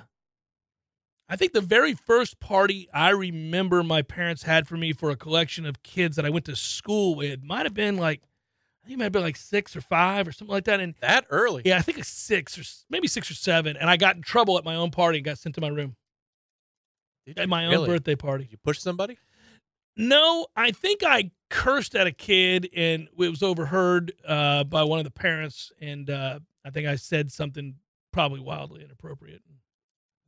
I 1.28 1.36
think 1.36 1.54
the 1.54 1.60
very 1.60 1.94
first 1.94 2.40
party 2.40 2.88
I 2.92 3.10
remember 3.10 3.82
my 3.82 4.02
parents 4.02 4.42
had 4.42 4.68
for 4.68 4.76
me 4.76 4.92
for 4.92 5.10
a 5.10 5.16
collection 5.16 5.64
of 5.64 5.82
kids 5.82 6.16
that 6.16 6.26
I 6.26 6.30
went 6.30 6.44
to 6.44 6.54
school 6.54 7.14
with 7.14 7.42
might 7.42 7.64
have 7.64 7.74
been 7.74 7.96
like 7.96 8.20
I 8.84 8.86
think 8.86 8.94
it 8.94 8.98
might 8.98 9.04
have 9.04 9.12
been 9.12 9.22
like 9.22 9.36
six 9.36 9.74
or 9.74 9.80
five 9.80 10.28
or 10.28 10.32
something 10.32 10.52
like 10.52 10.64
that. 10.64 10.78
And 10.78 10.94
that 11.00 11.26
early. 11.30 11.62
yeah, 11.64 11.78
I 11.78 11.82
think 11.82 11.98
it's 11.98 12.08
six 12.08 12.58
or 12.58 12.62
maybe 12.90 13.08
six 13.08 13.30
or 13.30 13.34
seven. 13.34 13.76
And 13.76 13.88
I 13.88 13.96
got 13.96 14.14
in 14.14 14.22
trouble 14.22 14.58
at 14.58 14.64
my 14.64 14.74
own 14.74 14.90
party 14.90 15.18
and 15.18 15.24
got 15.24 15.38
sent 15.38 15.54
to 15.56 15.60
my 15.60 15.68
room 15.68 15.96
at 17.36 17.48
my 17.48 17.66
own 17.66 17.86
birthday 17.86 18.16
party. 18.16 18.44
Did 18.44 18.52
you 18.52 18.58
push 18.58 18.78
somebody? 18.78 19.18
No, 19.96 20.46
I 20.56 20.70
think 20.70 21.02
I 21.04 21.30
cursed 21.50 21.94
at 21.94 22.06
a 22.06 22.12
kid 22.12 22.68
and 22.74 23.08
it 23.18 23.28
was 23.30 23.42
overheard 23.42 24.12
uh, 24.26 24.64
by 24.64 24.82
one 24.84 24.98
of 24.98 25.04
the 25.04 25.10
parents. 25.10 25.70
And 25.80 26.08
uh, 26.08 26.40
I 26.64 26.70
think 26.70 26.86
I 26.86 26.96
said 26.96 27.30
something 27.30 27.74
probably 28.12 28.40
wildly 28.40 28.82
inappropriate. 28.84 29.42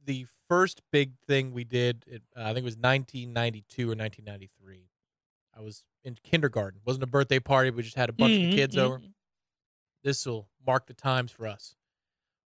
The 0.05 0.27
first 0.51 0.83
big 0.93 1.13
thing 1.27 1.53
we 1.55 1.65
did, 1.65 2.05
it, 2.07 2.23
uh, 2.37 2.43
I 2.43 2.47
think 2.49 2.59
it 2.59 2.65
was 2.65 2.77
1992 2.77 3.85
or 3.85 3.97
1993. 3.97 4.91
I 5.57 5.61
was 5.63 5.83
in 6.03 6.19
kindergarten. 6.23 6.81
It 6.81 6.87
wasn't 6.87 7.05
a 7.05 7.09
birthday 7.09 7.39
party. 7.39 7.71
We 7.71 7.83
just 7.83 7.97
had 7.97 8.11
a 8.11 8.13
bunch 8.13 8.35
Mhm, 8.35 8.49
of 8.51 8.55
kids 8.55 8.77
over. 8.77 8.99
mhm. 8.99 9.13
This 10.03 10.27
will 10.27 10.49
mark 10.67 10.87
the 10.87 10.93
times 10.95 11.33
for 11.33 11.47
us. 11.47 11.75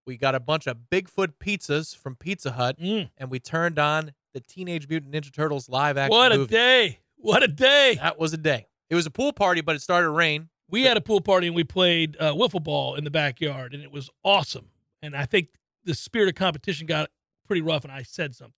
We 0.05 0.15
got 0.15 0.35
a 0.35 0.39
bunch 0.39 0.67
of 0.67 0.77
Bigfoot 0.89 1.33
pizzas 1.39 1.93
from 1.95 2.15
Pizza 2.15 2.53
Hut, 2.53 2.79
Mm. 2.79 3.11
and 3.17 3.29
we 3.29 3.39
turned 3.41 3.77
on 3.77 4.13
the 4.33 4.39
Teenage 4.39 4.87
Mutant 4.87 5.13
Ninja 5.13 5.33
Turtles 5.33 5.69
live 5.69 5.97
action 5.97 6.15
What 6.15 6.31
a 6.31 6.37
movie. 6.37 6.51
day! 6.51 6.99
What 7.17 7.43
a 7.43 7.47
day! 7.47 7.95
That 8.01 8.17
was 8.19 8.33
a 8.33 8.37
day. 8.37 8.67
It 8.89 8.95
was 8.95 9.05
a 9.05 9.11
pool 9.11 9.33
party, 9.33 9.61
but 9.61 9.75
it 9.75 9.81
started 9.81 10.05
to 10.05 10.11
rain. 10.11 10.49
We 10.69 10.83
had 10.83 10.97
a 10.97 11.01
pool 11.01 11.21
party 11.21 11.47
and 11.47 11.55
we 11.55 11.63
played 11.63 12.15
uh, 12.19 12.33
wiffle 12.33 12.63
ball 12.63 12.95
in 12.95 13.03
the 13.03 13.11
backyard, 13.11 13.73
and 13.73 13.83
it 13.83 13.91
was 13.91 14.09
awesome. 14.23 14.69
And 15.01 15.15
I 15.15 15.25
think 15.25 15.49
the 15.83 15.93
spirit 15.95 16.29
of 16.29 16.35
competition 16.35 16.85
got 16.87 17.09
pretty 17.47 17.61
rough, 17.61 17.83
and 17.83 17.91
I 17.91 18.03
said 18.03 18.35
something. 18.35 18.53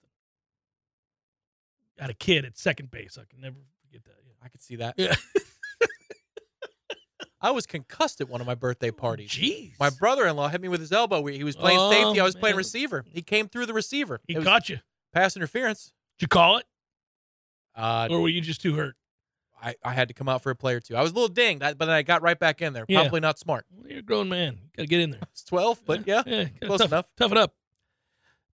Got 2.00 2.10
a 2.10 2.14
kid 2.14 2.46
at 2.46 2.58
second 2.58 2.92
base. 2.92 3.18
I 3.20 3.24
can 3.30 3.42
never 3.42 3.58
forget 3.86 4.04
that. 4.06 4.16
I 4.44 4.50
could 4.50 4.62
see 4.62 4.76
that. 4.78 4.96
Yeah. 4.98 5.16
I 7.44 7.50
was 7.52 7.66
concussed 7.66 8.22
at 8.22 8.30
one 8.30 8.40
of 8.40 8.46
my 8.46 8.54
birthday 8.54 8.92
parties. 8.92 9.32
Jeez. 9.32 9.72
My 9.80 9.90
brother-in-law 9.90 10.50
hit 10.50 10.62
me 10.62 10.68
with 10.68 10.80
his 10.80 10.92
elbow. 10.92 11.26
He 11.26 11.44
was 11.44 11.56
playing 11.56 11.80
Oh, 11.80 11.90
safety. 11.92 12.20
I 12.20 12.24
was 12.24 12.36
playing 12.36 12.56
receiver. 12.56 13.04
He 13.10 13.24
came 13.24 13.48
through 13.48 13.66
the 13.66 13.74
receiver. 13.74 14.22
he 14.28 14.36
it 14.36 14.38
was 14.40 14.46
caught 14.48 14.70
you. 14.70 14.78
Pass 15.14 15.36
interference. 15.36 15.92
Did 16.18 16.24
you 16.26 16.28
call 16.28 16.58
it, 16.58 16.66
Uh, 17.76 18.08
or 18.10 18.22
were 18.22 18.30
you 18.30 18.42
just 18.42 18.62
too 18.62 18.76
hurt? 18.76 18.96
I, 19.64 19.76
I 19.84 19.94
had 19.94 20.08
to 20.08 20.14
come 20.14 20.28
out 20.28 20.42
for 20.42 20.50
a 20.50 20.56
play 20.56 20.74
or 20.74 20.80
two. 20.80 20.96
I 20.96 21.02
was 21.04 21.12
a 21.12 21.14
little 21.14 21.28
dinged, 21.28 21.60
but 21.60 21.78
then 21.80 21.90
I 21.90 22.02
got 22.02 22.22
right 22.24 22.38
back 22.40 22.62
in 22.62 22.74
there. 22.74 22.86
Yeah. 22.88 23.02
Probably 23.02 23.20
not 23.20 23.38
smart. 23.38 23.66
Well, 23.72 23.88
you're 23.88 24.00
a 24.00 24.02
grown 24.04 24.28
man. 24.28 24.54
You 24.54 24.70
got 24.78 24.84
to 24.84 24.88
get 24.88 25.00
in 25.02 25.12
there. 25.12 25.20
It's 25.32 25.44
12, 25.44 25.82
but 25.86 26.08
yeah. 26.08 26.24
yeah, 26.26 26.46
close 26.64 26.80
tough, 26.80 26.92
enough. 26.92 27.06
Tough 27.18 27.32
it 27.32 27.38
up. 27.38 27.54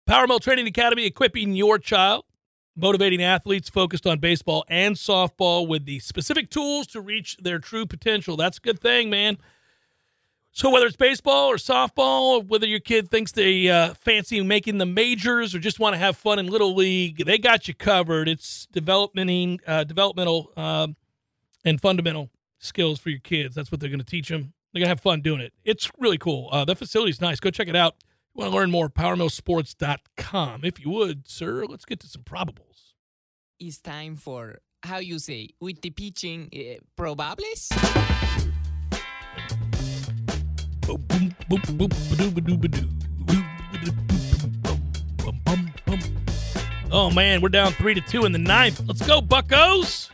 Power 0.06 0.28
Mill 0.28 0.40
Training 0.40 0.68
Academy 0.68 1.06
equipping 1.06 1.54
your 1.54 1.80
child, 1.80 2.26
motivating 2.76 3.22
athletes 3.24 3.70
focused 3.70 4.06
on 4.06 4.20
baseball 4.20 4.66
and 4.70 4.96
softball 4.96 5.68
with 5.68 5.86
the 5.86 6.00
specific 6.00 6.50
tools 6.50 6.88
to 6.88 7.02
reach 7.02 7.38
their 7.38 7.60
true 7.60 7.86
potential. 7.86 8.36
That's 8.38 8.58
a 8.58 8.62
good 8.62 8.80
thing, 8.80 9.10
man. 9.10 9.38
So 10.58 10.72
whether 10.72 10.88
it's 10.88 10.96
baseball 10.96 11.52
or 11.52 11.58
softball, 11.58 12.22
or 12.32 12.42
whether 12.42 12.66
your 12.66 12.80
kid 12.80 13.12
thinks 13.12 13.32
they 13.32 13.70
uh, 13.70 13.94
fancy 13.94 14.42
making 14.42 14.80
the 14.80 14.88
majors 14.88 15.54
or 15.54 15.60
just 15.60 15.80
want 15.80 15.94
to 15.94 16.00
have 16.00 16.18
fun 16.18 16.40
in 16.40 16.48
little 16.48 16.74
league, 16.74 17.24
they 17.28 17.38
got 17.38 17.68
you 17.68 17.76
covered. 17.76 18.28
It's 18.28 18.68
developmenting, 18.72 19.60
uh, 19.68 19.84
developmental, 19.84 20.52
um, 20.58 20.96
and 21.64 21.80
fundamental 21.80 22.32
skills 22.58 22.98
for 22.98 23.12
your 23.12 23.20
kids. 23.20 23.54
That's 23.54 23.72
what 23.72 23.80
they're 23.80 23.92
going 23.92 24.00
to 24.00 24.06
teach 24.06 24.30
them. 24.30 24.52
They're 24.74 24.80
going 24.80 24.88
to 24.88 24.90
have 24.90 25.00
fun 25.00 25.22
doing 25.22 25.42
it. 25.42 25.54
It's 25.64 25.92
really 26.00 26.18
cool. 26.18 26.50
Uh, 26.52 26.66
the 26.66 26.76
facility's 26.76 27.22
nice. 27.22 27.40
Go 27.40 27.52
check 27.52 27.68
it 27.68 27.76
out. 27.76 27.94
You 28.34 28.42
want 28.42 28.52
to 28.52 28.58
learn 28.58 28.72
more? 28.72 28.90
PowerMillSports.com. 28.90 30.62
If 30.64 30.84
you 30.84 30.90
would, 30.90 31.30
sir, 31.30 31.68
let's 31.68 31.86
get 31.86 32.00
to 32.00 32.08
some 32.08 32.24
probables. 32.24 32.94
It's 33.60 33.78
time 33.78 34.16
for 34.16 34.58
how 34.82 34.98
you 34.98 35.20
say 35.20 35.50
with 35.62 35.82
the 35.82 35.92
pitching 35.92 36.50
uh, 36.52 36.82
probables. 37.00 38.56
Oh 46.90 47.12
man, 47.12 47.42
we're 47.42 47.50
down 47.50 47.74
three 47.74 47.94
to 47.94 48.02
two 48.02 48.26
in 48.26 48.32
the 48.32 48.38
ninth. 48.38 48.82
Let's 48.86 49.06
go, 49.06 49.22
Buckos! 49.22 50.10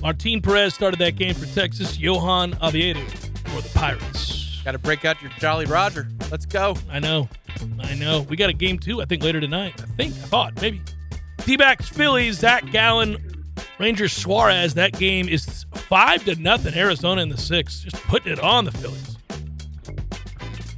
Martin 0.00 0.40
Perez 0.40 0.74
started 0.74 1.00
that 1.00 1.16
game 1.16 1.34
for 1.34 1.46
Texas. 1.46 1.98
Johan 1.98 2.56
Oviedo 2.62 3.00
for 3.46 3.60
the 3.60 3.70
Pirates. 3.74 4.60
Got 4.64 4.72
to 4.72 4.78
break 4.78 5.04
out 5.04 5.20
your 5.20 5.30
Jolly 5.38 5.66
Roger. 5.66 6.08
Let's 6.30 6.46
go. 6.46 6.76
I 6.90 7.00
know, 7.00 7.28
I 7.80 7.94
know. 7.94 8.22
We 8.22 8.36
got 8.36 8.50
a 8.50 8.54
game 8.54 8.78
two, 8.78 9.02
I 9.02 9.04
think, 9.04 9.22
later 9.22 9.40
tonight. 9.40 9.74
I 9.82 9.86
think, 9.96 10.14
I 10.14 10.26
thought, 10.26 10.60
maybe. 10.60 10.80
D-backs, 11.44 11.88
Phillies, 11.88 12.38
Zac 12.38 12.70
Gallen, 12.70 13.44
Rangers, 13.78 14.12
Suarez. 14.12 14.74
That 14.74 14.92
game 14.98 15.28
is 15.28 15.66
five 15.74 16.24
to 16.24 16.36
nothing. 16.36 16.74
Arizona 16.74 17.22
in 17.22 17.28
the 17.28 17.36
six, 17.36 17.80
just 17.80 17.96
putting 18.04 18.32
it 18.32 18.40
on 18.40 18.64
the 18.64 18.72
Phillies. 18.72 19.13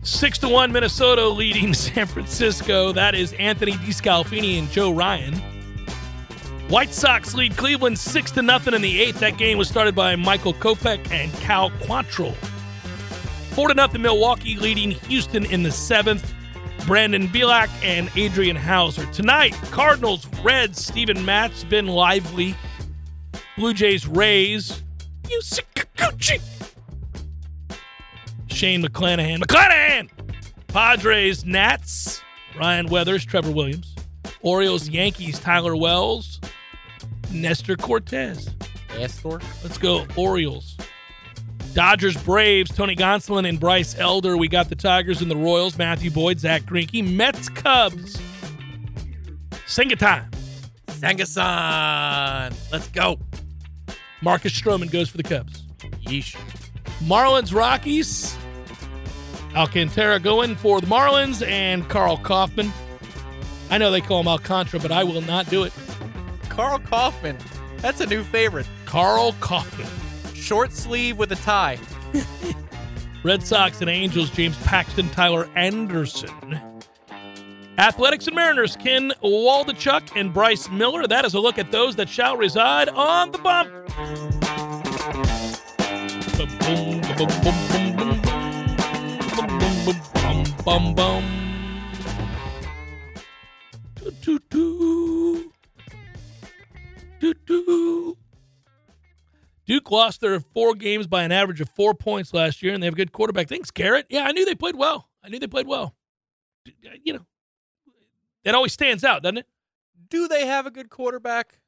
Six 0.06 0.38
to 0.38 0.48
one, 0.48 0.70
Minnesota 0.70 1.26
leading 1.28 1.74
San 1.74 2.06
Francisco. 2.06 2.92
That 2.92 3.16
is 3.16 3.32
Anthony 3.34 3.72
DeSclafani 3.72 4.56
and 4.56 4.70
Joe 4.70 4.92
Ryan. 4.92 5.34
White 6.68 6.94
Sox 6.94 7.34
lead 7.34 7.56
Cleveland 7.56 7.98
six 7.98 8.30
to 8.32 8.42
nothing 8.42 8.72
in 8.72 8.82
the 8.82 9.00
eighth. 9.00 9.18
That 9.18 9.36
game 9.36 9.58
was 9.58 9.68
started 9.68 9.96
by 9.96 10.14
Michael 10.14 10.54
Kopech 10.54 11.10
and 11.10 11.32
Cal 11.40 11.70
Quantrill. 11.70 12.36
Four 13.50 13.66
to 13.66 13.74
nothing, 13.74 14.00
Milwaukee 14.00 14.56
leading 14.56 14.92
Houston 14.92 15.44
in 15.44 15.64
the 15.64 15.72
seventh. 15.72 16.32
Brandon 16.86 17.26
Bielak 17.26 17.68
and 17.82 18.08
Adrian 18.14 18.54
Houser. 18.54 19.06
Tonight, 19.06 19.54
Cardinals, 19.72 20.28
Reds, 20.44 20.84
Steven 20.86 21.24
Matz, 21.24 21.64
Ben 21.64 21.88
Lively. 21.88 22.54
Blue 23.56 23.74
Jays, 23.74 24.06
Rays. 24.06 24.84
Yusei 25.24 25.62
Kikuchi. 25.74 26.55
Shane 28.56 28.82
McClanahan. 28.82 29.38
McClanahan! 29.42 30.08
Padres, 30.68 31.44
Nats. 31.44 32.22
Ryan 32.58 32.86
Weathers, 32.86 33.22
Trevor 33.22 33.50
Williams. 33.50 33.94
Orioles, 34.40 34.88
Yankees, 34.88 35.38
Tyler 35.38 35.76
Wells. 35.76 36.40
Nestor 37.30 37.76
Cortes. 37.76 38.48
Astor. 38.98 39.42
Let's 39.62 39.76
go, 39.76 40.06
Orioles. 40.16 40.78
Dodgers, 41.74 42.16
Braves, 42.24 42.74
Tony 42.74 42.96
Gonsolin 42.96 43.46
and 43.46 43.60
Bryce 43.60 43.94
Elder. 43.98 44.38
We 44.38 44.48
got 44.48 44.70
the 44.70 44.74
Tigers 44.74 45.20
and 45.20 45.30
the 45.30 45.36
Royals, 45.36 45.76
Matthew 45.76 46.10
Boyd, 46.10 46.40
Zack 46.40 46.62
Greinke. 46.62 47.06
Mets, 47.06 47.50
Cubs. 47.50 48.18
Sing 49.66 49.90
it 49.90 49.98
time. 49.98 50.30
Sangasan. 50.86 52.54
Let's 52.72 52.88
go. 52.88 53.18
Marcus 54.22 54.58
Stroman 54.58 54.90
goes 54.90 55.10
for 55.10 55.18
the 55.18 55.24
Cubs. 55.24 55.64
Yeesh. 56.06 56.34
Marlins, 57.00 57.54
Rockies. 57.54 58.34
Alcantara 59.56 60.20
going 60.20 60.54
for 60.54 60.82
the 60.82 60.86
Marlins 60.86 61.46
and 61.46 61.88
Karl 61.88 62.18
Kauffmann. 62.18 62.70
I 63.70 63.78
know 63.78 63.90
they 63.90 64.02
call 64.02 64.20
him 64.20 64.28
Alcantara, 64.28 64.80
but 64.80 64.92
I 64.92 65.02
will 65.02 65.22
not 65.22 65.48
do 65.48 65.64
it. 65.64 65.72
Karl 66.50 66.78
Kauffmann. 66.78 67.38
That's 67.78 68.02
a 68.02 68.06
new 68.06 68.22
favorite. 68.22 68.66
Karl 68.84 69.32
Kauffmann. 69.40 69.88
Short 70.34 70.72
sleeve 70.72 71.16
with 71.16 71.32
a 71.32 71.36
tie. 71.36 71.78
Red 73.22 73.42
Sox 73.42 73.80
and 73.80 73.88
Angels, 73.88 74.28
James 74.30 74.58
Paxton, 74.58 75.08
Tyler 75.08 75.48
Anderson. 75.56 76.60
Athletics 77.78 78.26
and 78.26 78.36
Mariners, 78.36 78.76
Ken 78.76 79.12
Waldichuk 79.22 80.16
and 80.16 80.34
Bryce 80.34 80.68
Miller. 80.68 81.06
That 81.06 81.24
is 81.24 81.32
a 81.32 81.40
look 81.40 81.58
at 81.58 81.72
those 81.72 81.96
that 81.96 82.10
shall 82.10 82.36
reside 82.36 82.90
on 82.90 83.32
the 83.32 83.38
bump. 83.38 83.70
Boom, 86.60 87.00
boom, 87.16 87.28
boom, 87.42 87.75
bum 89.86 90.00
bum 90.14 90.44
bum 90.64 90.94
bum. 90.94 91.24
Do 93.94 94.10
do 94.20 94.38
do. 94.50 95.52
Do 97.20 97.34
do. 97.46 98.16
Duke 99.64 99.90
lost 99.90 100.20
their 100.20 100.40
four 100.40 100.74
games 100.74 101.06
by 101.06 101.22
an 101.22 101.30
average 101.30 101.60
of 101.60 101.68
four 101.70 101.94
points 101.94 102.34
last 102.34 102.62
year, 102.62 102.74
and 102.74 102.82
they 102.82 102.86
have 102.86 102.94
a 102.94 102.96
good 102.96 103.12
quarterback. 103.12 103.48
Thanks, 103.48 103.70
Garrett. 103.70 104.06
Yeah, 104.10 104.24
I 104.24 104.32
knew 104.32 104.44
they 104.44 104.54
played 104.56 104.76
well. 104.76 105.08
I 105.22 105.28
knew 105.28 105.38
they 105.38 105.46
played 105.46 105.66
well. 105.68 105.94
Uh, 106.68 106.90
you 107.04 107.12
know, 107.12 107.26
that 108.44 108.54
always 108.54 108.72
stands 108.72 109.04
out, 109.04 109.22
doesn't 109.22 109.38
it? 109.38 109.46
Do 110.08 110.26
they 110.28 110.46
have 110.46 110.66
a 110.66 110.70
good 110.70 110.90
quarterback? 110.90 111.60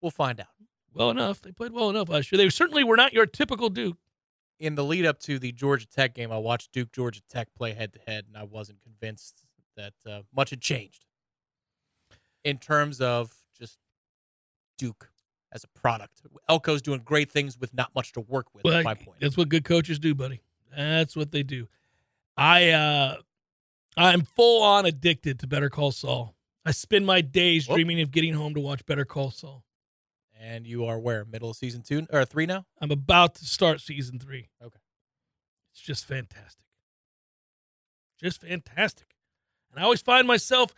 We'll 0.00 0.10
find 0.10 0.40
out. 0.40 0.46
Well 0.94 1.10
enough. 1.10 1.42
They 1.42 1.52
played 1.52 1.72
well 1.72 1.90
enough 1.90 2.08
last 2.08 2.30
year. 2.30 2.38
They 2.38 2.48
certainly 2.48 2.84
were 2.84 2.96
not 2.96 3.12
your 3.12 3.26
typical 3.26 3.68
Duke. 3.68 3.98
In 4.60 4.74
the 4.74 4.84
lead 4.84 5.06
up 5.06 5.18
to 5.20 5.38
the 5.38 5.52
Georgia 5.52 5.86
Tech 5.86 6.14
game, 6.14 6.30
I 6.30 6.36
watched 6.36 6.72
Duke 6.72 6.92
Georgia 6.92 7.22
Tech 7.28 7.48
play 7.54 7.72
head 7.72 7.94
to 7.94 7.98
head, 8.06 8.26
and 8.28 8.36
I 8.36 8.44
wasn't 8.44 8.82
convinced 8.82 9.42
that 9.76 9.94
uh, 10.06 10.20
much 10.36 10.50
had 10.50 10.60
changed 10.60 11.06
in 12.44 12.58
terms 12.58 13.00
of 13.00 13.34
just 13.58 13.78
Duke 14.78 15.10
as 15.52 15.64
a 15.64 15.78
product. 15.78 16.22
Elko's 16.48 16.82
doing 16.82 17.00
great 17.04 17.30
things 17.30 17.58
with 17.58 17.74
not 17.74 17.94
much 17.94 18.12
to 18.12 18.20
work 18.20 18.54
with. 18.54 18.64
Well, 18.64 18.82
my 18.82 18.94
point. 18.94 19.18
That's 19.20 19.36
what 19.36 19.48
good 19.48 19.64
coaches 19.64 19.98
do, 19.98 20.14
buddy. 20.14 20.40
That's 20.76 21.16
what 21.16 21.32
they 21.32 21.42
do. 21.42 21.68
I 22.36 22.70
uh 22.70 23.16
I'm 23.96 24.22
full 24.22 24.62
on 24.62 24.86
addicted 24.86 25.40
to 25.40 25.46
Better 25.46 25.68
Call 25.68 25.92
Saul. 25.92 26.34
I 26.64 26.70
spend 26.70 27.06
my 27.06 27.20
days 27.20 27.66
Whoop. 27.66 27.76
dreaming 27.76 28.00
of 28.00 28.10
getting 28.10 28.34
home 28.34 28.54
to 28.54 28.60
watch 28.60 28.84
Better 28.86 29.04
Call 29.04 29.30
Saul. 29.30 29.64
And 30.42 30.66
you 30.66 30.86
are 30.86 30.98
where? 30.98 31.26
Middle 31.26 31.50
of 31.50 31.56
season 31.56 31.82
two 31.82 32.06
or 32.10 32.24
three 32.24 32.46
now? 32.46 32.64
I'm 32.80 32.90
about 32.90 33.34
to 33.36 33.44
start 33.44 33.82
season 33.82 34.18
three. 34.18 34.48
Okay. 34.64 34.78
It's 35.74 35.82
just 35.82 36.06
fantastic. 36.06 36.64
Just 38.18 38.40
fantastic. 38.40 39.08
And 39.70 39.78
I 39.78 39.84
always 39.84 40.00
find 40.00 40.26
myself 40.26 40.74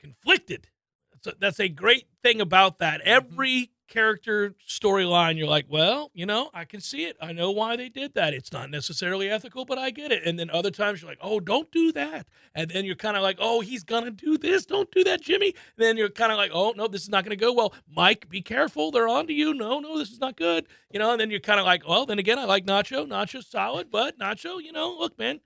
conflicted. 0.00 0.66
That's 1.12 1.26
a, 1.28 1.38
that's 1.38 1.60
a 1.60 1.68
great 1.68 2.06
thing 2.22 2.40
about 2.40 2.80
that. 2.80 3.00
Mm-hmm. 3.00 3.08
Every 3.08 3.70
character 3.88 4.54
storyline, 4.68 5.36
you're 5.36 5.48
like, 5.48 5.66
well, 5.68 6.10
you 6.14 6.26
know, 6.26 6.50
I 6.54 6.64
can 6.64 6.80
see 6.80 7.04
it. 7.04 7.16
I 7.20 7.32
know 7.32 7.50
why 7.50 7.76
they 7.76 7.88
did 7.88 8.14
that. 8.14 8.34
It's 8.34 8.52
not 8.52 8.70
necessarily 8.70 9.28
ethical, 9.30 9.64
but 9.64 9.78
I 9.78 9.90
get 9.90 10.12
it. 10.12 10.22
And 10.24 10.38
then 10.38 10.50
other 10.50 10.70
times 10.70 11.00
you're 11.00 11.10
like, 11.10 11.18
oh, 11.20 11.40
don't 11.40 11.70
do 11.72 11.90
that. 11.92 12.26
And 12.54 12.70
then 12.70 12.84
you're 12.84 12.94
kind 12.96 13.16
of 13.16 13.22
like, 13.22 13.38
oh, 13.40 13.60
he's 13.60 13.82
going 13.84 14.04
to 14.04 14.10
do 14.10 14.38
this. 14.38 14.66
Don't 14.66 14.90
do 14.90 15.02
that, 15.04 15.22
Jimmy. 15.22 15.48
And 15.48 15.54
then 15.86 15.96
you're 15.96 16.10
kind 16.10 16.30
of 16.30 16.38
like, 16.38 16.50
oh, 16.54 16.72
no, 16.76 16.86
this 16.86 17.02
is 17.02 17.08
not 17.08 17.24
going 17.24 17.36
to 17.36 17.44
go 17.44 17.52
well. 17.52 17.74
Mike, 17.94 18.28
be 18.28 18.42
careful. 18.42 18.90
They're 18.90 19.08
on 19.08 19.26
to 19.26 19.32
you. 19.32 19.54
No, 19.54 19.80
no, 19.80 19.98
this 19.98 20.10
is 20.10 20.20
not 20.20 20.36
good. 20.36 20.66
You 20.92 20.98
know, 20.98 21.12
and 21.12 21.20
then 21.20 21.30
you're 21.30 21.40
kind 21.40 21.58
of 21.58 21.66
like, 21.66 21.88
well, 21.88 22.06
then 22.06 22.18
again, 22.18 22.38
I 22.38 22.44
like 22.44 22.66
Nacho. 22.66 23.06
Nacho's 23.06 23.46
solid, 23.46 23.90
but 23.90 24.18
Nacho, 24.18 24.62
you 24.62 24.72
know, 24.72 24.94
look, 24.98 25.18
man. 25.18 25.40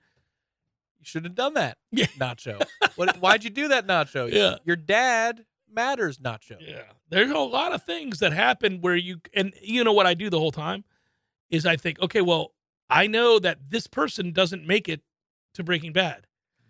You 0.99 1.05
should 1.05 1.25
have 1.25 1.35
done 1.35 1.55
that, 1.55 1.77
Yeah. 1.91 2.05
Nacho. 2.17 2.61
what, 2.95 3.17
why'd 3.17 3.43
you 3.43 3.49
do 3.49 3.67
that, 3.69 3.87
Nacho? 3.87 4.29
Yeah. 4.31 4.55
Your 4.63 4.77
dad 4.77 5.43
matters, 5.73 6.17
Nacho. 6.17 6.57
Yeah. 6.59 6.83
There's 7.09 7.31
a 7.31 7.39
lot 7.39 7.73
of 7.73 7.83
things 7.83 8.19
that 8.19 8.33
happen 8.33 8.81
where 8.81 8.95
you 8.95 9.17
and 9.33 9.53
you 9.61 9.83
know 9.83 9.93
what 9.93 10.05
I 10.05 10.13
do 10.13 10.29
the 10.29 10.39
whole 10.39 10.51
time 10.51 10.83
is 11.49 11.65
I 11.65 11.75
think, 11.75 11.99
okay, 12.01 12.21
well, 12.21 12.53
I 12.89 13.07
know 13.07 13.39
that 13.39 13.69
this 13.69 13.87
person 13.87 14.31
doesn't 14.31 14.65
make 14.65 14.89
it 14.89 15.01
to 15.53 15.63
Breaking 15.63 15.93
Bad. 15.93 16.27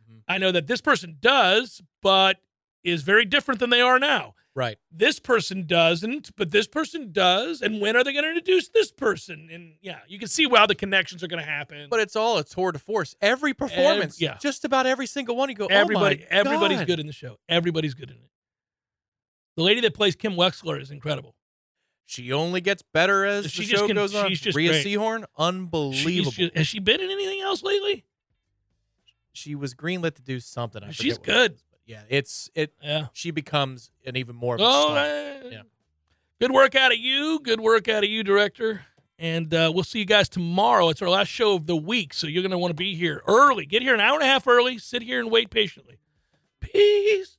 Mhm. 0.10 0.22
I 0.28 0.38
know 0.38 0.52
that 0.52 0.68
this 0.68 0.82
person 0.82 1.18
does, 1.20 1.82
but 2.02 2.40
is 2.84 3.04
very 3.04 3.26
different 3.26 3.60
than 3.60 3.70
they 3.70 3.82
are 3.82 4.00
now. 4.00 4.36
Right. 4.56 4.78
This 4.92 5.20
person 5.20 5.66
doesn't, 5.66 6.36
but 6.36 6.52
this 6.52 6.68
person 6.68 7.12
does. 7.12 7.62
And 7.62 7.82
when 7.82 7.96
are 7.96 8.04
they 8.04 8.14
going 8.14 8.24
to 8.24 8.30
introduce 8.30 8.70
this 8.70 8.92
person? 8.92 9.50
And 9.52 9.74
yeah, 9.82 10.00
you 10.08 10.20
can 10.20 10.28
see 10.28 10.48
how 10.48 10.68
the 10.68 10.76
connections 10.76 11.24
are 11.24 11.28
going 11.28 11.44
to 11.44 11.50
happen. 11.50 11.88
But 11.90 12.02
it's 12.02 12.16
all 12.16 12.38
a 12.38 12.44
tour 12.44 12.72
de 12.72 12.78
force. 12.78 13.16
Every 13.20 13.56
performance, 13.56 14.22
yeah. 14.22 14.38
just 14.40 14.64
about 14.64 14.86
every 14.86 15.08
single 15.08 15.36
one. 15.36 15.50
You 15.50 15.56
go, 15.56 15.66
everybody, 15.66 16.24
oh 16.24 16.28
everybody's 16.30 16.80
God. 16.80 16.88
good 16.88 17.00
in 17.00 17.08
the 17.08 17.14
show. 17.14 17.40
Everybody's 17.50 17.96
good 17.96 18.12
in 18.12 18.18
it. 18.18 18.30
The 19.56 19.64
lady 19.64 19.82
that 19.82 19.94
plays 19.94 20.16
Kim 20.16 20.34
Wexler 20.34 20.82
is 20.82 20.92
incredible. 20.92 21.36
She 22.06 22.32
only 22.34 22.60
gets 22.62 22.82
better 22.82 23.24
as 23.26 23.50
She 23.52 23.64
the 23.66 23.76
show 23.78 23.88
can- 23.88 23.96
goes 23.96 24.14
on. 24.14 24.28
she's 24.30 24.42
just 24.42 24.56
Rhea 24.58 24.70
great. 24.70 24.86
Seehorn, 24.86 25.24
unbelievable. 25.38 26.32
just- 26.32 26.56
has 26.56 26.68
she 26.68 26.80
been 26.80 27.00
in 27.02 27.10
anything 27.10 27.42
else 27.42 27.64
lately? 27.64 28.06
she 29.36 29.56
was 29.56 29.74
greenlit 29.74 30.14
to 30.16 30.22
do 30.22 30.40
something. 30.40 30.84
I 30.84 30.92
She's 30.92 31.18
what 31.18 31.28
it 31.28 31.32
good. 31.32 31.52
was, 31.54 31.64
yeah, 31.88 32.04
it's 32.08 32.52
it. 32.54 32.72
Yeah. 32.84 33.08
She 33.14 33.32
becomes 33.32 33.90
an 34.06 34.16
even 34.16 34.36
more 34.36 34.54
of 34.56 34.62
a 34.62 34.64
Oh, 34.64 34.94
uh, 34.94 35.50
Yeah. 35.50 35.62
good 36.40 36.52
work 36.52 36.76
out 36.76 36.92
of 36.92 37.00
you. 37.00 37.40
Good 37.40 37.60
work 37.60 37.88
out 37.90 38.04
of 38.04 38.10
you, 38.12 38.24
director. 38.24 38.86
And 39.18 39.52
uh, 39.54 39.72
we'll 39.74 39.84
see 39.86 39.98
you 40.00 40.06
guys 40.06 40.30
tomorrow. 40.30 40.90
It's 40.90 41.02
our 41.02 41.10
last 41.10 41.30
show 41.30 41.56
of 41.56 41.66
the 41.66 41.76
week, 41.76 42.14
so 42.14 42.28
you're 42.28 42.44
going 42.44 42.52
to 42.52 42.58
want 42.60 42.72
to 42.72 42.76
be 42.76 42.94
here 42.96 43.24
early. 43.28 43.66
Get 43.66 43.82
here 43.82 43.96
an 43.96 44.02
hour 44.02 44.14
and 44.16 44.24
a 44.24 44.28
half 44.28 44.48
early. 44.48 44.78
Sit 44.78 45.02
here 45.02 45.20
and 45.20 45.32
wait 45.32 45.50
patiently. 45.50 45.98
Peace. 46.60 47.38